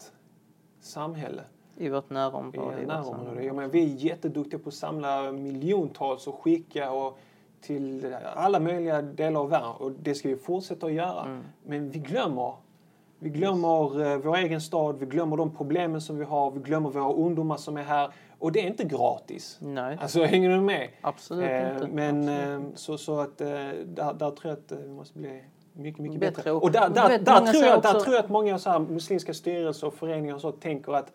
samhälle. 0.82 1.42
I 1.78 1.90
vårt 1.90 2.10
närområde. 2.10 2.80
i 2.80 2.84
i 2.84 2.86
vårt 2.86 3.06
samhälle. 3.06 3.44
Jag 3.44 3.56
menar, 3.56 3.70
vi 3.70 3.84
är 3.84 3.88
jätteduktiga 3.88 4.60
på 4.60 4.70
att 4.70 4.76
samla 4.76 5.32
miljontals 5.32 6.28
och 6.28 6.36
skicka 6.36 6.92
och 6.92 7.20
till 7.62 8.16
alla 8.36 8.60
möjliga 8.60 9.02
delar 9.02 9.40
av 9.40 9.50
världen 9.50 9.70
och 9.80 9.92
det 9.92 10.16
ska 10.16 10.30
vi 10.30 10.36
fortsätta 10.36 10.86
att 10.86 10.94
göra. 10.94 11.22
Mm. 11.26 11.44
Men 11.66 11.90
vi 11.92 12.00
glömmer. 12.00 12.54
Vi 13.22 13.30
glömmer 13.30 14.06
eh, 14.12 14.18
vår 14.18 14.38
egen 14.38 14.62
stad, 14.62 15.00
vi 15.00 15.06
glömmer 15.06 15.38
de 15.38 15.56
problemen 15.56 16.02
som 16.02 16.18
vi 16.18 16.26
har, 16.26 16.52
vi 16.52 16.60
glömmer 16.60 16.90
våra 16.90 17.14
ungdomar 17.14 17.58
som 17.58 17.78
är 17.78 17.84
här. 17.84 18.10
Och 18.40 18.52
det 18.52 18.60
är 18.64 18.68
inte 18.68 18.84
gratis. 18.84 19.58
Nej, 19.62 19.98
Alltså, 20.02 20.24
hänger 20.24 20.50
du 20.50 20.62
med? 20.62 20.88
absolut 21.02 21.50
Eh, 21.50 21.74
inte. 21.74 21.88
Men 21.88 22.30
Absolut. 22.30 22.64
eh, 22.72 22.76
så, 22.76 22.98
så 22.98 23.20
att 23.20 23.42
eh, 23.42 23.48
där, 23.86 24.14
där 24.14 24.32
tror 24.32 24.38
jag 24.44 24.52
att 24.52 24.72
eh, 24.72 24.78
vi 24.78 24.90
måste 24.90 25.18
bli 25.20 25.44
mycket, 25.74 26.02
mycket 26.02 26.20
Bättre. 26.20 26.36
bättre. 26.36 26.52
Och- 26.52 26.72
där, 26.72 26.90
där, 26.90 27.20
där, 27.20 27.40
många 27.40 27.52
tror 27.52 27.64
jag, 27.66 27.82
där 27.82 27.90
också- 27.96 28.04
tror 28.04 28.16
jag 28.16 28.24
att 28.26 28.30
många 28.32 28.60
så 28.60 28.70
här 28.70 28.80
muslimska 28.80 29.34
styrelser 29.34 29.88
och 29.88 29.94
föreningar 29.94 30.36
och 30.36 30.42
så 30.42 30.52
tänker 30.52 30.94
att 30.94 31.12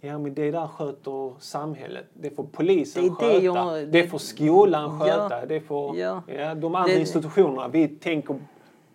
Ja, 0.00 0.18
men 0.18 0.34
det 0.34 0.50
där 0.50 0.66
sköter 0.66 1.32
samhället. 1.40 2.04
Det 2.14 2.30
får 2.30 2.44
polisen 2.52 3.02
Det 3.02 3.08
är 3.08 3.10
det 3.10 3.16
sköta. 3.40 3.44
jag- 3.44 3.74
det 3.78 3.86
det- 4.02 4.08
får 4.08 4.18
skolan 4.18 4.98
Ja. 5.00 5.04
sköta. 5.06 5.46
Det 5.46 5.60
får 5.60 5.96
Ja. 5.96 6.22
ja, 6.26 6.54
de 6.54 6.74
andra 6.74 6.92
Det- 6.94 7.00
institutionerna. 7.00 7.68
Vi 7.68 7.88
tänker 7.88 8.36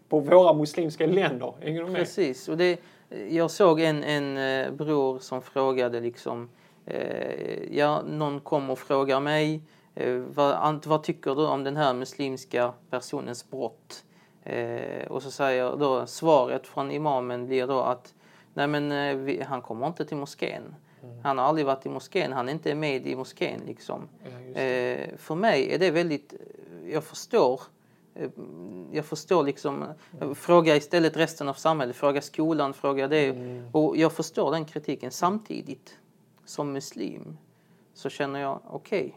på 0.10 0.20
våra 0.20 0.54
muslimska 0.54 1.06
länder. 1.08 1.54
Hänger 1.62 1.80
du 1.84 1.88
med? 1.90 1.96
Precis. 1.96 2.50
Och 2.50 2.58
det, 2.58 2.80
jag 3.30 3.52
såg 3.52 3.80
en, 3.82 4.04
en 4.04 4.38
eh, 4.38 4.72
bror 4.72 5.20
som 5.20 5.42
frågade 5.42 6.00
liksom, 6.00 6.50
eh, 6.86 7.78
ja, 7.78 8.02
någon 8.02 8.40
kom 8.40 8.70
och 8.70 8.80
frågar 8.80 9.20
mig, 9.20 9.62
eh, 9.96 10.14
vad, 10.14 10.86
vad 10.86 11.04
tycker 11.04 11.36
du 11.36 11.46
om 11.48 11.64
den 11.64 11.76
här 11.78 11.94
muslimska 11.94 12.74
personens 12.90 13.50
brott? 13.50 14.04
Eh, 14.44 15.08
och 15.10 15.24
så 15.24 15.32
säger 15.32 15.76
då, 15.78 16.06
svaret 16.06 16.68
från 16.68 16.92
imamen 16.92 17.46
blir 17.48 17.68
då 17.68 17.80
att 17.80 18.14
nej 18.54 18.68
men 18.68 18.92
eh, 18.92 19.16
vi, 19.16 19.42
han 19.42 19.62
kommer 19.62 19.88
inte 19.88 20.06
till 20.06 20.18
moskén. 20.18 20.76
Han 21.24 21.38
har 21.38 21.46
aldrig 21.46 21.66
varit 21.66 21.86
i 21.86 21.90
moskén, 21.90 22.32
han 22.34 22.50
är 22.50 22.54
inte 22.54 22.76
med 22.76 23.08
i 23.08 23.16
moskén 23.16 23.62
liksom. 23.66 24.10
Ja. 24.24 24.60
Eh, 24.62 25.18
för 25.18 25.36
mig 25.36 25.74
är 25.74 25.80
det 25.80 25.92
väldigt, 25.92 26.34
jag 26.86 27.04
förstår 27.04 27.62
eh, 28.16 28.30
jag 28.92 29.06
förstår 29.06 29.44
liksom, 29.44 29.86
fråga 30.36 30.76
istället 30.76 31.18
resten 31.18 31.50
av 31.50 31.54
samhället, 31.54 31.96
fråga 31.96 32.22
skolan, 32.22 32.74
fråga 32.74 33.08
det. 33.08 33.28
Mm. 33.28 33.70
Och 33.72 33.98
jag 33.98 34.14
förstår 34.14 34.52
den 34.52 34.66
kritiken. 34.66 35.12
Samtidigt, 35.12 35.98
som 36.46 36.72
muslim, 36.74 37.38
så 37.94 38.10
känner 38.10 38.40
jag, 38.40 38.60
okej, 38.70 39.16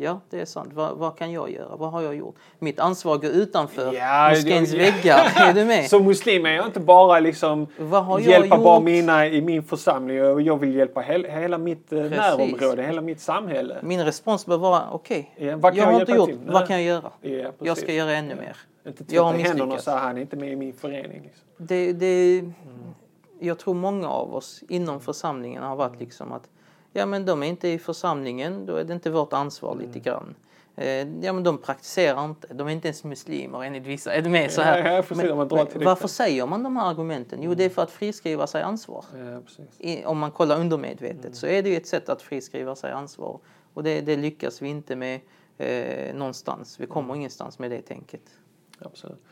ja 0.00 0.20
det 0.30 0.40
är 0.40 0.44
sant. 0.44 0.70
Vad, 0.74 0.96
vad 0.98 1.16
kan 1.18 1.32
jag 1.32 1.50
göra? 1.50 1.76
Vad 1.76 1.90
har 1.92 2.02
jag 2.02 2.14
gjort? 2.14 2.34
Mitt 2.58 2.80
ansvar 2.80 3.16
går 3.18 3.30
utanför 3.30 3.92
Ja, 3.94 4.28
moskéns 4.30 4.70
det- 4.70 4.78
väggar. 4.78 5.32
Är 5.36 5.52
du 5.52 5.64
med? 5.64 5.88
Som 5.88 6.04
muslim 6.04 6.46
är 6.46 6.50
jag 6.50 6.66
inte 6.66 6.80
bara 6.80 7.20
liksom 7.20 7.66
hjälpa 8.20 8.56
gjort? 8.56 8.64
bara 8.64 8.80
mina 8.80 9.26
i 9.26 9.40
min 9.42 9.62
församling. 9.62 10.16
Jag 10.46 10.56
vill 10.60 10.74
hjälpa 10.74 11.00
hela, 11.00 11.28
hela 11.28 11.58
mitt 11.58 11.92
eh, 11.92 11.98
närområde, 11.98 12.82
hela 12.82 13.00
mitt 13.00 13.20
samhälle. 13.20 13.78
Min 13.82 14.04
respons 14.04 14.46
bör 14.46 14.58
vara, 14.58 14.82
okej, 14.92 15.34
Ja, 15.36 15.56
vad 15.56 15.74
kan 15.74 15.82
jag 15.82 15.88
jag 15.88 15.92
har 15.94 16.00
inte 16.00 16.12
gjort, 16.12 16.28
till? 16.28 16.38
vad 16.46 16.66
kan 16.66 16.76
jag 16.76 16.84
göra? 16.84 17.10
Ja, 17.20 17.30
Jag 17.30 17.58
precis. 17.58 17.82
ska 17.84 17.92
göra 17.92 18.12
ännu 18.12 18.34
mer. 18.34 18.56
Inte 18.86 19.04
Jag 19.14 19.22
har 19.24 19.32
tvätta 19.32 19.48
händerna 19.48 19.64
misslyckats. 19.66 19.84
säga 19.84 19.96
han 19.96 20.16
är 20.16 20.20
inte 20.20 20.36
med 20.36 20.52
i 20.52 20.56
min 20.56 20.72
förening. 20.72 21.22
Liksom. 21.22 21.44
Det, 21.58 21.92
det, 21.92 22.42
Jag 23.40 23.58
tror 23.58 23.74
många 23.74 24.08
av 24.08 24.34
oss 24.34 24.62
inom 24.68 25.00
församlingen 25.00 25.62
har 25.62 25.76
varit 25.76 26.00
liksom 26.00 26.32
att 26.32 26.42
ja 26.92 27.06
men 27.06 27.24
de 27.26 27.42
är 27.42 27.46
inte 27.46 27.68
i 27.68 27.78
församlingen, 27.78 28.66
då 28.66 28.76
är 28.76 28.84
det 28.84 28.92
inte 28.92 29.10
vårt 29.10 29.32
ansvar 29.32 29.72
Mm. 29.72 29.86
lite 29.86 29.98
grann. 29.98 30.34
Eh, 30.76 31.08
ja 31.24 31.32
men 31.32 31.42
de 31.42 31.58
praktiserar 31.58 32.24
inte, 32.24 32.54
de 32.54 32.68
är 32.68 32.72
inte 32.72 32.88
ens 32.88 33.04
muslimer 33.04 33.62
enligt 33.64 33.86
vissa. 33.86 34.12
Är 34.14 34.22
du 34.22 34.30
med 34.30 34.50
så 34.50 34.62
här? 34.62 34.94
Ja, 34.94 35.02
men 35.10 35.48
det. 35.48 35.84
varför 35.84 36.08
säger 36.08 36.46
man 36.46 36.62
de 36.62 36.76
här 36.76 36.90
argumenten? 36.90 37.42
Jo 37.42 37.54
det 37.54 37.64
är 37.64 37.68
för 37.68 37.82
att 37.82 37.90
friskriva 37.90 38.46
sig 38.46 38.62
ansvar. 38.62 39.04
Ja. 39.14 39.40
I, 39.78 40.04
om 40.04 40.18
man 40.18 40.30
kollar 40.30 40.60
undermedvetet 40.60 41.24
Mm. 41.24 41.34
så 41.34 41.46
är 41.46 41.62
det 41.62 41.68
ju 41.70 41.76
ett 41.76 41.86
sätt 41.86 42.08
att 42.08 42.22
friskriva 42.22 42.74
sig 42.76 42.92
ansvar. 42.92 43.38
Och 43.74 43.82
det, 43.82 44.00
det 44.00 44.16
lyckas 44.16 44.62
vi 44.62 44.68
inte 44.68 44.96
med 44.96 45.20
eh, 45.58 46.14
någonstans. 46.14 46.80
Vi 46.80 46.86
kommer 46.86 47.08
Mm. 47.08 47.16
ingenstans 47.16 47.58
med 47.58 47.70
det 47.70 47.82
tänket. 47.82 48.22
Absolut. 48.80 49.22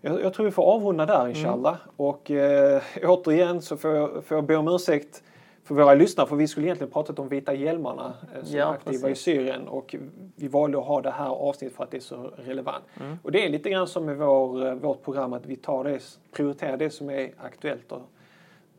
Jag, 0.00 0.20
jag 0.22 0.34
tror 0.34 0.44
vi 0.46 0.52
får 0.52 0.62
avrunda 0.62 1.06
där 1.06 1.28
inshallah. 1.28 1.72
Mm. 1.74 1.88
Och 1.96 2.30
eh, 2.30 2.82
återigen 3.02 3.62
så 3.62 3.76
får 3.76 3.90
jag, 3.94 4.24
får 4.24 4.36
jag 4.36 4.44
be 4.44 4.56
om 4.56 4.68
ursäkt 4.68 5.22
för 5.64 5.74
våra 5.74 5.94
lyssnare 5.94 6.26
för 6.26 6.36
vi 6.36 6.48
skulle 6.48 6.66
egentligen 6.66 6.92
pratat 6.92 7.18
om 7.18 7.28
vita 7.28 7.54
hjälmarna 7.54 8.14
eh, 8.34 8.44
som 8.44 8.58
Ja, 8.58 8.68
är 8.68 8.72
aktiva 8.72 9.08
precis. 9.08 9.28
i 9.28 9.32
Syrien 9.32 9.68
och 9.68 9.94
vi 10.36 10.48
valde 10.48 10.78
att 10.78 10.84
ha 10.84 11.00
det 11.00 11.10
här 11.10 11.28
avsnittet 11.28 11.76
för 11.76 11.84
att 11.84 11.90
det 11.90 11.96
är 11.96 12.00
så 12.00 12.30
relevant. 12.36 12.84
Och 13.22 13.32
det 13.32 13.44
är 13.46 13.48
lite 13.48 13.70
grann 13.70 13.86
som 13.86 14.04
med 14.04 14.16
vår, 14.16 14.66
eh, 14.66 14.74
vårt 14.74 15.02
program 15.02 15.32
att 15.32 15.46
vi 15.46 15.56
tar 15.56 15.84
det, 15.84 16.00
prioriterar 16.32 16.76
det 16.76 16.90
som 16.90 17.10
är 17.10 17.30
aktuellt. 17.38 17.92
Och, 17.92 18.02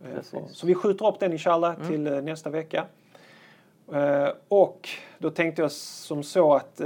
eh, 0.03 0.21
så 0.47 0.67
vi 0.67 0.75
skjuter 0.75 1.07
upp 1.07 1.19
den 1.19 1.31
inshallah 1.31 1.87
till 1.87 2.07
eh, 2.07 2.21
nästa 2.21 2.49
vecka. 2.49 2.85
Och 4.47 4.89
då 5.17 5.29
tänkte 5.29 5.61
jag 5.61 5.71
som 5.71 6.23
så 6.23 6.53
att 6.53 6.81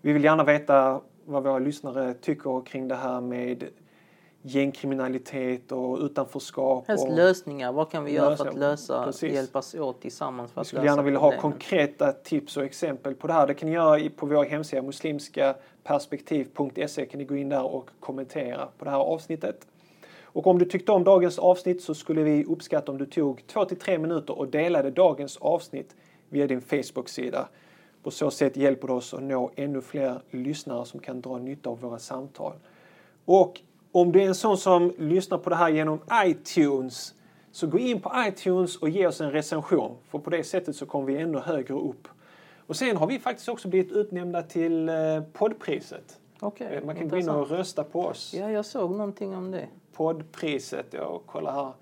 vi 0.00 0.12
vill 0.12 0.24
gärna 0.24 0.44
veta 0.44 1.00
vad 1.24 1.42
våra 1.42 1.58
lyssnare 1.58 2.14
tycker 2.14 2.60
kring 2.66 2.88
det 2.88 2.94
här 2.94 3.20
med 3.20 3.64
gängkriminalitet 4.46 5.72
och 5.72 5.98
utanförskap. 5.98 6.84
Helst 6.88 7.06
och 7.06 7.14
lösningar. 7.14 7.72
Vad 7.72 7.90
kan 7.90 8.04
vi 8.04 8.12
göra 8.12 8.36
för 8.36 8.46
att 8.46 8.54
Lösningar. 8.54 8.70
lösa, 8.70 9.04
Precis. 9.04 9.34
hjälpas 9.34 9.74
åt 9.74 10.00
tillsammans 10.00 10.52
för 10.52 10.60
vi 10.60 10.62
att 10.62 10.66
skulle 10.66 10.82
lösa 10.82 10.92
gärna 10.92 11.02
vilja 11.02 11.20
ha 11.20 11.40
konkreta 11.40 12.12
tips 12.12 12.56
och 12.56 12.64
exempel 12.64 13.14
på 13.14 13.26
det 13.26 13.32
här. 13.32 13.46
Det 13.46 13.54
kan 13.54 13.68
ni 13.68 13.74
göra 13.74 14.10
på 14.16 14.26
vår 14.26 14.44
hemsida 14.44 14.82
muslimskaperspektiv.se. 14.82 17.06
kan 17.06 17.18
ni 17.18 17.24
gå 17.24 17.36
in 17.36 17.48
där 17.48 17.62
och 17.62 17.90
kommentera 18.00 18.68
på 18.78 18.84
det 18.84 18.90
här 18.90 18.98
avsnittet. 18.98 19.66
Och 20.22 20.46
om 20.46 20.58
du 20.58 20.64
tyckte 20.64 20.92
om 20.92 21.04
dagens 21.04 21.38
avsnitt 21.38 21.82
så 21.82 21.94
skulle 21.94 22.22
vi 22.22 22.44
uppskatta 22.44 22.92
om 22.92 22.98
du 22.98 23.06
tog 23.06 23.46
två 23.46 23.64
till 23.64 23.78
tre 23.78 23.98
minuter 23.98 24.38
och 24.38 24.48
delade 24.48 24.90
dagens 24.90 25.36
avsnitt 25.36 25.94
via 26.28 26.46
din 26.46 26.60
Facebook-sida. 26.60 27.48
På 28.02 28.10
så 28.10 28.30
sätt 28.30 28.56
hjälper 28.56 28.88
du 28.88 28.94
oss 28.94 29.14
att 29.14 29.22
nå 29.22 29.50
ännu 29.56 29.80
fler 29.80 30.20
lyssnare 30.30 30.86
som 30.86 31.00
kan 31.00 31.20
dra 31.20 31.38
nytta 31.38 31.70
av 31.70 31.80
våra 31.80 31.98
samtal. 31.98 32.52
Och 33.24 33.60
om 34.00 34.12
du 34.12 34.22
är 34.22 34.26
en 34.26 34.34
sån 34.34 34.56
som 34.58 34.92
lyssnar 34.98 35.38
på 35.38 35.50
det 35.50 35.56
här 35.56 35.68
genom 35.68 36.00
iTunes 36.24 37.14
så 37.52 37.66
gå 37.66 37.78
in 37.78 38.00
på 38.00 38.12
iTunes 38.28 38.76
och 38.76 38.88
ge 38.88 39.06
oss 39.06 39.20
en 39.20 39.30
recension. 39.30 39.96
För 40.08 40.18
på 40.18 40.30
det 40.30 40.44
sättet 40.44 40.76
så 40.76 40.86
kommer 40.86 41.06
vi 41.06 41.16
ännu 41.16 41.38
högre 41.38 41.74
upp. 41.74 42.08
Och 42.66 42.76
sen 42.76 42.96
har 42.96 43.06
vi 43.06 43.18
faktiskt 43.18 43.48
också 43.48 43.68
blivit 43.68 43.92
utnämnda 43.92 44.42
till 44.42 44.88
eh, 44.88 44.94
poddpriset. 45.32 46.20
Okej, 46.40 46.66
Eh, 46.76 46.84
Man 46.84 46.96
kan 46.96 47.08
gå 47.08 47.16
in 47.16 47.20
intressant. 47.22 47.50
och 47.50 47.56
rösta 47.58 47.84
på 47.84 48.00
oss. 48.04 48.34
Ja, 48.34 48.50
jag 48.50 48.64
såg 48.64 48.90
någonting 48.90 49.36
om 49.36 49.50
det. 49.50 49.68
Poddpriset, 49.92 50.86
jag 50.90 51.20
kollar 51.26 51.52
här. 51.52 51.72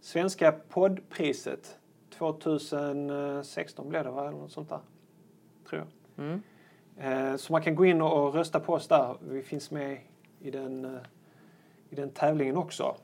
Svenska 0.00 0.52
poddpriset 0.52 1.76
2016 2.18 3.88
blev 3.88 4.04
det 4.04 4.10
va? 4.10 4.28
Eller 4.28 4.38
något 4.38 4.52
sånt 4.52 4.68
där. 4.68 4.80
Tror 5.68 5.84
jag. 6.16 6.24
Mm. 6.26 6.42
Eh, 7.30 7.36
Så 7.36 7.52
man 7.52 7.62
kan 7.62 7.74
gå 7.74 7.84
in 7.84 8.02
och 8.02 8.34
rösta 8.34 8.60
på 8.60 8.72
oss 8.72 8.88
där. 8.88 9.14
Vi 9.28 9.42
finns 9.42 9.70
med 9.70 9.98
i 10.40 10.50
den, 10.50 10.98
i 11.94 12.00
den 12.00 12.10
tävlingen 12.10 12.56
också. 12.56 12.96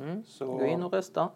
Mm. 0.00 0.22
Så 0.26 0.46
Gå 0.46 0.64
in 0.66 0.82
och 0.82 0.92
rösta. 0.92 1.28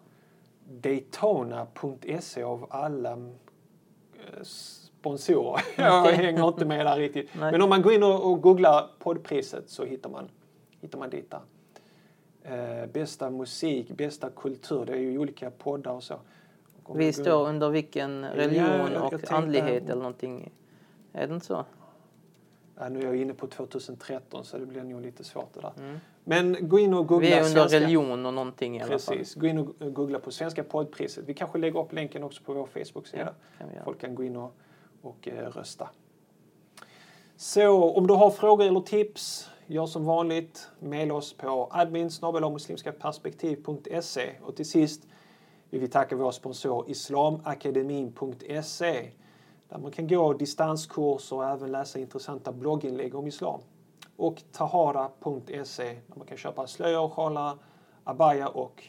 Daytona.se 0.81 2.43
av 2.43 2.67
alla 2.69 3.11
eh, 3.11 4.43
sponsorer. 4.43 5.61
Jag 5.77 6.03
hänger 6.03 6.47
inte 6.47 6.65
med 6.65 6.85
där 6.85 6.97
riktigt. 6.97 7.29
Nej. 7.39 7.51
Men 7.51 7.61
om 7.61 7.69
man 7.69 7.81
går 7.81 7.93
in 7.93 8.03
och, 8.03 8.41
googlar 8.41 8.89
poddpriset 8.99 9.69
så 9.69 9.85
hittar 9.85 10.09
man, 10.09 10.29
hittar 10.81 10.99
man 10.99 11.09
dit 11.09 11.31
där. 11.31 11.41
Eh, 12.43 12.85
bästa 12.87 13.29
musik, 13.29 13.91
bästa 13.91 14.29
kultur, 14.29 14.85
det 14.85 14.93
är 14.93 14.97
ju 14.97 15.17
olika 15.19 15.51
poddar 15.51 15.91
och 15.91 16.03
så. 16.03 16.15
Och 16.83 16.99
Vi 16.99 17.13
står 17.13 17.47
under 17.47 17.69
vilken 17.69 18.25
religion 18.25 18.65
jag- 18.65 18.91
jag 18.91 19.03
och 19.03 19.09
tänkte- 19.09 19.35
andlighet 19.35 19.83
eller 19.83 19.95
någonting. 19.95 20.51
Är 21.13 21.27
det 21.27 21.33
inte 21.33 21.45
så? 21.45 21.65
Ja, 22.79 22.89
nu 22.89 22.99
är 22.99 23.03
jag 23.05 23.15
inne 23.15 23.33
på 23.33 23.47
2013 23.47 24.45
så 24.45 24.57
det 24.57 24.65
blir 24.65 24.83
nog 24.83 25.01
lite 25.01 25.23
svårt 25.23 25.53
det 25.53 25.61
där. 25.61 25.73
Mm. 25.79 25.99
Men 26.23 26.69
gå 26.69 26.79
in 26.79 26.93
och 26.93 27.07
googla 27.07 27.27
Vi 27.27 27.33
är 27.33 27.37
under 27.37 27.51
svenska. 27.51 27.79
religion 27.79 28.25
och 28.25 28.33
någonting 28.33 28.77
i 28.77 28.81
alla 28.81 28.99
fall. 28.99 29.17
Precis. 29.17 29.35
Gå 29.35 29.47
in 29.47 29.57
och 29.57 29.93
googla 29.93 30.19
på 30.19 30.31
Svenska 30.31 30.63
poddpriset. 30.63 31.23
Vi 31.27 31.33
kanske 31.33 31.57
lägger 31.57 31.79
upp 31.79 31.93
länken 31.93 32.23
också 32.23 32.43
på 32.43 32.53
vår 32.53 32.65
Facebook-sida. 32.65 33.33
Ja, 33.59 33.65
kan. 33.75 33.83
Folk 33.83 34.01
kan 34.01 34.15
gå 34.15 34.23
in 34.23 34.35
och, 34.35 34.55
och 35.01 35.27
eh, 35.27 35.49
rösta. 35.49 35.89
Så 37.35 37.83
om 37.83 38.07
du 38.07 38.13
har 38.13 38.29
frågor 38.29 38.65
eller 38.65 38.81
tips, 38.81 39.49
gör 39.67 39.85
som 39.85 40.05
vanligt. 40.05 40.69
Maila 40.79 41.13
oss 41.13 41.33
på 41.33 41.67
admin. 41.71 42.09
Och 44.41 44.55
till 44.55 44.69
sist 44.69 45.07
vill 45.69 45.81
vi 45.81 45.87
tacka 45.87 46.15
vår 46.15 46.31
sponsor 46.31 46.89
islamakademin.se 46.89 49.11
där 49.69 49.77
man 49.77 49.91
kan 49.91 50.07
gå 50.07 50.33
distanskurser 50.33 51.35
och 51.35 51.45
även 51.45 51.71
läsa 51.71 51.99
intressanta 51.99 52.51
blogginlägg 52.51 53.15
om 53.15 53.27
islam. 53.27 53.59
Och 54.23 54.43
tahara.se 54.51 55.83
där 55.83 56.15
man 56.15 56.27
kan 56.27 56.37
köpa 56.37 56.67
slöjor, 56.67 57.09
sjalar, 57.09 57.57
abaya 58.03 58.47
och 58.47 58.83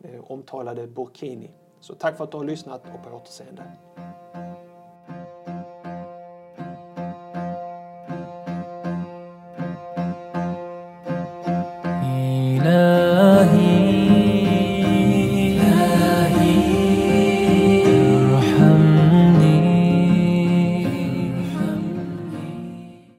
eh, 0.00 0.20
omtalade 0.30 0.86
burkini. 0.86 1.50
Så 1.80 1.94
tack 1.94 2.16
för 2.16 2.24
att 2.24 2.30
du 2.30 2.36
har 2.36 2.44
lyssnat 2.44 2.82
och 2.82 3.10
på 3.10 3.16
återseende. 3.16 3.62